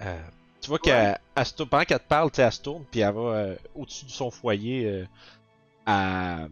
Euh, 0.00 0.20
tu 0.60 0.68
vois 0.68 0.78
qu'elle 0.78 1.18
elle 1.36 1.44
se 1.46 1.54
pendant 1.62 1.84
qu'elle 1.84 1.98
te 2.00 2.08
parle, 2.08 2.30
elle 2.36 2.52
se 2.52 2.60
tourne, 2.60 2.84
puis 2.90 3.00
elle 3.00 3.14
va 3.14 3.20
euh, 3.20 3.56
au-dessus 3.74 4.04
de 4.06 4.10
son 4.10 4.30
foyer, 4.30 4.86
euh, 4.86 5.06
elle, 5.86 6.50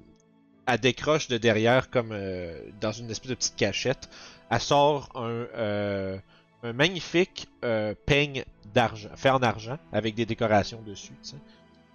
elle 0.66 0.80
décroche 0.80 1.28
de 1.28 1.38
derrière 1.38 1.90
comme 1.90 2.10
euh, 2.12 2.60
dans 2.80 2.92
une 2.92 3.10
espèce 3.10 3.30
de 3.30 3.34
petite 3.34 3.56
cachette. 3.56 4.08
Elle 4.50 4.60
sort 4.60 5.08
un, 5.14 5.28
euh, 5.28 6.18
un 6.62 6.72
magnifique 6.72 7.48
euh, 7.64 7.94
peigne 8.06 8.44
d'argent, 8.74 9.08
fait 9.16 9.30
en 9.30 9.42
argent, 9.42 9.78
avec 9.92 10.14
des 10.14 10.26
décorations 10.26 10.80
dessus. 10.82 11.12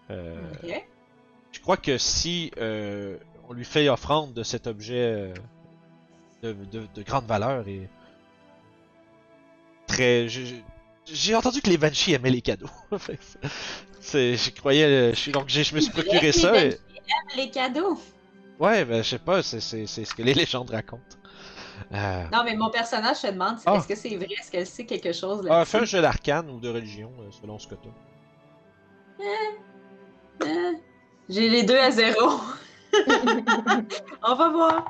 Euh, 0.10 0.36
Ok. 0.64 0.86
je 1.52 1.60
crois 1.62 1.78
que 1.78 1.98
si 1.98 2.52
euh, 2.58 3.18
on 3.50 3.54
lui 3.54 3.66
fait 3.66 3.88
offrande 3.90 4.34
de 4.34 4.44
cet 4.44 4.68
objet 4.68 5.34
de, 6.44 6.54
de- 6.54 6.88
de 6.94 7.04
grande 7.04 7.26
valeur 7.26 7.68
et 7.68 7.88
très, 9.88 10.28
j'ai- 10.28 11.36
entendu 11.36 11.62
que 11.62 11.70
les 11.70 11.78
Banshees 11.78 12.14
aimaient 12.14 12.30
les 12.30 12.42
cadeaux. 12.42 12.70
C'est, 14.00 14.36
je 14.36 14.50
croyais, 14.52 15.14
je, 15.14 15.32
donc 15.32 15.48
j'ai- 15.48 15.64
je 15.64 15.76
me 15.76 15.80
suis 15.80 15.92
procuré 15.92 16.20
que 16.20 16.26
les 16.26 16.32
ça. 16.32 16.56
et- 16.66 16.70
aiment 16.70 16.78
les 17.38 17.50
cadeaux. 17.52 18.00
Ouais, 18.60 18.84
ben 18.86 19.04
je 19.04 19.10
sais 19.10 19.20
pas, 19.20 19.42
c'est 19.44 19.60
ce 19.60 20.14
que 20.16 20.22
les 20.24 20.34
légendes 20.34 20.70
racontent. 20.70 21.02
Euh, 21.94 22.24
Non, 22.32 22.44
mais 22.44 22.56
mon 22.56 22.70
personnage 22.70 23.18
se 23.18 23.28
demande 23.28 23.58
Ah. 23.66 23.76
est-ce 23.76 23.88
que 23.88 23.96
c'est 23.96 24.16
vrai, 24.16 24.28
est-ce 24.40 24.52
qu'elle 24.52 24.68
sait 24.68 24.86
quelque 24.86 25.14
chose 25.14 25.46
ah, 25.46 25.50
là-dessus? 25.50 25.72
fais 25.72 25.78
un 25.80 25.86
jeu 25.86 26.02
d'arcane 26.02 26.50
ou 26.50 26.60
de 26.60 26.70
religion, 26.70 27.12
euh, 27.20 27.32
selon 27.32 27.60
ce 27.60 27.68
que 27.68 27.76
t'as. 27.76 27.90
Euh, 30.46 30.72
J'ai 31.30 31.50
les 31.50 31.64
deux 31.64 31.78
à 31.78 31.92
zéro. 31.92 32.40
On 34.24 34.36
va 34.36 34.50
voir. 34.50 34.86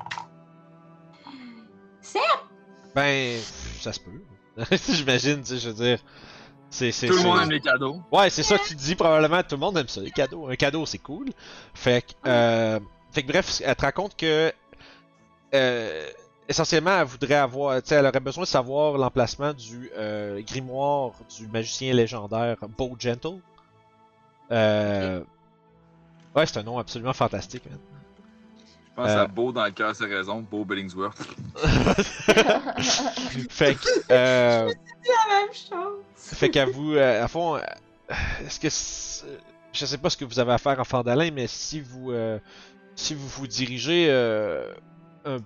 Ben, 2.96 3.40
ça 3.80 3.94
se 3.94 4.00
peut. 4.00 4.22
J'imagine, 4.90 5.42
tu 5.42 5.46
sais, 5.46 5.58
je 5.60 5.70
veux 5.70 5.76
dire. 5.76 6.00
C'est, 6.70 6.92
c'est, 6.92 7.08
Tout 7.08 7.18
le 7.18 7.24
monde 7.24 7.42
aime 7.42 7.52
les 7.52 7.60
cadeaux. 7.60 8.02
Ouais, 8.12 8.30
c'est 8.30 8.44
ça 8.44 8.58
que 8.58 8.66
tu 8.66 8.76
dis 8.76 8.96
probablement. 8.96 9.44
Tout 9.44 9.56
le 9.56 9.60
monde 9.60 9.78
aime 9.78 9.88
ça, 9.90 10.00
les 10.02 10.12
cadeaux. 10.12 10.48
Un 10.48 10.56
cadeau, 10.56 10.86
c'est 10.86 11.00
cool. 11.00 11.30
Fait 11.74 12.02
que, 12.02 12.14
euh, 12.30 12.80
fait 13.12 13.24
que 13.24 13.28
bref, 13.28 13.62
elle 13.64 13.76
te 13.76 13.82
raconte 13.82 14.16
que 14.16 14.54
euh, 15.54 16.10
essentiellement, 16.52 16.98
elle 17.00 17.06
voudrait 17.08 17.36
avoir, 17.36 17.82
tu 17.82 17.90
sais, 17.90 17.96
elle 17.96 18.06
aurait 18.06 18.20
besoin 18.20 18.44
de 18.44 18.48
savoir 18.48 18.98
l'emplacement 18.98 19.54
du 19.54 19.90
euh, 19.98 20.42
grimoire 20.44 21.12
du 21.38 21.48
magicien 21.48 21.94
légendaire 21.94 22.56
Bow 22.78 22.96
Gentle. 23.00 23.40
Euh, 24.52 25.22
Ouais, 26.34 26.46
c'est 26.46 26.60
un 26.60 26.64
nom 26.64 26.78
absolument 26.78 27.12
fantastique. 27.12 27.64
man. 27.70 27.78
Je 28.58 28.96
pense 28.96 29.10
Euh. 29.10 29.24
à 29.24 29.28
Beau 29.28 29.52
dans 29.52 29.66
le 29.66 29.72
cœur, 29.72 29.94
c'est 29.94 30.06
raison. 30.06 30.40
Beau 30.40 30.64
Billingsworth. 30.64 31.18
fait 33.50 33.76
que, 33.76 33.90
euh, 34.12 34.68
La 34.68 35.36
même 35.36 35.54
chose. 35.54 36.00
Fait 36.16 36.50
qu'à 36.50 36.66
vous, 36.66 36.94
euh, 36.94 37.24
à 37.24 37.28
fond, 37.28 37.56
euh, 37.58 37.62
est-ce 38.46 38.60
que 38.62 38.70
c'est- 38.70 39.26
je 39.74 39.86
sais 39.86 39.98
pas 39.98 40.10
ce 40.10 40.16
que 40.18 40.26
vous 40.26 40.40
avez 40.40 40.54
à 40.54 40.58
faire 40.58 40.80
en 40.80 40.84
Fandalin, 40.86 41.32
mais 41.32 41.48
si 41.48 41.82
vous 41.82 42.12
euh, 42.12 42.40
si 42.96 43.14
vous 43.14 43.28
vous 43.28 43.48
dirigez 43.48 44.08
euh, 44.10 44.74
un 45.26 45.38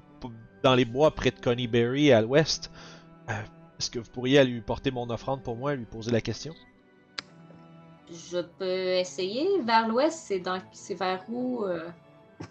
dans 0.65 0.73
les 0.73 0.86
bois 0.86 1.12
près 1.12 1.30
de 1.30 1.39
Coneyberry 1.39 2.12
à 2.12 2.21
l'ouest, 2.21 2.71
euh, 3.30 3.34
est-ce 3.80 3.91
que 3.91 3.99
vous 3.99 4.10
pourriez 4.10 4.43
lui 4.43 4.62
porter 4.62 4.89
mon 4.89 5.08
offrande 5.12 5.43
pour 5.43 5.56
moi 5.56 5.73
et 5.73 5.78
lui 5.78 5.86
poser 5.86 6.10
la 6.12 6.21
question? 6.21 6.56
Je 8.10 8.40
peux 8.40 8.65
essayer. 9.00 9.62
Vers 9.62 9.87
l'ouest, 9.87 10.17
c'est 10.27 10.40
dans 10.40 10.60
vers 10.98 11.23
où 11.29 11.63
euh? 11.65 11.87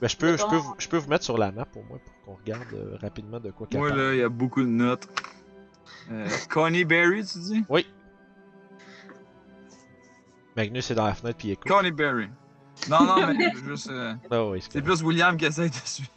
ben, 0.00 0.08
je 0.08 0.16
peux 0.16 0.36
je 0.36 0.46
peux 0.46 0.56
vous, 0.56 0.74
je 0.78 0.88
peux 0.88 0.96
vous 0.96 1.08
mettre 1.08 1.24
sur 1.24 1.36
la 1.36 1.50
map 1.50 1.64
pour 1.64 1.84
moi 1.86 1.98
pour 2.04 2.14
qu'on 2.24 2.40
regarde 2.40 2.72
euh, 2.72 2.96
rapidement 3.00 3.40
de 3.40 3.50
quoi 3.50 3.66
Moi, 3.72 3.88
parle. 3.88 4.00
là, 4.00 4.14
il 4.14 4.20
y 4.20 4.22
a 4.22 4.28
beaucoup 4.28 4.62
de 4.62 4.68
notes. 4.68 5.08
Euh, 6.12 6.28
Connie 6.50 6.84
Berry, 6.84 7.24
tu 7.24 7.38
dis? 7.38 7.64
Magnus 10.56 10.88
est 10.88 10.94
dans 10.94 11.06
la 11.06 11.14
fenêtre 11.14 11.36
puis 11.36 11.48
il 11.48 11.52
écoute. 11.52 11.66
Connie 11.68 11.90
Berry. 11.90 12.28
Non, 12.88 13.04
non, 13.04 13.34
mais 13.34 13.52
juste. 13.64 13.88
euh, 13.90 14.14
Ah 14.30 14.44
oui, 14.46 14.62
c'est 14.70 14.82
plus 14.82 15.02
William 15.02 15.36
qui 15.36 15.46
essaie 15.46 15.68
de 15.68 15.74
suivre. 15.74 16.10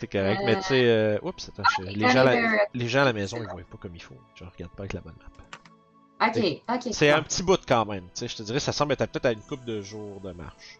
C'est 0.00 0.06
correct, 0.10 0.40
mais 0.44 0.56
tu 0.56 0.62
sais, 0.62 0.84
euh, 0.88 1.18
oups, 1.22 1.48
attends, 1.50 1.62
je- 1.76 1.82
les, 1.82 2.08
gens 2.08 2.20
à 2.20 2.24
la, 2.24 2.58
les 2.74 2.88
gens 2.88 3.02
à 3.02 3.04
la 3.04 3.12
maison 3.12 3.36
ils 3.36 3.44
voient 3.48 3.60
pas 3.70 3.76
comme 3.78 3.94
il 3.94 4.02
faut. 4.02 4.16
Je 4.34 4.44
regarde 4.44 4.72
pas 4.72 4.82
avec 4.82 4.92
la 4.94 5.00
bonne 5.00 5.14
map. 5.18 6.26
Ok, 6.26 6.38
ok. 6.68 6.88
C'est 6.92 7.10
un 7.10 7.22
petit 7.22 7.42
bout 7.42 7.60
quand 7.66 7.84
même. 7.86 8.04
Tu 8.14 8.20
sais, 8.20 8.28
je 8.28 8.36
te 8.36 8.42
dirais, 8.42 8.60
ça 8.60 8.72
semble 8.72 8.92
être 8.92 9.02
à 9.02 9.06
peut-être 9.06 9.26
à 9.26 9.32
une 9.32 9.40
coupe 9.40 9.64
de 9.64 9.80
jours 9.82 10.20
de 10.20 10.32
marche. 10.32 10.78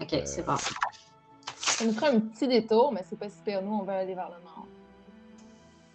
Ok, 0.00 0.08
c'est 0.24 0.44
bon. 0.44 0.56
Ça 1.56 1.84
nous 1.84 1.92
ferait 1.92 2.08
un 2.08 2.20
petit 2.20 2.46
détour, 2.48 2.92
mais 2.92 3.02
c'est 3.08 3.18
pas 3.18 3.28
si 3.28 3.36
pire. 3.44 3.62
Nous, 3.62 3.72
on 3.72 3.82
veut 3.84 3.92
aller 3.92 4.14
vers 4.14 4.28
le 4.28 4.42
nord. 4.44 4.66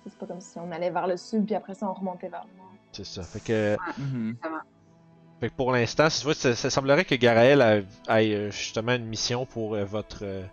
C'est 0.03 0.17
pas 0.17 0.25
comme 0.27 0.41
si 0.41 0.57
on 0.59 0.71
allait 0.71 0.89
vers 0.91 1.07
le 1.07 1.17
sud, 1.17 1.45
puis 1.45 1.55
après 1.55 1.73
ça, 1.75 1.87
on 1.89 1.93
remontait 1.93 2.29
vers 2.29 2.45
le 2.51 2.57
nord. 2.57 2.71
C'est 2.91 3.05
ça. 3.05 3.23
Fait 3.23 3.39
que, 3.39 3.77
Mhm. 3.99 4.35
fait 5.39 5.49
que 5.49 5.55
pour 5.55 5.71
l'instant, 5.71 6.09
ça, 6.09 6.55
ça 6.55 6.69
semblerait 6.69 7.05
que 7.05 7.15
Garaël 7.15 7.61
a- 7.61 8.21
ait 8.21 8.33
euh, 8.33 8.51
justement 8.51 8.93
une 8.93 9.05
mission 9.05 9.45
pour 9.45 9.75
euh, 9.75 9.83
votre, 9.83 10.19
euh, 10.23 10.43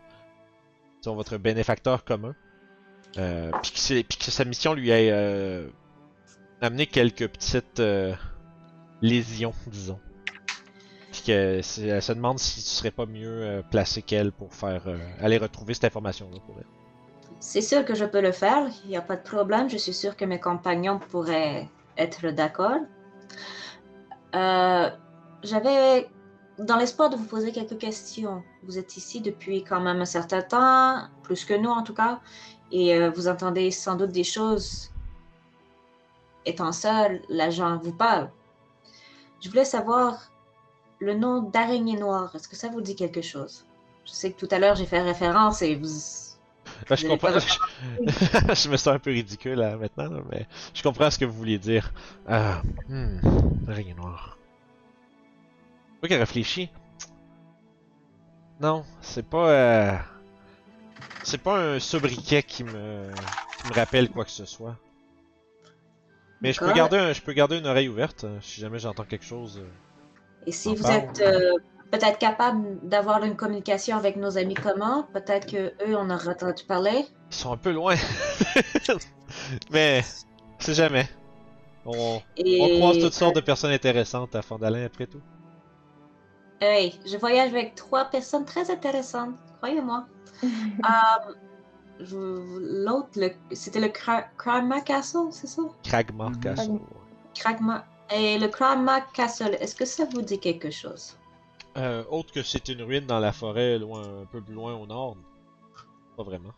disons, 1.02 1.16
votre 1.16 1.36
bénéfacteur 1.36 2.04
commun. 2.04 2.34
Euh, 3.18 3.50
puis, 3.62 3.72
que 4.06 4.30
sa 4.30 4.44
mission 4.44 4.72
lui 4.72 4.90
ait 4.90 5.10
euh, 5.10 5.68
amené 6.60 6.86
quelques 6.86 7.28
petites 7.28 7.80
euh, 7.80 8.14
lésions, 9.02 9.52
disons. 9.66 9.98
Puis 11.10 11.22
que 11.26 11.60
c'est- 11.62 11.88
elle 11.88 12.02
se 12.02 12.12
demande 12.12 12.38
si 12.38 12.62
tu 12.62 12.68
serais 12.68 12.90
pas 12.90 13.04
mieux 13.04 13.62
placé 13.70 14.00
qu'elle 14.00 14.32
pour 14.32 14.54
faire 14.54 14.84
aller 15.20 15.36
retrouver 15.36 15.74
cette 15.74 15.84
information-là 15.84 16.38
pour 16.46 16.54
elle. 16.58 16.66
C'est 17.38 17.60
sûr 17.60 17.84
que 17.84 17.94
je 17.94 18.04
peux 18.06 18.22
le 18.22 18.32
faire, 18.32 18.68
il 18.84 18.90
n'y 18.90 18.96
a 18.96 19.02
pas 19.02 19.16
de 19.16 19.22
problème. 19.22 19.68
Je 19.68 19.76
suis 19.76 19.92
sûre 19.92 20.16
que 20.16 20.24
mes 20.24 20.40
compagnons 20.40 20.98
pourraient 20.98 21.68
être 21.98 22.30
d'accord. 22.30 22.78
J'avais, 25.42 26.08
dans 26.62 26.76
l'espoir 26.76 27.10
de 27.10 27.16
vous 27.16 27.24
poser 27.24 27.52
quelques 27.52 27.78
questions, 27.78 28.42
vous 28.64 28.78
êtes 28.78 28.96
ici 28.96 29.20
depuis 29.20 29.64
quand 29.64 29.80
même 29.80 30.00
un 30.00 30.06
certain 30.06 30.42
temps, 30.42 31.02
plus 31.22 31.44
que 31.44 31.54
nous 31.54 31.70
en 31.70 31.82
tout 31.82 31.94
cas, 31.94 32.20
et 32.70 32.94
euh, 32.94 33.10
vous 33.10 33.28
entendez 33.28 33.70
sans 33.70 33.96
doute 33.96 34.12
des 34.12 34.24
choses. 34.24 34.90
Étant 36.44 36.72
seul, 36.72 37.22
l'agent 37.28 37.78
vous 37.78 37.92
parle. 37.92 38.30
Je 39.40 39.48
voulais 39.48 39.64
savoir 39.64 40.30
le 40.98 41.14
nom 41.14 41.42
d'araignée 41.42 41.96
noire. 41.96 42.34
Est-ce 42.34 42.48
que 42.48 42.56
ça 42.56 42.68
vous 42.68 42.80
dit 42.80 42.96
quelque 42.96 43.22
chose? 43.22 43.66
Je 44.04 44.12
sais 44.12 44.32
que 44.32 44.38
tout 44.38 44.48
à 44.50 44.58
l'heure 44.58 44.74
j'ai 44.74 44.86
fait 44.86 45.02
référence 45.02 45.62
et 45.62 45.76
vous. 45.76 45.88
Je 46.90 47.06
comprends. 47.06 47.30
je 48.54 48.68
me 48.68 48.76
sens 48.76 48.88
un 48.88 48.98
peu 48.98 49.10
ridicule 49.10 49.54
là, 49.54 49.76
maintenant, 49.76 50.10
mais 50.30 50.46
je 50.74 50.82
comprends 50.82 51.10
ce 51.10 51.18
que 51.18 51.24
vous 51.24 51.32
vouliez 51.32 51.58
dire. 51.58 51.92
Ah, 52.26 52.62
hmm, 52.88 53.18
araignée 53.68 53.94
noire. 53.94 54.38
Moi 56.02 56.08
qui 56.08 56.16
réfléchis. 56.16 56.70
Non, 58.60 58.84
c'est 59.00 59.22
pas. 59.28 59.48
euh, 59.50 59.98
C'est 61.24 61.38
pas 61.38 61.58
un 61.60 61.80
sobriquet 61.80 62.42
qui 62.42 62.64
me... 62.64 63.10
qui 63.58 63.66
me 63.68 63.74
rappelle 63.74 64.10
quoi 64.10 64.24
que 64.24 64.30
ce 64.30 64.44
soit. 64.44 64.76
Mais 66.40 66.52
je 66.52 66.60
peux, 66.60 66.72
garder 66.72 66.98
un... 66.98 67.12
je 67.12 67.22
peux 67.22 67.32
garder 67.32 67.58
une 67.58 67.66
oreille 67.66 67.88
ouverte 67.88 68.24
euh, 68.24 68.38
si 68.42 68.60
jamais 68.60 68.78
j'entends 68.78 69.04
quelque 69.04 69.24
chose. 69.24 69.58
euh. 69.58 69.70
Et 70.46 70.52
si 70.52 70.74
vous 70.76 70.84
parle. 70.84 70.96
êtes 70.96 71.20
euh, 71.20 71.52
peut-être 71.90 72.18
capable 72.18 72.78
d'avoir 72.88 73.24
une 73.24 73.36
communication 73.36 73.96
avec 73.96 74.16
nos 74.16 74.38
amis 74.38 74.54
communs, 74.54 75.08
peut-être 75.12 75.46
que 75.46 75.74
eux 75.86 75.96
on 75.96 76.10
aura 76.10 76.30
entendu 76.32 76.64
parler. 76.64 77.06
Ils 77.30 77.34
sont 77.36 77.52
un 77.52 77.56
peu 77.56 77.72
loin. 77.72 77.96
mais, 79.70 80.02
c'est 80.58 80.74
jamais. 80.74 81.08
On... 81.84 82.22
Et 82.36 82.60
On 82.60 82.68
croise 82.70 82.98
toutes 82.98 83.14
sortes 83.14 83.36
de 83.36 83.40
personnes 83.40 83.72
intéressantes 83.72 84.34
à 84.36 84.42
Fondalin 84.42 84.84
après 84.86 85.06
tout. 85.06 85.22
Hey, 86.64 86.94
je 87.04 87.16
voyage 87.16 87.50
avec 87.50 87.74
trois 87.74 88.04
personnes 88.04 88.44
très 88.44 88.70
intéressantes, 88.70 89.34
croyez-moi. 89.58 90.06
Euh, 90.88 91.32
L'autre, 92.84 93.10
le- 93.16 93.30
c'était 93.52 93.78
le 93.80 93.86
Kra- 93.88 94.26
Kragma 94.36 94.80
Castle, 94.80 95.28
c'est 95.30 95.46
ça? 95.46 95.62
Kragma 95.84 96.30
Mhm. 96.30 96.40
Castle. 96.40 96.80
Kragma. 97.34 97.84
Et 98.10 98.38
le 98.38 98.48
Kragma 98.48 99.00
Castle, 99.12 99.56
est-ce 99.60 99.74
que 99.76 99.84
ça 99.84 100.04
vous 100.06 100.22
dit 100.22 100.38
quelque 100.40 100.70
chose? 100.70 101.16
Euh, 101.76 102.04
autre 102.10 102.32
que 102.32 102.42
c'est 102.42 102.68
une 102.68 102.82
ruine 102.82 103.06
dans 103.06 103.18
la 103.20 103.32
forêt, 103.32 103.78
loin, 103.78 104.22
un 104.22 104.26
peu 104.26 104.40
plus 104.40 104.54
loin 104.54 104.74
au 104.74 104.86
nord. 104.86 105.16
Pas 106.16 106.22
vraiment. 106.24 106.52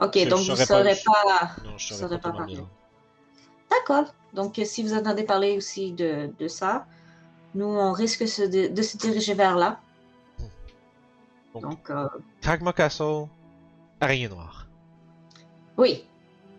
Ok, 0.00 0.12
Je- 0.18 0.28
donc 0.28 0.40
je 0.40 0.52
vous 0.52 0.56
saurais 0.56 0.66
pas- 0.66 0.94
saurez 0.94 0.96
pas. 1.04 1.50
Non, 1.64 1.78
je 1.78 1.94
saurais 1.94 2.18
pas 2.20 2.30
parler. 2.32 2.58
D'accord. 3.70 4.12
Donc, 4.34 4.58
euh, 4.58 4.64
si 4.64 4.82
vous 4.82 4.94
entendez 4.94 5.24
parler 5.24 5.56
aussi 5.56 5.92
de, 5.92 6.30
de 6.38 6.48
ça, 6.48 6.86
nous, 7.56 7.66
on 7.66 7.92
risque 7.92 8.22
de 8.22 8.82
se 8.82 8.96
diriger 8.96 9.34
vers 9.34 9.56
là. 9.56 9.80
Donc, 11.54 11.62
Donc, 11.62 11.90
euh, 11.90 12.08
Kragma 12.40 12.72
Castle, 12.72 13.26
araignée 14.00 14.28
noire. 14.28 14.68
oui, 15.78 16.04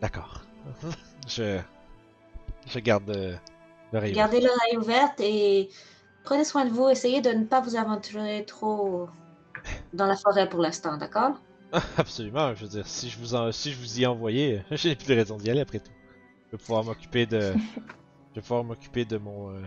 D'accord. 0.02 0.42
je. 1.28 1.60
Je 2.68 2.80
garde 2.80 3.10
euh, 3.10 3.36
l'oreille. 3.94 4.14
ouverte. 4.14 4.16
gardez 4.16 4.42
l'oreille 4.42 4.78
ouverte 4.78 5.20
et 5.22 5.70
prenez 6.24 6.44
soin 6.44 6.66
de 6.66 6.72
vous. 6.72 6.90
Essayez 6.90 7.22
de 7.22 7.30
ne 7.32 7.46
pas 7.46 7.62
vous 7.62 7.76
aventurer 7.76 8.46
trop 8.46 9.08
dans 9.94 10.06
la 10.08 10.16
forêt 10.18 10.50
pour 10.50 10.62
l'instant, 10.62 10.98
d'accord? 10.98 11.40
Absolument, 11.98 12.54
je 12.56 12.64
veux 12.64 12.70
dire, 12.70 12.88
si 12.88 13.10
je 13.10 13.18
vous, 13.20 13.36
en... 13.36 13.52
si 13.52 13.72
je 13.72 13.78
vous 13.80 14.00
y 14.00 14.04
ai 14.04 14.08
envoyé, 14.08 14.64
j'ai 14.72 14.96
plus 14.96 15.08
de 15.08 15.16
raison 15.16 15.38
d'y 15.38 15.50
aller 15.50 15.62
après 15.62 15.80
tout. 15.80 15.92
Je 16.48 16.58
vais 16.58 16.64
pouvoir 16.64 16.84
m'occuper 16.84 17.26
de. 17.26 17.54
je 18.32 18.36
vais 18.36 18.42
pouvoir 18.42 18.64
m'occuper 18.64 19.06
de 19.06 19.18
mon. 19.18 19.50
euh, 19.52 19.62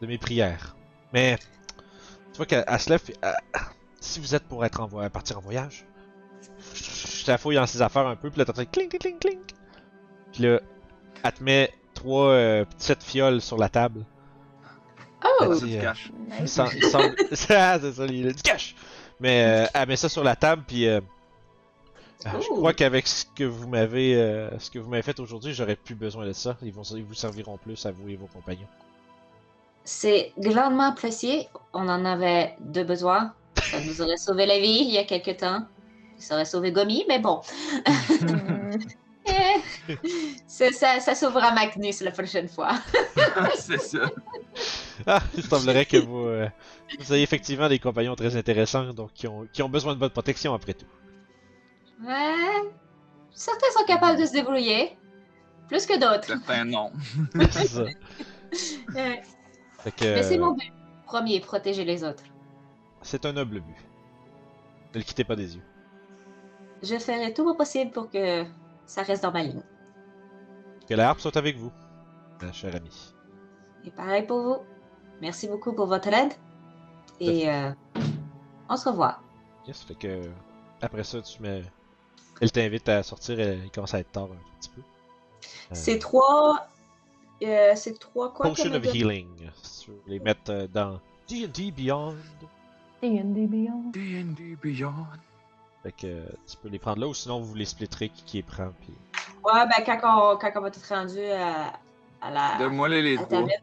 de 0.00 0.06
mes 0.06 0.18
prières. 0.18 0.76
Mais. 1.12 1.38
Tu 2.32 2.36
vois 2.36 2.46
à 2.66 2.78
se 2.78 2.90
lève, 2.90 3.00
si 4.00 4.20
vous 4.20 4.34
êtes 4.34 4.44
pour 4.44 4.64
être 4.64 4.80
en 4.80 4.86
voy- 4.86 5.08
partir 5.10 5.38
en 5.38 5.40
voyage, 5.40 5.84
je 6.74 7.26
la 7.26 7.38
fouille 7.38 7.56
dans 7.56 7.66
ses 7.66 7.82
affaires 7.82 8.06
un 8.06 8.16
peu, 8.16 8.30
puis 8.30 8.38
là 8.38 8.44
t'entends 8.44 8.64
clink, 8.64 8.90
clink, 8.90 9.00
clink, 9.00 9.20
clink. 9.20 9.40
Puis 10.32 10.44
là, 10.44 10.60
elle 11.24 11.32
te 11.32 11.42
met 11.42 11.72
trois 11.92 12.28
euh, 12.28 12.64
petites 12.64 13.02
fioles 13.02 13.40
sur 13.40 13.58
la 13.58 13.68
table. 13.68 14.04
Oh! 15.40 15.54
Dit, 15.54 15.72
du 15.72 15.76
euh, 15.78 15.82
cash. 15.82 16.10
il 16.38 16.48
sem- 16.48 16.70
il 16.76 16.84
semble... 16.84 17.14
ah, 17.50 17.78
c'est 17.80 17.92
ça, 17.92 18.06
il 18.06 18.28
a 18.28 18.32
du 18.32 18.42
cash! 18.42 18.74
Mais 19.18 19.44
euh, 19.44 19.66
elle 19.74 19.88
met 19.88 19.96
ça 19.96 20.08
sur 20.08 20.24
la 20.24 20.36
table, 20.36 20.62
puis 20.66 20.86
euh, 20.88 21.00
je 22.24 22.46
crois 22.54 22.72
qu'avec 22.72 23.06
ce 23.06 23.24
que 23.34 23.44
vous 23.44 23.68
m'avez 23.68 24.14
euh, 24.14 24.56
ce 24.58 24.70
que 24.70 24.78
vous 24.78 24.88
m'avez 24.88 25.02
fait 25.02 25.18
aujourd'hui, 25.20 25.52
j'aurais 25.52 25.76
plus 25.76 25.94
besoin 25.94 26.24
de 26.26 26.32
ça. 26.32 26.56
Ils, 26.62 26.72
vont, 26.72 26.82
ils 26.84 27.04
vous 27.04 27.14
serviront 27.14 27.58
plus 27.58 27.84
à 27.84 27.90
vous 27.90 28.08
et 28.08 28.16
vos 28.16 28.26
compagnons. 28.28 28.68
C'est 29.84 30.32
grandement 30.38 30.90
apprécié. 30.90 31.48
On 31.72 31.88
en 31.88 32.04
avait 32.04 32.56
de 32.60 32.82
besoin. 32.82 33.32
Ça 33.62 33.80
nous 33.80 34.00
aurait 34.02 34.16
sauvé 34.16 34.46
la 34.46 34.58
vie 34.58 34.82
il 34.82 34.90
y 34.90 34.98
a 34.98 35.04
quelque 35.04 35.30
temps. 35.32 35.64
Ça 36.18 36.34
aurait 36.34 36.44
sauvé 36.44 36.72
Gomi, 36.72 37.04
mais 37.08 37.18
bon. 37.18 37.40
Ça, 40.46 40.70
ça, 40.72 41.00
ça 41.00 41.14
sauvera 41.14 41.52
Magnus 41.52 42.00
la 42.00 42.10
prochaine 42.10 42.48
fois. 42.48 42.72
c'est 43.56 43.80
ça. 43.80 44.10
Ah, 45.06 45.20
il 45.36 45.44
semblerait 45.44 45.86
que 45.86 45.96
vous, 45.96 46.26
euh, 46.26 46.48
vous 46.98 47.14
ayez 47.14 47.22
effectivement 47.22 47.68
des 47.68 47.78
compagnons 47.78 48.14
très 48.14 48.36
intéressants, 48.36 48.92
donc 48.92 49.12
qui 49.14 49.26
ont, 49.26 49.46
qui 49.52 49.62
ont 49.62 49.68
besoin 49.68 49.94
de 49.94 49.98
votre 49.98 50.12
protection 50.12 50.54
après 50.54 50.74
tout. 50.74 50.86
Ouais. 52.04 52.70
Certains 53.32 53.70
sont 53.76 53.84
capables 53.84 54.20
de 54.20 54.26
se 54.26 54.32
débrouiller. 54.32 54.96
Plus 55.68 55.86
que 55.86 55.98
d'autres. 55.98 56.26
Certains 56.26 56.64
non. 56.64 56.92
c'est 57.50 57.68
ça. 57.68 57.84
Ouais. 58.96 59.22
Que, 59.84 60.14
Mais 60.14 60.22
c'est 60.22 60.36
euh, 60.38 60.40
mon 60.40 60.52
but. 60.52 60.72
Premier, 61.06 61.40
protéger 61.40 61.84
les 61.84 62.04
autres. 62.04 62.22
c'est 63.02 63.24
un 63.24 63.32
noble 63.32 63.60
but. 63.60 63.76
Ne 64.94 64.98
le 65.00 65.04
quittez 65.04 65.24
pas 65.24 65.36
des 65.36 65.56
yeux. 65.56 65.62
Je 66.82 66.98
ferai 66.98 67.32
tout 67.34 67.44
mon 67.44 67.54
possible 67.54 67.90
pour 67.90 68.10
que 68.10 68.44
ça 68.86 69.02
reste 69.02 69.22
dans 69.22 69.32
ma 69.32 69.42
ligne. 69.42 69.62
Que 70.88 70.94
la 70.94 71.08
harpe 71.10 71.20
soit 71.20 71.36
avec 71.36 71.56
vous, 71.56 71.72
ma 72.42 72.52
chère 72.52 72.74
amie. 72.74 73.14
Et 73.84 73.90
pareil 73.90 74.26
pour 74.26 74.42
vous. 74.42 74.56
Merci 75.20 75.48
beaucoup 75.48 75.72
pour 75.72 75.86
votre 75.86 76.08
aide. 76.08 76.32
Et 77.20 77.48
euh, 77.50 77.70
on 78.68 78.76
se 78.76 78.88
revoit. 78.88 79.18
Yes, 79.66 79.82
fait 79.82 79.94
que 79.94 80.22
après 80.80 81.04
ça, 81.04 81.20
tu 81.22 81.42
mets. 81.42 81.62
Elle 82.40 82.50
t'invite 82.50 82.88
à 82.88 83.02
sortir, 83.02 83.38
elle, 83.38 83.64
il 83.64 83.70
commence 83.70 83.92
à 83.94 84.00
être 84.00 84.10
tard 84.12 84.24
un 84.32 84.58
petit 84.58 84.70
peu. 84.70 84.80
Euh, 84.80 85.74
C'est 85.74 85.98
trois. 85.98 86.69
Euh, 87.42 87.72
c'est 87.74 87.98
trois 87.98 88.32
quoi 88.32 88.46
Potion 88.48 88.72
of? 88.72 88.84
Healing. 88.84 89.50
Si 89.62 89.84
tu 89.84 89.90
veux 89.90 90.02
les 90.06 90.20
mettre 90.20 90.50
euh, 90.50 90.66
dans 90.66 91.00
D&D 91.28 91.70
Beyond. 91.70 92.16
D&D 93.02 93.46
Beyond. 93.46 93.90
D&D 93.92 94.56
Beyond. 94.62 95.06
Fait 95.82 95.92
que 95.92 96.06
euh, 96.06 96.26
tu 96.46 96.56
peux 96.58 96.68
les 96.68 96.78
prendre 96.78 97.00
là 97.00 97.08
ou 97.08 97.14
sinon 97.14 97.40
vous 97.40 97.54
les 97.54 97.64
splitterez 97.64 98.10
qui, 98.10 98.22
qui 98.24 98.36
les 98.38 98.42
prend. 98.42 98.70
Puis... 98.80 98.92
Ouais, 99.42 99.66
ben 99.66 99.84
quand 99.84 100.34
on, 100.34 100.36
quand 100.36 100.52
on 100.56 100.60
va 100.60 100.68
être 100.68 100.88
rendu 100.88 101.24
à, 101.24 101.72
à 102.20 102.30
la. 102.30 102.58
Donne-moi 102.58 102.88
les, 102.90 103.02
les 103.02 103.16
trois. 103.16 103.28
tablette. 103.28 103.62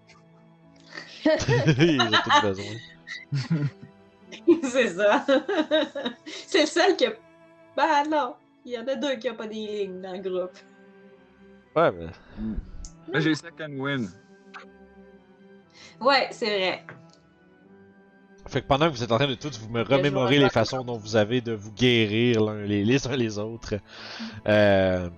Ils 1.80 2.02
ont 2.02 2.12
tous 2.24 2.42
besoin. 2.42 3.68
c'est 4.64 4.88
ça. 4.90 5.26
c'est 6.26 6.62
le 6.62 6.68
seul 6.68 6.96
qui 6.96 7.06
a. 7.06 7.12
Ben 7.76 8.10
non, 8.10 8.36
il 8.66 8.72
y 8.72 8.78
en 8.80 8.88
a 8.88 8.96
deux 8.96 9.16
qui 9.18 9.30
n'ont 9.30 9.36
pas 9.36 9.46
des 9.46 9.56
lignes 9.56 10.02
dans 10.02 10.14
le 10.14 10.20
groupe. 10.20 10.58
Ouais, 11.76 11.92
mais 11.92 12.08
Là, 13.12 13.20
j'ai 13.20 13.36
second 13.36 13.72
win. 13.78 14.10
Ouais, 16.02 16.28
c'est 16.32 16.46
vrai. 16.46 16.86
Fait 18.48 18.62
que 18.62 18.68
pendant 18.68 18.88
que 18.90 18.96
vous 18.96 19.04
êtes 19.04 19.12
en 19.12 19.18
train 19.18 19.28
de 19.28 19.36
tous 19.36 19.60
vous 19.60 19.70
me 19.70 19.82
remémorer 19.82 20.40
les 20.40 20.50
façons 20.50 20.84
dont 20.84 20.98
vous 20.98 21.16
avez 21.18 21.42
de 21.42 21.52
vous 21.52 21.72
guérir 21.74 22.42
l'un 22.46 22.62
les, 22.62 22.86
les 22.86 23.06
uns 23.08 23.16
les 23.18 23.40
autres, 23.40 23.76
euh, 24.48 25.10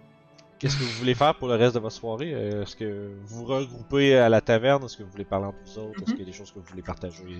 qu'est-ce 0.57 0.75
que 0.77 0.83
vous 0.83 0.97
voulez 0.97 1.13
faire 1.13 1.35
pour 1.35 1.47
le 1.47 1.55
reste 1.55 1.75
de 1.75 1.79
votre 1.79 1.95
soirée? 1.95 2.33
Euh, 2.33 2.63
Est-ce 2.63 2.75
que 2.75 3.13
vous 3.25 3.39
vous 3.39 3.45
regroupez 3.45 4.17
à 4.17 4.29
la 4.29 4.41
taverne? 4.41 4.83
Est-ce 4.83 4.97
que 4.97 5.03
vous 5.03 5.11
voulez 5.11 5.25
parler 5.25 5.45
entre 5.47 5.59
vous 5.65 5.77
autres? 5.79 6.01
Est-ce 6.01 6.11
qu'il 6.11 6.19
y 6.21 6.23
a 6.23 6.25
des 6.25 6.31
choses 6.31 6.51
que 6.51 6.57
vous 6.59 6.65
voulez 6.65 6.81
partager? 6.81 7.37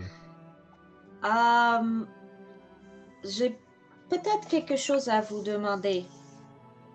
Euh, 1.23 2.05
j'ai 3.23 3.57
peut-être 4.09 4.47
quelque 4.47 4.75
chose 4.75 5.09
à 5.09 5.21
vous 5.21 5.41
demander. 5.41 6.05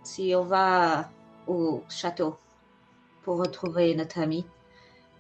Si 0.04 0.34
on 0.36 0.44
va 0.44 1.10
au 1.48 1.82
château 1.88 2.36
pour 3.24 3.38
retrouver 3.38 3.94
notre 3.94 4.18
ami. 4.20 4.44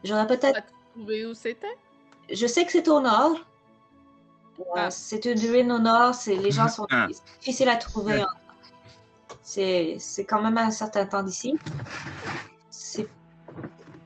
J'aurais 0.04 0.26
peut-être. 0.26 0.60
Trouvé 0.94 1.26
où 1.26 1.34
c'était? 1.34 1.76
Je 2.30 2.46
sais 2.46 2.64
que 2.64 2.72
c'est 2.72 2.88
au 2.88 3.00
nord. 3.00 3.36
Ah. 4.76 4.90
C'est 4.90 5.24
une 5.24 5.38
ruine 5.40 5.72
au 5.72 5.78
nord. 5.78 6.14
C'est 6.14 6.36
les 6.36 6.50
gens 6.50 6.68
sont 6.68 6.86
Ah. 6.90 7.08
difficiles 7.40 7.68
à 7.68 7.76
trouver. 7.76 8.20
hein. 8.20 8.28
C'est 9.42 9.96
c'est 9.98 10.24
quand 10.24 10.40
même 10.42 10.56
un 10.58 10.70
certain 10.70 11.06
temps 11.06 11.22
d'ici. 11.22 11.54
C'est 12.70 13.08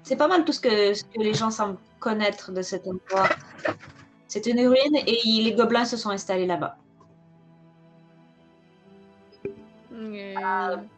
c'est 0.03 0.16
pas 0.16 0.26
mal 0.28 0.44
tout 0.44 0.53
ce 0.53 0.61
que, 0.61 0.94
ce 0.94 1.05
que 1.05 1.20
les 1.20 1.34
gens 1.34 1.51
semblent 1.51 1.76
connaître 2.01 2.51
de 2.53 2.62
cet 2.62 2.86
endroit. 2.86 3.28
C'est 4.26 4.46
une 4.46 4.61
ruine 4.66 4.96
et 5.07 5.20
les 5.42 5.53
gobelins 5.53 5.84
se 5.84 5.96
sont 5.96 6.11
installés 6.11 6.46
là-bas. 6.46 6.76
Et... 10.14 10.34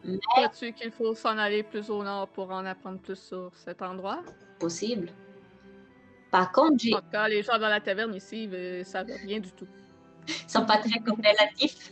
mais- 0.03 0.19
Crois-tu 0.29 0.73
qu'il 0.73 0.91
faut 0.91 1.13
s'en 1.15 1.37
aller 1.37 1.63
plus 1.63 1.89
au 1.89 2.03
nord 2.03 2.27
pour 2.29 2.51
en 2.51 2.65
apprendre 2.65 2.99
plus 2.99 3.15
sur 3.19 3.51
cet 3.55 3.81
endroit? 3.81 4.21
Possible. 4.59 5.09
Par 6.31 6.51
contre, 6.51 6.75
j'ai- 6.79 6.93
En 6.95 6.99
tout 6.99 7.09
cas, 7.11 7.27
les 7.27 7.43
gens 7.43 7.57
dans 7.57 7.67
la 7.69 7.81
taverne 7.81 8.13
ici 8.15 8.47
ne 8.47 8.83
savent 8.83 9.07
rien 9.25 9.39
du 9.39 9.51
tout. 9.51 9.67
ils 10.27 10.49
sont 10.49 10.65
pas 10.65 10.77
très 10.77 10.99
coopératifs. 10.99 11.91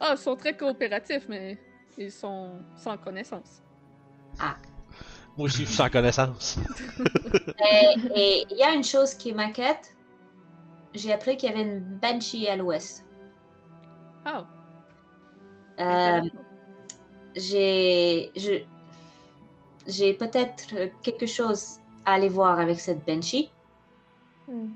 Ah, 0.00 0.12
ils 0.12 0.18
sont 0.18 0.36
très 0.36 0.56
coopératifs, 0.56 1.26
mais 1.28 1.58
ils 1.96 2.10
sont 2.12 2.60
sans 2.76 2.96
connaissance. 2.96 3.62
Moi 5.36 5.46
aussi, 5.46 5.62
je 5.62 5.66
suis 5.66 5.74
sans 5.76 5.88
connaissance. 5.88 6.58
Et 7.64 8.44
il 8.50 8.56
y 8.56 8.62
a 8.62 8.72
une 8.72 8.82
chose 8.84 9.14
qui 9.14 9.32
m'inquiète. 9.32 9.94
J'ai 10.94 11.12
appris 11.12 11.36
qu'il 11.36 11.48
y 11.50 11.52
avait 11.52 11.62
une 11.62 11.80
banshee 11.80 12.48
à 12.48 12.56
l'ouest. 12.56 13.04
Ah, 14.24 14.44
Euh, 15.80 16.20
j'ai 17.38 18.30
je- 18.36 18.64
j'ai 19.86 20.12
peut-être 20.14 20.64
euh, 20.74 20.88
quelque 21.02 21.26
chose 21.26 21.78
à 22.04 22.14
aller 22.14 22.28
voir 22.28 22.58
avec 22.60 22.78
cette 22.80 23.04
banshee. 23.06 23.50
Hmm. 24.46 24.68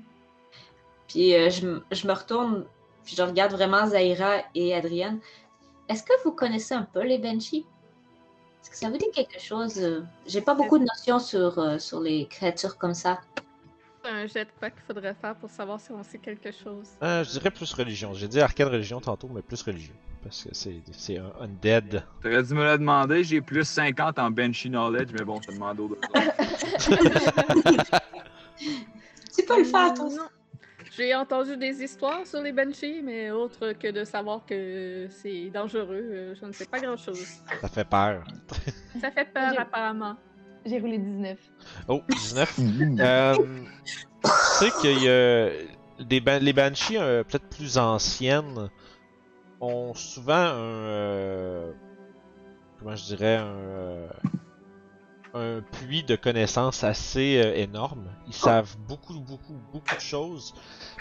Puis 1.07 1.35
euh, 1.35 1.49
je, 1.49 1.79
je 1.91 2.07
me 2.07 2.13
retourne, 2.13 2.65
puis 3.05 3.15
je 3.15 3.21
regarde 3.21 3.51
vraiment 3.51 3.87
Zaira 3.87 4.37
et 4.55 4.73
Adrienne. 4.73 5.19
Est-ce 5.89 6.03
que 6.03 6.13
vous 6.23 6.31
connaissez 6.31 6.73
un 6.73 6.83
peu 6.83 7.03
les 7.03 7.17
banshees? 7.19 7.65
Est-ce 8.61 8.69
que 8.71 8.77
ça 8.77 8.89
vous 8.89 8.97
dit 8.97 9.11
quelque 9.13 9.39
chose? 9.39 9.77
euh? 9.79 10.01
J'ai 10.25 10.41
pas 10.41 10.55
beaucoup 10.55 10.79
de 10.79 10.85
notions 10.85 11.19
sur, 11.19 11.59
euh, 11.59 11.77
sur 11.77 11.99
les 11.99 12.25
créatures 12.27 12.77
comme 12.77 12.93
ça. 12.93 13.19
Un 14.05 14.27
jet 14.27 14.45
de 14.45 14.51
quoi 14.59 14.69
qu'il 14.69 14.81
faudrait 14.81 15.13
faire 15.13 15.35
pour 15.35 15.49
savoir 15.49 15.79
si 15.79 15.91
on 15.91 16.03
sait 16.03 16.17
quelque 16.17 16.51
chose? 16.51 16.89
Euh, 17.01 17.23
je 17.23 17.31
dirais 17.31 17.51
plus 17.51 17.73
religion. 17.73 18.13
J'ai 18.13 18.27
dit 18.27 18.39
arcane 18.39 18.67
religion 18.67 18.99
tantôt, 18.99 19.29
mais 19.29 19.41
plus 19.41 19.61
religion. 19.61 19.93
Parce 20.21 20.43
que 20.43 20.49
c'est 20.53 20.81
c'est 20.91 21.17
un 21.17 21.31
undead. 21.41 22.03
T'aurais 22.21 22.43
dû 22.43 22.53
me 22.53 22.63
le 22.63 22.77
demander, 22.77 23.23
j'ai 23.23 23.41
plus 23.41 23.67
50 23.67 24.19
en 24.19 24.31
Banshee 24.31 24.69
Knowledge, 24.69 25.09
mais 25.13 25.25
bon, 25.25 25.41
je 25.41 25.47
te 25.47 25.53
demande 25.53 25.79
au 25.79 25.89
Tu 29.35 29.45
peux 29.45 29.57
le 29.57 29.65
faire, 29.65 29.93
toi. 29.93 30.09
Non. 30.09 30.29
J'ai 30.95 31.15
entendu 31.15 31.57
des 31.57 31.83
histoires 31.83 32.25
sur 32.25 32.41
les 32.41 32.51
banshees, 32.51 33.01
mais 33.01 33.31
autre 33.31 33.73
que 33.73 33.89
de 33.89 34.03
savoir 34.03 34.45
que 34.45 35.07
c'est 35.09 35.49
dangereux, 35.49 35.87
euh, 35.89 36.35
je 36.39 36.45
ne 36.45 36.51
sais 36.51 36.67
pas 36.67 36.79
grand-chose. 36.79 37.41
Ça 37.61 37.67
fait 37.67 37.83
peur. 37.89 38.23
Ça 39.01 39.09
fait 39.09 39.25
peur 39.25 39.59
apparemment. 39.59 40.15
J'ai 40.65 40.79
roulé 40.79 40.97
19. 40.97 41.37
Oh, 41.87 42.01
19. 42.09 42.59
Euh, 42.99 43.35
tu 44.23 44.29
sais 44.59 44.71
qu'il 44.81 45.03
y 45.03 45.09
a 45.09 45.49
des 45.99 46.21
ban- 46.21 46.39
les 46.41 46.53
banshees 46.53 46.97
euh, 46.97 47.23
peut-être 47.23 47.47
plus 47.49 47.77
anciennes 47.77 48.69
ont 49.59 49.93
souvent 49.93 50.33
un 50.33 50.53
euh, 50.63 51.71
comment 52.79 52.95
je 52.95 53.03
dirais 53.05 53.35
un 53.35 53.45
euh, 53.45 54.07
un 55.33 55.61
puits 55.61 56.03
de 56.03 56.15
connaissances 56.15 56.83
assez 56.83 57.41
euh, 57.43 57.55
énorme. 57.55 58.05
Ils 58.27 58.33
savent 58.33 58.75
beaucoup 58.87 59.19
beaucoup 59.19 59.59
beaucoup 59.73 59.95
de 59.95 60.01
choses. 60.01 60.53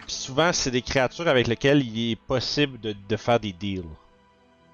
Puis 0.07 0.15
souvent 0.15 0.53
c'est 0.53 0.71
des 0.71 0.83
créatures 0.83 1.29
avec 1.29 1.47
lesquelles 1.47 1.83
il 1.87 2.13
est 2.13 2.17
possible 2.17 2.81
de, 2.81 2.95
de 3.09 3.17
faire 3.17 3.39
des 3.39 3.53
deals. 3.53 3.85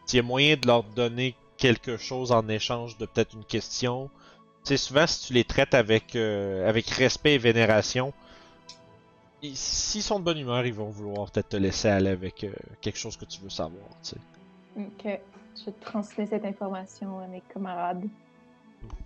S'il 0.07 0.19
y 0.19 0.21
a 0.21 0.23
moyen 0.23 0.57
de 0.57 0.67
leur 0.67 0.85
donner 0.85 1.35
quelque 1.59 1.97
chose 1.97 2.33
en 2.33 2.49
échange 2.49 2.97
de 2.99 3.05
peut-être 3.05 3.35
une 3.35 3.45
question, 3.45 4.09
sais, 4.69 4.77
souvent, 4.77 5.07
si 5.07 5.27
tu 5.27 5.33
les 5.33 5.45
traites 5.45 5.75
avec, 5.75 6.15
euh, 6.17 6.69
avec 6.69 6.89
respect 6.91 7.35
et 7.35 7.39
vénération, 7.39 8.13
ils- 9.43 9.57
s'ils 9.57 10.03
sont 10.03 10.19
de 10.19 10.25
bonne 10.25 10.39
humeur, 10.39 10.65
ils 10.67 10.75
vont 10.75 10.89
vouloir 10.91 11.31
peut-être 11.31 11.51
te 11.51 11.57
laisser 11.57 11.89
aller 11.89 12.11
avec 12.11 12.45
euh, 12.45 12.53
quelque 12.81 12.99
chose 12.99 13.17
que 13.17 13.25
tu 13.25 13.41
veux 13.41 13.51
savoir, 13.51 13.85
tu 14.03 14.11
sais. 14.11 14.17
Ok. 14.77 15.21
Je 15.65 15.71
transmets 15.81 16.27
cette 16.27 16.45
information 16.45 17.19
à 17.19 17.27
mes 17.27 17.43
camarades. 17.53 18.05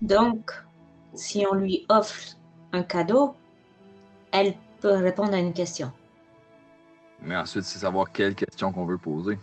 Donc, 0.02 0.50
si 1.14 1.44
on 1.50 1.54
lui 1.54 1.86
offre 1.88 2.36
un 2.72 2.82
cadeau, 2.82 3.34
elle 4.32 4.54
peut 4.80 4.92
répondre 4.96 5.32
à 5.34 5.38
une 5.38 5.52
question. 5.54 5.92
Mais 7.20 7.36
ensuite, 7.36 7.64
c'est 7.64 7.78
savoir 7.78 8.10
quelle 8.12 8.34
question 8.34 8.72
qu'on 8.72 8.84
veut 8.84 8.98
poser. 8.98 9.38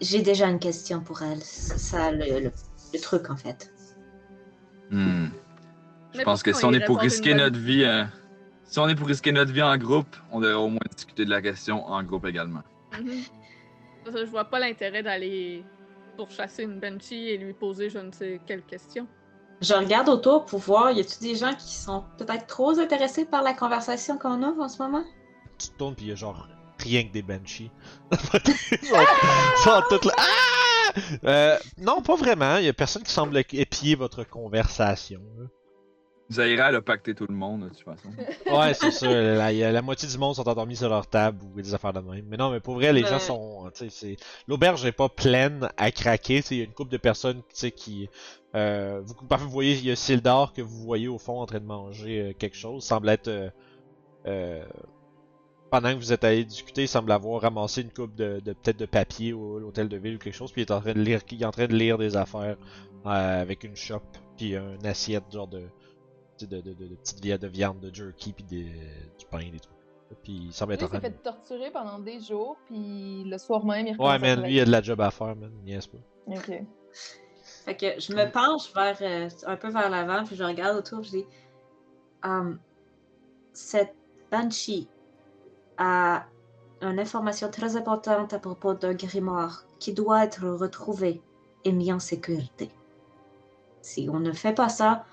J'ai 0.00 0.22
déjà 0.22 0.48
une 0.48 0.58
question 0.58 1.00
pour 1.00 1.22
elle. 1.22 1.42
C'est 1.42 1.78
ça 1.78 2.10
le, 2.10 2.40
le- 2.40 2.52
le 2.94 2.98
truc, 3.00 3.28
en 3.30 3.36
fait. 3.36 3.70
Hmm. 4.90 5.28
Je 6.12 6.22
pense 6.22 6.42
que 6.42 6.52
si 6.52 6.64
on 6.64 6.72
est 6.72 6.84
pour 6.84 6.98
risquer 6.98 7.34
notre 7.34 7.58
vie, 7.58 7.84
euh, 7.84 8.04
si 8.64 8.78
on 8.78 8.88
est 8.88 8.94
pour 8.94 9.06
risquer 9.06 9.32
notre 9.32 9.52
vie 9.52 9.62
en 9.62 9.76
groupe, 9.76 10.16
on 10.30 10.40
devrait 10.40 10.54
au 10.54 10.68
moins 10.68 10.80
discuter 10.94 11.24
de 11.24 11.30
la 11.30 11.40
question 11.40 11.86
en 11.86 12.02
groupe 12.02 12.26
également. 12.26 12.62
Mhm. 12.98 13.22
Ça, 14.06 14.24
Je 14.24 14.30
vois 14.30 14.44
pas 14.44 14.58
l'intérêt 14.58 15.02
d'aller 15.02 15.64
pourchasser 16.16 16.64
une 16.64 16.80
banshee 16.80 17.28
et 17.28 17.38
lui 17.38 17.52
poser 17.52 17.90
je 17.90 17.98
ne 17.98 18.10
sais 18.10 18.40
quelle 18.46 18.62
question. 18.62 19.06
Je 19.60 19.74
regarde 19.74 20.08
autour 20.08 20.46
pour 20.46 20.58
voir, 20.58 20.90
y 20.90 21.00
a-t-il 21.00 21.32
des 21.32 21.36
gens 21.36 21.54
qui 21.54 21.74
sont 21.74 22.04
peut-être 22.16 22.46
trop 22.46 22.78
intéressés 22.78 23.26
par 23.26 23.42
la 23.42 23.52
conversation 23.52 24.16
qu'on 24.18 24.42
a 24.42 24.48
en 24.48 24.68
ce 24.68 24.82
moment? 24.82 25.04
Tu 25.58 25.68
te 25.68 25.76
tournes, 25.76 25.94
puis 25.94 26.06
il 26.06 26.08
y 26.08 26.12
a 26.12 26.14
genre 26.14 26.48
rien 26.78 27.04
que 27.04 27.12
des 27.12 27.22
banshees. 27.22 27.70
ils 28.12 28.18
sont, 28.18 28.38
ils 28.72 29.62
sont 29.62 29.82
toutes 29.90 30.06
là. 30.06 30.12
Ah! 30.16 30.49
Euh, 31.24 31.56
non, 31.78 32.02
pas 32.02 32.16
vraiment. 32.16 32.56
Il 32.58 32.64
y 32.64 32.68
a 32.68 32.72
personne 32.72 33.02
qui 33.02 33.12
semble 33.12 33.36
épier 33.52 33.94
votre 33.94 34.24
conversation. 34.24 35.20
là. 35.38 35.46
Zaira, 36.32 36.68
elle 36.68 36.76
a 36.76 36.80
pacté 36.82 37.12
tout 37.14 37.26
le 37.28 37.34
monde, 37.34 37.64
de 37.64 37.68
toute 37.70 37.80
façon. 37.80 38.08
Ouais, 38.50 38.72
c'est 38.74 38.92
ça. 38.92 39.08
La, 39.10 39.52
la- 39.52 39.72
la 39.72 39.82
moitié 39.82 40.08
du 40.08 40.16
monde 40.16 40.36
sont 40.36 40.48
endormis 40.48 40.76
sur 40.76 40.88
leur 40.88 41.08
table 41.08 41.40
ou 41.42 41.60
des 41.60 41.74
affaires 41.74 41.92
de 41.92 41.98
même. 42.00 42.24
Mais 42.28 42.36
non, 42.36 42.50
mais 42.52 42.60
pour 42.60 42.74
vrai, 42.74 42.92
les 42.92 43.02
Ouais. 43.02 43.08
gens 43.08 43.18
sont. 43.18 43.68
tu 43.74 43.88
sais, 43.88 43.90
c'est 43.90 44.16
L'auberge 44.46 44.84
est 44.86 44.92
pas 44.92 45.08
pleine 45.08 45.68
à 45.76 45.90
craquer. 45.90 46.40
tu 46.40 46.48
sais, 46.48 46.54
Il 46.54 46.58
y 46.58 46.60
a 46.62 46.64
une 46.66 46.72
couple 46.72 46.92
de 46.92 46.98
personnes 46.98 47.38
tu 47.48 47.54
sais, 47.54 47.70
qui. 47.72 48.08
Euh, 48.54 49.00
vous, 49.04 49.14
parfois, 49.14 49.46
vous 49.46 49.52
voyez, 49.52 49.74
il 49.74 49.84
y 49.86 49.90
a 49.90 49.96
Sildar 49.96 50.52
que 50.52 50.62
vous 50.62 50.82
voyez 50.82 51.08
au 51.08 51.18
fond 51.18 51.40
en 51.40 51.46
train 51.46 51.58
de 51.60 51.64
manger 51.66 52.20
euh, 52.20 52.32
quelque 52.32 52.56
chose. 52.56 52.84
Semble 52.84 53.08
être. 53.08 53.26
euh, 53.28 53.50
euh, 54.26 54.64
pendant 55.70 55.90
que 55.92 55.98
vous 55.98 56.12
êtes 56.12 56.24
allé 56.24 56.44
discuter, 56.44 56.82
il 56.82 56.88
semble 56.88 57.12
avoir 57.12 57.42
ramassé 57.42 57.82
une 57.82 57.92
coupe 57.92 58.14
de, 58.14 58.40
de 58.40 58.52
peut-être 58.52 58.78
de 58.78 58.86
papier 58.86 59.32
au 59.32 59.58
l'hôtel 59.58 59.88
de 59.88 59.96
ville 59.96 60.16
ou 60.16 60.18
quelque 60.18 60.34
chose. 60.34 60.52
Puis 60.52 60.62
il 60.62 60.64
est 60.66 60.72
en 60.72 60.80
train 60.80 60.94
de 60.94 61.00
lire, 61.00 61.20
il 61.30 61.42
est 61.42 61.46
en 61.46 61.50
train 61.50 61.66
de 61.66 61.74
lire 61.74 61.98
des 61.98 62.16
affaires 62.16 62.56
euh, 63.06 63.42
avec 63.42 63.64
une 63.64 63.76
chope 63.76 64.16
puis 64.36 64.56
une 64.56 64.86
assiette 64.86 65.24
genre 65.30 65.48
de 65.48 65.62
de, 66.46 66.60
de, 66.60 66.72
de, 66.72 66.94
petites 66.96 67.44
viande, 67.44 67.80
de 67.80 67.94
jerky, 67.94 68.32
puis 68.32 68.44
des, 68.44 68.64
du 69.18 69.26
pain, 69.30 69.50
des 69.50 69.60
trucs. 69.60 69.76
Puis 70.22 70.46
il 70.46 70.52
semble 70.52 70.72
Lui, 70.72 70.76
être 70.76 70.84
en 70.84 70.86
il 70.86 70.90
s'est 70.92 70.98
train 71.00 71.08
de... 71.08 71.14
fait 71.14 71.22
torturer 71.22 71.70
pendant 71.70 71.98
des 71.98 72.20
jours, 72.20 72.56
puis 72.66 73.24
le 73.24 73.38
soir 73.38 73.64
même, 73.64 73.86
il 73.86 73.96
Ouais, 74.00 74.18
man, 74.18 74.42
lui, 74.42 74.54
il 74.54 74.60
a 74.60 74.64
de 74.64 74.70
la 74.70 74.82
job 74.82 75.00
à 75.00 75.10
faire, 75.10 75.36
man. 75.36 75.52
Il 75.58 75.64
niaise 75.64 75.86
pas. 75.86 75.98
Ok. 76.28 76.64
Fait 77.64 77.76
que 77.76 78.00
je 78.00 78.12
me 78.14 78.30
penche 78.30 78.72
vers, 78.74 78.96
euh, 79.02 79.28
un 79.46 79.56
peu 79.56 79.68
vers 79.68 79.90
l'avant, 79.90 80.24
puis 80.24 80.34
je 80.34 80.42
regarde 80.42 80.78
autour, 80.78 81.02
je 81.02 81.10
dis 81.10 81.26
Hum, 82.24 82.58
Cette 83.52 83.94
Banshee 84.30 84.88
a 85.80 86.26
une 86.82 87.00
information 87.00 87.50
très 87.50 87.76
importante 87.76 88.32
à 88.32 88.38
propos 88.38 88.74
d'un 88.74 88.94
grimoire 88.94 89.64
qui 89.78 89.92
doit 89.92 90.24
être 90.24 90.46
retrouvé 90.46 91.20
et 91.64 91.72
mis 91.72 91.92
en 91.92 91.98
sécurité. 91.98 92.70
Si 93.80 94.08
on 94.12 94.20
ne 94.20 94.32
fait 94.32 94.54
pas 94.54 94.68
ça 94.68 95.04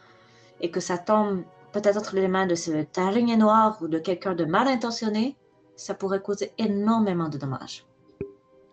et 0.61 0.69
que 0.69 0.81
ça 0.81 0.97
tombe 0.97 1.43
peut-être 1.71 1.97
entre 1.97 2.15
les 2.15 2.27
mains 2.27 2.47
de 2.47 2.55
cette 2.55 2.97
araignée 2.97 3.37
noire 3.37 3.77
ou 3.81 3.87
de 3.87 3.97
quelqu'un 3.97 4.35
de 4.35 4.45
mal 4.45 4.67
intentionné, 4.67 5.35
ça 5.75 5.93
pourrait 5.93 6.21
causer 6.21 6.51
énormément 6.57 7.29
de 7.29 7.37
dommages. 7.37 7.85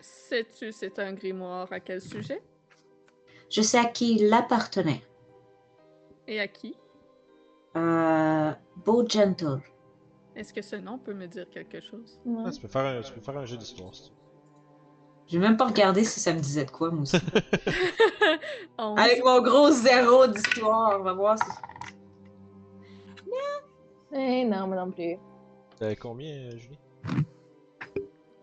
Sais-tu 0.01 0.73
c'est 0.73 0.99
un 0.99 1.13
grimoire 1.13 1.73
à 1.73 1.79
quel 1.79 2.01
sujet? 2.01 2.43
Je 3.51 3.63
sais 3.63 3.79
à 3.79 3.85
qui 3.85 4.17
il 4.17 4.33
appartenait. 4.33 5.03
Et 6.27 6.41
à 6.41 6.49
qui? 6.49 6.77
Euh, 7.77 8.53
Beau 8.85 9.09
Gentle. 9.09 9.61
Est-ce 10.37 10.53
que 10.53 10.63
ce 10.63 10.77
nom 10.77 10.99
peut 10.99 11.15
me 11.15 11.27
dire 11.27 11.49
quelque 11.51 11.81
chose? 11.81 12.19
Ouais. 12.25 12.43
Ah, 12.47 12.51
tu, 12.51 12.61
peux 12.61 12.69
faire 12.69 12.85
un, 12.85 13.01
tu 13.03 13.13
peux 13.13 13.21
faire 13.21 13.37
un 13.37 13.45
jeu 13.45 13.57
d'histoire, 13.57 13.95
si 13.95 14.05
tu 14.05 14.09
veux. 14.11 14.15
J'ai 15.27 15.39
même 15.39 15.57
pas 15.57 15.67
regardé 15.67 16.05
si 16.05 16.21
ça 16.21 16.35
me 16.35 16.41
disait 16.41 16.67
de 16.67 16.71
quoi, 16.71 16.91
moi 16.91 17.03
aussi. 17.03 17.17
Avec 18.79 19.25
mon 19.25 19.41
gros 19.41 19.71
zéro 19.71 20.27
d'histoire, 20.27 21.01
on 21.01 21.03
va 21.03 21.13
voir 21.15 21.39
si... 21.39 21.51
Eh 24.17 24.45
non, 24.45 24.67
mais 24.67 24.77
non 24.77 24.91
plus. 24.91 25.17
T'avais 25.79 25.97
combien, 25.97 26.31
euh, 26.31 26.57
Julie? 26.57 26.79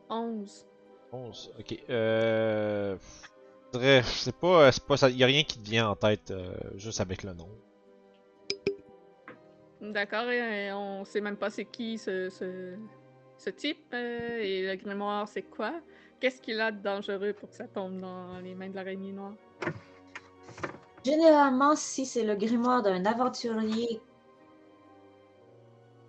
11. 0.10 0.66
11. 1.14 1.52
Ok. 1.60 1.84
Euh. 1.90 2.98
Je 3.74 4.02
sais 4.04 4.34
pas, 4.34 4.70
c'est 4.72 4.86
pas 4.86 4.98
ça. 4.98 5.10
Y 5.10 5.24
a 5.24 5.28
rien 5.28 5.44
qui 5.44 5.58
te 5.60 5.64
vient 5.64 5.90
en 5.90 5.96
tête 5.96 6.32
euh, 6.32 6.54
juste 6.76 7.00
avec 7.00 7.24
le 7.24 7.34
nom. 7.34 7.48
D'accord, 9.82 10.30
et 10.30 10.72
on 10.72 11.04
sait 11.06 11.22
même 11.22 11.38
pas 11.38 11.50
c'est 11.50 11.66
qui 11.66 11.98
ce, 11.98 12.30
ce, 12.30 12.76
ce 13.38 13.50
type 13.50 13.92
euh, 13.94 14.38
et 14.40 14.68
le 14.68 14.76
grimoire 14.76 15.28
c'est 15.28 15.42
quoi? 15.42 15.74
Qu'est-ce 16.20 16.40
qu'il 16.40 16.62
a 16.62 16.72
de 16.72 16.80
dangereux 16.82 17.34
pour 17.34 17.50
que 17.50 17.56
ça 17.56 17.68
tombe 17.68 18.00
dans 18.00 18.40
les 18.40 18.54
mains 18.54 18.70
de 18.70 18.76
l'araignée 18.76 19.12
noire? 19.12 19.34
Généralement, 21.04 21.76
si 21.76 22.06
c'est 22.06 22.24
le 22.24 22.36
grimoire 22.36 22.84
d'un 22.84 23.04
aventurier, 23.06 24.00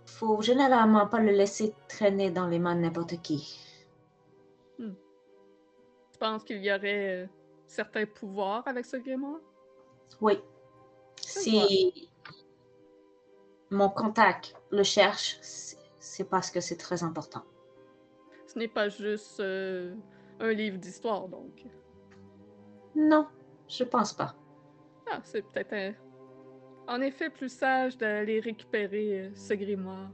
faut 0.04 0.42
généralement 0.42 1.06
pas 1.06 1.20
le 1.20 1.32
laisser 1.32 1.72
traîner 1.88 2.30
dans 2.30 2.46
les 2.46 2.58
mains 2.58 2.76
de 2.76 2.80
n'importe 2.82 3.22
qui. 3.22 3.58
Tu 4.78 6.18
penses 6.18 6.44
qu'il 6.44 6.62
y 6.62 6.70
aurait 6.70 7.22
euh, 7.22 7.26
certains 7.66 8.04
pouvoirs 8.04 8.62
avec 8.68 8.84
ce 8.84 8.98
grimoire? 8.98 9.40
Oui. 10.20 10.38
Si 11.16 12.10
mon 13.72 13.88
contact 13.88 14.54
le 14.70 14.82
cherche, 14.82 15.38
c'est- 15.40 16.24
parce 16.28 16.50
que 16.50 16.60
c'est 16.60 16.76
très 16.76 17.02
important. 17.02 17.42
Ce 18.46 18.58
n'est 18.58 18.68
pas 18.68 18.88
juste 18.88 19.40
euh, 19.40 19.94
un 20.40 20.52
livre 20.52 20.76
d'histoire, 20.78 21.26
donc. 21.28 21.64
Non, 22.94 23.26
je 23.68 23.84
pense 23.84 24.12
pas. 24.12 24.34
Ah, 25.10 25.20
c'est 25.24 25.42
peut-être 25.42 25.72
un- 25.72 25.94
en 26.86 27.00
effet 27.00 27.30
plus 27.30 27.48
sage 27.48 27.96
d'aller 27.96 28.40
récupérer 28.40 29.20
euh, 29.22 29.34
ce 29.34 29.54
grimoire. 29.54 30.10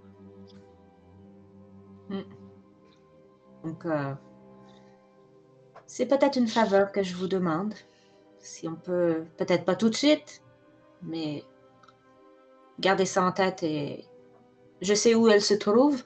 Donc, 3.65 3.85
euh, 3.87 4.15
c'est 5.87 6.07
peut-être 6.07 6.37
une 6.37 6.47
faveur 6.49 6.93
que 6.93 7.03
je 7.03 7.15
vous 7.15 7.27
demande. 7.27 7.75
Si 8.39 8.69
on 8.69 8.77
peut, 8.77 9.25
peut-être 9.37 9.65
pas 9.65 9.75
tout 9.75 9.91
de 9.91 9.95
suite, 9.97 10.43
mais 11.03 11.45
gardez 12.81 13.05
ça 13.05 13.23
en 13.23 13.33
tête 13.33 13.63
et 13.63 14.05
je 14.81 14.95
sais 14.95 15.15
où 15.15 15.29
elle 15.29 15.43
se 15.43 15.55
trouve. 15.55 16.03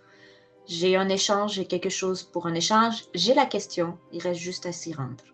J'ai 0.67 0.97
un 0.97 1.09
échange, 1.09 1.55
j'ai 1.55 1.67
quelque 1.67 1.89
chose 1.89 2.23
pour 2.23 2.47
un 2.47 2.55
échange. 2.55 3.05
J'ai 3.15 3.35
la 3.35 3.47
question, 3.47 3.99
il 4.13 4.23
reste 4.23 4.41
juste 4.41 4.67
à 4.67 4.73
s'y 4.73 4.95
rendre. 4.95 5.25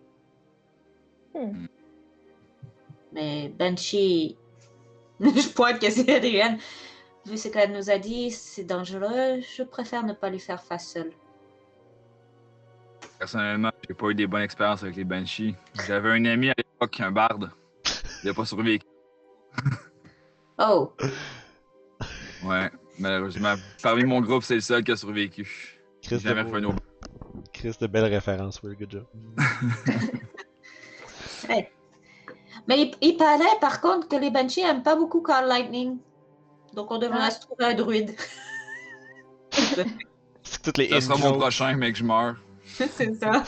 Hmm. 1.33 1.67
Mais 3.13 3.49
Banshee, 3.49 4.37
je 5.19 5.49
pointe 5.49 5.79
que 5.79 5.89
c'est 5.89 6.13
Adrienne. 6.13 6.57
Vu 7.25 7.37
ce 7.37 7.47
qu'elle 7.49 7.73
nous 7.73 7.89
a 7.89 7.97
dit, 7.97 8.31
c'est 8.31 8.63
dangereux. 8.63 9.41
Je 9.55 9.63
préfère 9.63 10.03
ne 10.03 10.13
pas 10.13 10.29
lui 10.29 10.39
faire 10.39 10.63
face 10.63 10.93
seule. 10.93 11.11
Personnellement, 13.19 13.71
j'ai 13.87 13.93
pas 13.93 14.07
eu 14.07 14.15
des 14.15 14.27
bonnes 14.27 14.41
expériences 14.41 14.81
avec 14.81 14.95
les 14.95 15.03
Banshees. 15.03 15.53
J'avais 15.85 16.09
un 16.09 16.25
ami 16.25 16.49
à 16.49 16.53
l'époque, 16.57 16.99
un 17.01 17.11
barde. 17.11 17.51
Il 18.23 18.29
a 18.29 18.33
pas 18.33 18.45
survécu. 18.45 18.85
Oh, 20.59 20.91
Ouais, 22.43 22.69
malheureusement. 22.97 23.55
Parmi 23.81 24.03
mon 24.03 24.21
groupe, 24.21 24.43
c'est 24.43 24.55
le 24.55 24.61
seul 24.61 24.83
qui 24.83 24.91
a 24.91 24.95
survécu. 24.95 25.79
Chris 26.01 26.19
jamais 26.19 26.43
de, 26.43 26.49
revenu 26.49 26.67
au 26.67 26.73
Chris 27.53 27.75
de 27.79 27.87
belles 27.87 28.11
références, 28.13 28.59
oui, 28.63 28.75
good 28.75 28.91
job. 28.91 29.05
Mais 32.67 32.81
il, 32.81 32.91
il 33.01 33.17
paraît 33.17 33.59
par 33.61 33.81
contre 33.81 34.07
que 34.07 34.15
les 34.15 34.29
Banshees 34.29 34.61
aiment 34.61 34.83
pas 34.83 34.95
beaucoup 34.95 35.21
Call 35.21 35.47
Lightning. 35.47 35.97
Donc 36.73 36.91
on 36.91 36.99
devrait 36.99 37.19
Ah. 37.23 37.31
se 37.31 37.39
trouver 37.41 37.65
un 37.65 37.73
druide. 37.73 38.15
C'est 39.51 40.61
toutes 40.63 40.77
les 40.77 40.89
Ça 40.89 41.01
sera 41.01 41.17
mon 41.17 41.37
prochain, 41.37 41.75
mais 41.75 41.91
que 41.91 41.97
je 41.97 42.03
meurs. 42.03 42.35
c'est 42.65 43.13
ça. 43.15 43.43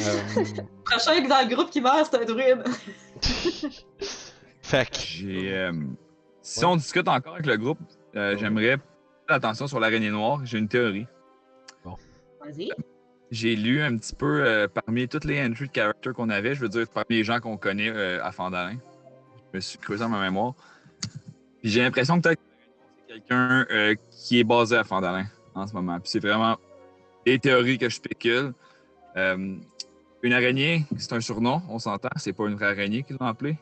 euh, 0.00 0.44
Prochain 0.84 1.20
dans 1.28 1.46
le 1.48 1.54
groupe 1.54 1.70
qui 1.70 1.80
meurt, 1.80 2.08
c'est 2.10 2.20
un 2.20 2.24
druide. 2.24 2.62
fait 4.62 4.90
que, 4.90 4.96
J'ai. 4.98 5.52
euh, 5.54 5.72
si 6.42 6.60
Ouais. 6.60 6.66
on 6.66 6.76
discute 6.76 7.08
encore 7.08 7.34
avec 7.34 7.46
le 7.46 7.56
groupe, 7.56 7.78
euh, 8.16 8.36
j'aimerais 8.36 8.76
faire 9.26 9.36
attention 9.36 9.66
sur 9.66 9.80
l'araignée 9.80 10.10
noire. 10.10 10.40
J'ai 10.44 10.58
une 10.58 10.68
théorie. 10.68 11.06
Vas-y. 11.84 12.70
J'ai 13.30 13.56
lu 13.56 13.80
un 13.80 13.96
petit 13.96 14.14
peu 14.14 14.44
euh, 14.44 14.68
parmi 14.68 15.08
toutes 15.08 15.24
les 15.24 15.40
entries 15.42 15.68
de 15.68 15.72
character 15.74 16.10
qu'on 16.12 16.28
avait, 16.28 16.54
je 16.54 16.60
veux 16.60 16.68
dire 16.68 16.86
parmi 16.92 17.16
les 17.16 17.24
gens 17.24 17.40
qu'on 17.40 17.56
connaît 17.56 17.88
euh, 17.88 18.22
à 18.22 18.30
Fandalin. 18.32 18.76
Je 19.52 19.56
me 19.56 19.60
suis 19.60 19.78
creusé 19.78 20.02
dans 20.02 20.10
ma 20.10 20.20
mémoire. 20.20 20.54
Puis 21.60 21.70
j'ai 21.70 21.80
l'impression 21.82 22.16
que 22.16 22.22
peut-être 22.22 22.40
que 22.40 22.44
c'est 23.08 23.14
quelqu'un 23.14 23.66
euh, 23.70 23.94
qui 24.10 24.40
est 24.40 24.44
basé 24.44 24.76
à 24.76 24.84
Fandalin 24.84 25.26
en 25.54 25.66
ce 25.66 25.72
moment. 25.72 25.98
Puis 26.00 26.10
c'est 26.10 26.18
vraiment 26.20 26.56
des 27.24 27.38
théories 27.38 27.78
que 27.78 27.88
je 27.88 27.94
spécule. 27.94 28.52
Euh, 29.16 29.56
une 30.22 30.32
araignée, 30.32 30.84
c'est 30.98 31.12
un 31.12 31.20
surnom, 31.20 31.62
on 31.68 31.78
s'entend. 31.78 32.10
C'est 32.16 32.32
pas 32.32 32.46
une 32.48 32.54
vraie 32.54 32.66
araignée 32.70 33.02
qu'ils 33.02 33.16
l'ont 33.18 33.26
appelée. 33.26 33.56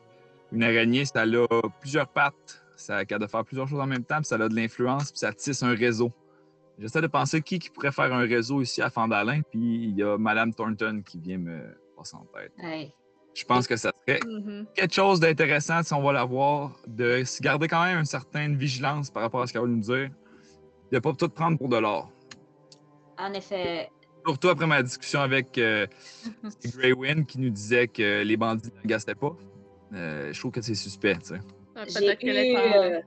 Une 0.51 0.63
araignée, 0.63 1.05
ça 1.05 1.21
a 1.21 1.71
plusieurs 1.79 2.07
pattes, 2.07 2.61
ça 2.81 2.97
a 2.97 3.05
de 3.05 3.27
faire 3.27 3.43
plusieurs 3.45 3.67
choses 3.67 3.79
en 3.79 3.87
même 3.87 4.03
temps, 4.03 4.17
puis 4.17 4.25
ça 4.25 4.35
a 4.35 4.49
de 4.49 4.55
l'influence, 4.55 5.11
puis 5.11 5.19
ça 5.19 5.33
tisse 5.33 5.63
un 5.63 5.73
réseau. 5.75 6.11
J'essaie 6.79 7.01
de 7.01 7.07
penser 7.07 7.41
qui, 7.41 7.59
qui 7.59 7.69
pourrait 7.69 7.91
faire 7.91 8.11
un 8.13 8.21
réseau 8.25 8.61
ici 8.61 8.81
à 8.81 8.89
Fandalin, 8.89 9.41
puis 9.41 9.85
il 9.89 9.95
y 9.95 10.03
a 10.03 10.17
Madame 10.17 10.53
Thornton 10.53 11.01
qui 11.05 11.19
vient 11.19 11.37
me 11.37 11.61
passer 11.95 12.15
en 12.15 12.25
tête. 12.33 12.51
Hey. 12.59 12.93
Je 13.33 13.45
pense 13.45 13.65
que 13.67 13.77
ça 13.77 13.91
serait 14.05 14.19
Mhm. 14.25 14.65
quelque 14.75 14.93
chose 14.93 15.19
d'intéressant 15.19 15.83
si 15.83 15.93
on 15.93 16.01
va 16.01 16.11
la 16.11 16.25
voir, 16.25 16.71
de 16.87 17.23
se 17.23 17.41
garder 17.41 17.67
quand 17.67 17.83
même 17.85 17.99
une 17.99 18.05
certaine 18.05 18.57
vigilance 18.57 19.09
par 19.09 19.23
rapport 19.23 19.41
à 19.41 19.47
ce 19.47 19.53
qu'elle 19.53 19.61
va 19.61 19.67
nous 19.67 19.79
dire, 19.79 20.09
de 20.91 20.99
pas 20.99 21.13
tout 21.13 21.29
prendre 21.29 21.57
pour 21.57 21.69
de 21.69 21.77
l'or. 21.77 22.11
En 23.17 23.31
effet, 23.33 23.89
Surtout 24.25 24.49
après 24.49 24.67
ma 24.67 24.83
discussion 24.83 25.19
avec 25.21 25.57
euh, 25.57 25.87
Greywind 26.75 27.25
qui 27.25 27.39
nous 27.39 27.49
disait 27.49 27.87
que 27.87 28.21
les 28.21 28.37
bandits 28.37 28.69
ne 28.83 28.87
gastaient 28.87 29.15
pas. 29.15 29.35
Euh, 29.93 30.31
je 30.31 30.39
trouve 30.39 30.51
que 30.51 30.61
c'est 30.61 30.75
suspect, 30.75 31.15
tu 31.17 31.29
sais. 31.29 31.39
Ah, 31.81 31.85
j'ai 31.87 31.99
Peut-être 31.99 32.21
eu... 32.23 32.25
qu'elle 32.25 32.37
est, 32.37 32.57
en... 32.57 32.83
euh, 32.83 32.99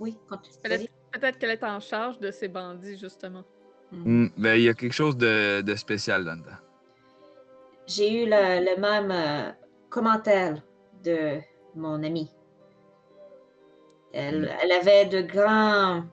Oui, 0.00 0.16
continue. 0.28 0.56
peut-être- 0.62 0.80
Vas-y. 0.80 0.88
peut-être 1.12 1.38
qu'elle 1.38 1.50
est 1.50 1.64
en 1.64 1.80
charge 1.80 2.18
de 2.18 2.30
ces 2.30 2.48
bandits, 2.48 2.96
justement. 2.98 3.44
Hmm, 3.92 4.28
ben, 4.36 4.54
il 4.56 4.62
y 4.62 4.68
a 4.68 4.74
quelque 4.74 4.92
chose 4.94 5.16
de, 5.16 5.60
de 5.60 5.74
spécial 5.74 6.24
là-dedans. 6.24 6.56
J'ai 7.86 8.22
eu 8.22 8.26
le, 8.26 8.64
le 8.74 8.80
même 8.80 9.10
euh, 9.12 9.52
commentaire 9.90 10.60
de 11.04 11.38
mon 11.74 12.02
amie. 12.02 12.30
Elle, 14.12 14.50
elle 14.62 14.72
avait 14.72 15.04
de 15.04 15.20
grands 15.20 16.04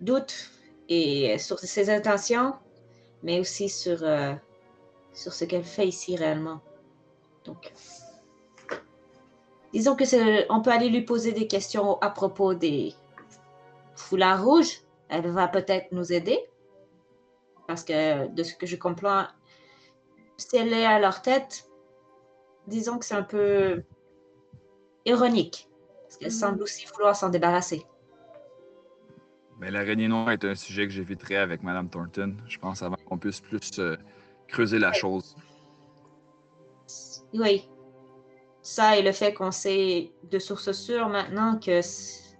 doutes 0.00 0.50
et 0.88 1.36
sur 1.38 1.58
ses 1.58 1.90
intentions, 1.90 2.54
mais 3.22 3.38
aussi 3.38 3.68
sur, 3.68 4.02
euh, 4.02 4.32
sur 5.12 5.32
ce 5.34 5.44
qu'elle 5.44 5.62
fait 5.64 5.86
ici 5.86 6.16
réellement. 6.16 6.60
Donc, 7.44 7.70
disons 9.74 9.96
que 9.96 10.04
c'est, 10.04 10.46
on 10.50 10.62
peut 10.62 10.70
aller 10.70 10.88
lui 10.88 11.02
poser 11.02 11.32
des 11.32 11.48
questions 11.48 11.98
à 12.00 12.08
propos 12.08 12.54
des 12.54 12.94
foulards 13.96 14.44
rouges. 14.44 14.80
Elle 15.08 15.28
va 15.30 15.48
peut-être 15.48 15.92
nous 15.92 16.12
aider. 16.12 16.38
Parce 17.66 17.84
que 17.84 18.28
de 18.28 18.42
ce 18.42 18.54
que 18.54 18.66
je 18.66 18.76
comprends, 18.76 19.26
si 20.36 20.56
elle 20.56 20.72
est 20.72 20.86
à 20.86 21.00
leur 21.00 21.22
tête, 21.22 21.68
disons 22.68 22.98
que 22.98 23.04
c'est 23.04 23.14
un 23.16 23.22
peu 23.22 23.82
ironique. 25.04 25.68
Parce 26.02 26.18
qu'elle 26.18 26.32
semble 26.32 26.62
aussi 26.62 26.86
vouloir 26.94 27.16
s'en 27.16 27.28
débarrasser. 27.28 27.84
Mais 29.58 29.70
l'araignée 29.70 30.08
noire 30.08 30.30
est 30.30 30.44
un 30.44 30.54
sujet 30.54 30.86
que 30.86 30.92
j'éviterai 30.92 31.36
avec 31.36 31.62
Madame 31.62 31.88
Thornton. 31.88 32.36
Je 32.46 32.58
pense 32.58 32.82
avant 32.82 32.96
qu'on 33.06 33.18
puisse 33.18 33.40
plus 33.40 33.78
euh, 33.78 33.96
creuser 34.46 34.78
la 34.78 34.92
chose. 34.92 35.34
Oui. 37.32 37.68
Ça 38.66 38.96
et 38.96 39.02
le 39.02 39.12
fait 39.12 39.34
qu'on 39.34 39.50
sait 39.50 40.10
de 40.30 40.38
sources 40.38 40.72
sûres 40.72 41.08
maintenant 41.10 41.58
que, 41.58 41.70
s- 41.70 42.36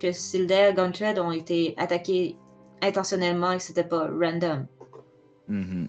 que 0.00 0.10
Silder 0.10 0.70
et 0.70 0.74
Guntred 0.74 1.18
ont 1.18 1.30
été 1.30 1.74
attaqués 1.76 2.36
intentionnellement 2.82 3.52
et 3.52 3.58
que 3.58 3.62
c'était 3.62 3.84
pas 3.84 4.06
random. 4.08 4.66
Mhm. 5.48 5.88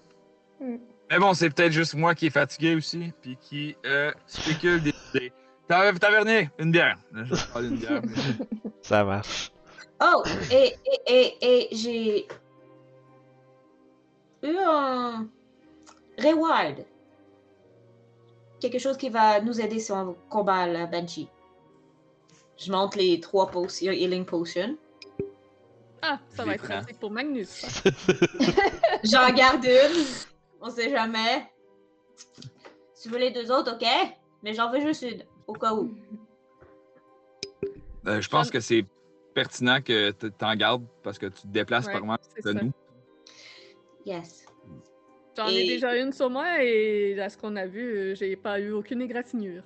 Mm. 0.59 0.75
Mais 1.09 1.17
bon, 1.19 1.33
c'est 1.33 1.49
peut-être 1.49 1.71
juste 1.71 1.93
moi 1.95 2.13
qui 2.13 2.25
est 2.25 2.29
fatigué 2.29 2.75
aussi, 2.75 3.13
puis 3.21 3.37
qui 3.39 3.77
euh, 3.85 4.11
spécule 4.27 4.83
des 4.83 4.93
idées. 5.15 5.31
Taver- 5.69 5.97
Tavernier, 5.97 6.49
une 6.59 6.71
bière. 6.71 6.97
Je 7.13 7.21
vais 7.23 7.41
prendre 7.51 7.67
une 7.67 7.77
bière. 7.77 8.01
ça 8.81 9.03
marche. 9.05 9.49
Oh, 10.03 10.23
et, 10.51 10.73
et, 10.85 11.01
et, 11.07 11.37
et 11.41 11.75
j'ai 11.75 12.27
eu 14.43 14.57
un 14.57 15.29
reward. 16.19 16.83
Quelque 18.63 18.79
chose 18.79 18.95
qui 18.95 19.09
va 19.09 19.41
nous 19.41 19.59
aider 19.59 19.77
si 19.77 19.91
on 19.91 20.15
combat 20.29 20.65
la 20.65 20.85
Banshee. 20.85 21.27
Je 22.55 22.71
monte 22.71 22.95
les 22.95 23.19
trois 23.19 23.47
potions, 23.51 23.91
healing 23.91 24.23
potions. 24.23 24.77
Ah, 26.01 26.17
ça 26.29 26.45
va 26.45 26.53
être 26.55 26.63
pratique 26.63 26.97
pour 26.97 27.11
Magnus. 27.11 27.65
J'en 29.03 29.29
garde 29.33 29.65
une. 29.65 30.05
On 30.61 30.69
sait 30.69 30.89
jamais. 30.89 31.51
Si 32.93 33.03
tu 33.03 33.09
veux 33.09 33.17
les 33.19 33.31
deux 33.31 33.51
autres, 33.51 33.73
ok? 33.75 33.85
Mais 34.43 34.53
j'en 34.53 34.71
veux 34.71 34.79
juste 34.79 35.01
une, 35.01 35.25
au 35.45 35.53
cas 35.53 35.73
où. 35.73 35.93
Euh, 38.07 38.21
je 38.21 38.29
pense 38.29 38.49
que 38.49 38.61
c'est 38.61 38.85
pertinent 39.33 39.81
que 39.81 40.11
tu 40.11 40.31
t'en 40.31 40.55
gardes 40.55 40.85
parce 41.03 41.19
que 41.19 41.25
tu 41.25 41.41
te 41.41 41.47
déplaces 41.47 41.87
Ouais, 41.87 41.99
par 41.99 42.17
c'est 42.33 42.45
de 42.45 42.57
ça. 42.59 42.63
nous. 42.63 42.71
Yes. 44.05 44.42
J'en 45.35 45.47
ai 45.47 45.65
déjà 45.67 45.97
une 45.97 46.13
sur 46.13 46.29
moi 46.29 46.63
et 46.63 47.19
à 47.19 47.29
ce 47.29 47.37
qu'on 47.37 47.55
a 47.55 47.65
vu, 47.65 47.81
euh, 47.81 48.15
j'ai 48.15 48.35
pas 48.35 48.59
eu 48.59 48.71
aucune 48.71 49.01
égratignure. 49.01 49.63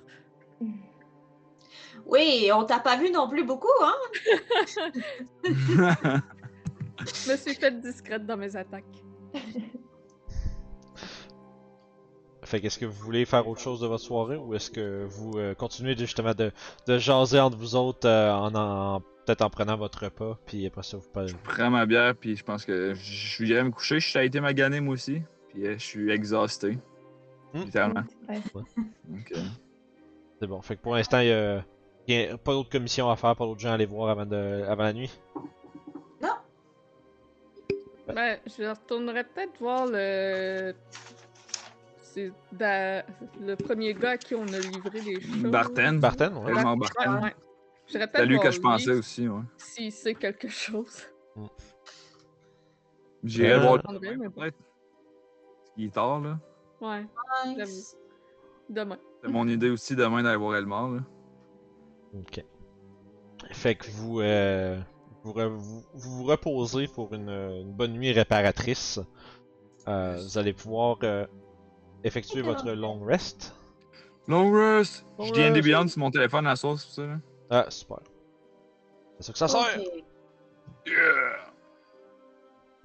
Oui, 2.06 2.50
on 2.54 2.64
t'a 2.64 2.78
pas 2.78 2.96
vu 2.96 3.10
non 3.10 3.28
plus 3.28 3.44
beaucoup, 3.44 3.68
hein? 3.82 3.94
Je 7.00 7.30
me 7.30 7.36
suis 7.36 7.54
faite 7.54 7.80
discrète 7.80 8.24
dans 8.26 8.36
mes 8.36 8.56
attaques. 8.56 8.84
Fait 12.42 12.60
qu'est-ce 12.60 12.78
que 12.78 12.86
vous 12.86 13.04
voulez 13.04 13.26
faire 13.26 13.46
autre 13.46 13.60
chose 13.60 13.80
de 13.80 13.86
votre 13.86 14.02
soirée 14.02 14.36
ou 14.36 14.54
est-ce 14.54 14.70
que 14.70 15.04
vous 15.04 15.38
euh, 15.38 15.54
continuez 15.54 15.94
de, 15.94 16.00
justement 16.00 16.32
de, 16.32 16.50
de 16.86 16.98
jaser 16.98 17.40
entre 17.40 17.58
vous 17.58 17.76
autres 17.76 18.08
euh, 18.08 18.32
en, 18.32 18.54
en 18.54 19.00
peut-être 19.00 19.42
en 19.42 19.50
prenant 19.50 19.76
votre 19.76 20.04
repas 20.04 20.38
puis 20.46 20.64
après 20.66 20.82
ça 20.82 20.96
vous 20.96 21.10
parlez. 21.12 21.28
Je 21.28 21.36
prends 21.44 21.68
ma 21.68 21.84
bière, 21.84 22.14
puis 22.16 22.36
je 22.36 22.44
pense 22.44 22.64
que 22.64 22.94
je 22.94 23.44
viens 23.44 23.64
me 23.64 23.70
coucher. 23.70 24.00
Je 24.00 24.08
suis 24.08 24.18
été 24.24 24.40
magané 24.40 24.80
moi 24.80 24.94
aussi. 24.94 25.20
Puis 25.58 25.66
euh, 25.66 25.72
je 25.76 25.84
suis 25.84 26.10
exhausté. 26.12 26.78
Hmm? 27.52 27.62
Littéralement. 27.62 28.02
Ouais. 28.28 28.40
Donc, 28.54 29.32
euh, 29.32 29.38
C'est 30.40 30.46
bon. 30.46 30.62
Fait 30.62 30.76
que 30.76 30.82
pour 30.82 30.94
l'instant 30.94 31.18
il 31.18 31.28
y 31.28 31.32
a, 31.32 31.64
il 32.06 32.14
y 32.14 32.26
a 32.26 32.38
pas 32.38 32.52
d'autres 32.52 32.70
commissions 32.70 33.10
à 33.10 33.16
faire, 33.16 33.34
pas 33.34 33.44
d'autres 33.44 33.58
gens 33.60 33.70
à 33.70 33.74
aller 33.74 33.86
voir 33.86 34.10
avant, 34.10 34.24
de, 34.26 34.62
avant 34.68 34.84
la 34.84 34.92
nuit. 34.92 35.10
Ben, 38.06 38.38
je 38.46 38.64
retournerais 38.70 39.24
peut-être 39.24 39.58
voir 39.60 39.86
le. 39.86 40.72
C'est 42.00 42.32
da- 42.52 43.02
le 43.38 43.54
premier 43.54 43.92
gars 43.94 44.12
à 44.12 44.16
qui 44.16 44.34
on 44.34 44.46
a 44.46 44.58
livré 44.58 45.00
les 45.02 45.20
choses. 45.20 45.42
Barten. 45.42 46.00
Barton, 46.00 46.36
ouais. 46.42 46.54
Tellement 46.54 46.76
Barten. 46.76 47.22
ouais. 47.24 47.34
C'est 47.86 48.16
à 48.16 48.24
lui 48.24 48.38
que 48.40 48.50
je 48.50 48.60
pensais 48.60 48.92
aussi, 48.92 49.28
ouais. 49.28 49.42
S'il 49.58 49.92
sait 49.92 50.14
quelque 50.14 50.48
chose. 50.48 51.06
J'irai 53.24 53.52
Euh, 53.52 53.58
voir 53.60 53.82
peut-être. 53.82 54.54
Il 55.78 55.86
est 55.86 55.94
tard, 55.94 56.20
là. 56.20 56.38
Ouais, 56.80 57.06
Nice. 57.46 57.96
demain. 58.68 58.98
C'est 59.22 59.30
mon 59.30 59.48
idée 59.48 59.70
aussi 59.70 59.96
demain 59.96 60.22
d'aller 60.22 60.36
voir 60.36 60.56
Elmar, 60.56 60.90
là. 60.90 61.00
Ok. 62.14 62.44
Fait 63.52 63.74
que 63.76 63.86
vous, 63.92 64.20
euh, 64.20 64.78
vous, 65.22 65.32
vous, 65.32 65.84
vous 65.94 66.10
vous 66.18 66.24
reposez 66.24 66.86
pour 66.88 67.14
une, 67.14 67.30
une 67.30 67.72
bonne 67.72 67.92
nuit 67.92 68.12
réparatrice. 68.12 69.00
Euh, 69.86 70.18
vous 70.22 70.36
allez 70.38 70.52
pouvoir 70.52 70.98
euh, 71.02 71.26
effectuer 72.04 72.42
votre 72.42 72.70
long 72.72 73.00
rest. 73.04 73.54
Long 74.26 74.52
rest! 74.52 75.06
Long 75.18 75.24
Je 75.32 75.40
rest. 75.40 75.64
Beyond 75.64 75.88
sur 75.88 76.00
mon 76.00 76.10
téléphone 76.10 76.46
à 76.46 76.50
la 76.50 76.56
sauce, 76.56 76.86
c'est 76.90 77.00
ça, 77.00 77.06
là. 77.06 77.16
Ah, 77.48 77.66
super. 77.70 78.00
C'est 79.18 79.26
ça 79.26 79.32
que 79.32 79.38
ça 79.38 79.48
sert! 79.48 79.80
Ok. 79.80 80.04
Yeah! 80.86 81.47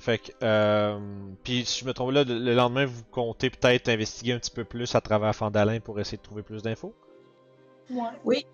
Fait 0.04 0.18
que, 0.18 0.32
euh, 0.44 1.00
puis 1.46 1.64
si 1.64 1.80
je 1.80 1.86
me 1.86 1.94
trompe 1.94 2.12
là, 2.12 2.26
le, 2.26 2.38
le 2.38 2.54
lendemain, 2.54 2.84
vous 2.84 3.06
comptez 3.06 3.50
peut-être 3.50 3.88
investiguer 3.88 4.34
un 4.34 4.38
petit 4.38 4.52
peu 4.52 4.66
plus 4.66 4.96
à 4.96 5.00
travers 5.00 5.34
Fandalin 5.34 5.80
pour 5.80 5.98
essayer 5.98 6.18
de 6.18 6.22
trouver 6.22 6.44
plus 6.44 6.62
d'infos? 6.62 6.94
Ouais. 8.26 8.46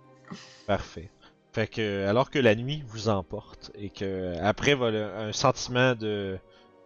Parfait. 0.67 1.09
Fait 1.51 1.65
que, 1.65 2.05
alors 2.05 2.29
que 2.29 2.37
la 2.37 2.53
nuit 2.53 2.83
vous 2.85 3.09
emporte 3.09 3.71
et 3.73 3.89
que, 3.89 4.35
après, 4.43 4.75
voilà, 4.75 5.21
un 5.21 5.33
sentiment 5.33 5.95
de 5.95 6.37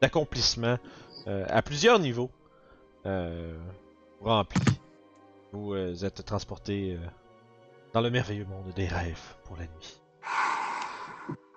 d'accomplissement 0.01 0.77
euh, 1.27 1.45
à 1.49 1.61
plusieurs 1.61 1.99
niveaux 1.99 2.31
euh, 3.05 3.57
vous 4.21 4.29
remplit, 4.29 4.79
vous 5.51 5.73
euh, 5.73 5.93
êtes 6.05 6.23
transporté 6.23 6.93
euh, 6.93 7.05
dans 7.91 7.99
le 7.99 8.09
merveilleux 8.09 8.45
monde 8.45 8.71
des 8.77 8.87
rêves 8.87 9.35
pour 9.43 9.57
la 9.57 9.63
nuit. 9.63 10.01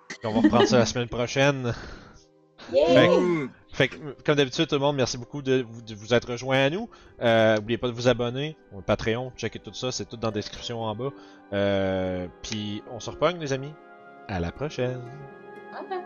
Puis 0.09 0.19
on 0.25 0.33
va 0.33 0.41
reprendre 0.41 0.67
ça 0.67 0.79
la 0.79 0.85
semaine 0.85 1.07
prochaine. 1.07 1.73
Fait 2.71 3.07
que- 3.07 3.19
Ouh! 3.19 3.49
Fait 3.73 3.87
que, 3.89 3.95
comme 4.25 4.35
d'habitude, 4.35 4.67
tout 4.67 4.75
le 4.75 4.81
monde, 4.81 4.95
merci 4.95 5.17
beaucoup 5.17 5.41
de 5.43 5.63
vous, 5.69 5.81
de 5.81 5.93
vous 5.93 6.13
être 6.13 6.31
rejoint 6.31 6.57
à 6.65 6.69
nous. 6.69 6.89
Euh, 7.21 7.57
oubliez 7.59 7.77
pas 7.77 7.87
de 7.87 7.93
vous 7.93 8.07
abonner. 8.07 8.57
On 8.73 8.81
Patreon, 8.81 9.31
checkez 9.37 9.59
tout 9.59 9.73
ça, 9.73 9.91
c'est 9.91 10.05
tout 10.05 10.17
dans 10.17 10.29
la 10.29 10.33
description 10.33 10.81
en 10.81 10.95
bas. 10.95 11.09
Euh, 11.53 12.27
Puis 12.41 12.81
on 12.91 12.99
se 12.99 13.09
repogne, 13.11 13.37
les 13.39 13.53
amis. 13.53 13.73
À 14.27 14.39
la 14.39 14.51
prochaine. 14.51 14.99
Bye. 15.89 15.99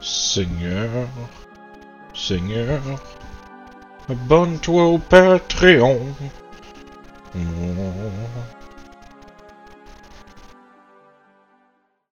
Seigneur, 0.00 0.88
Seigneur, 2.14 2.80
abonne-toi 4.08 4.84
au 4.84 4.98
Patreon. 4.98 5.98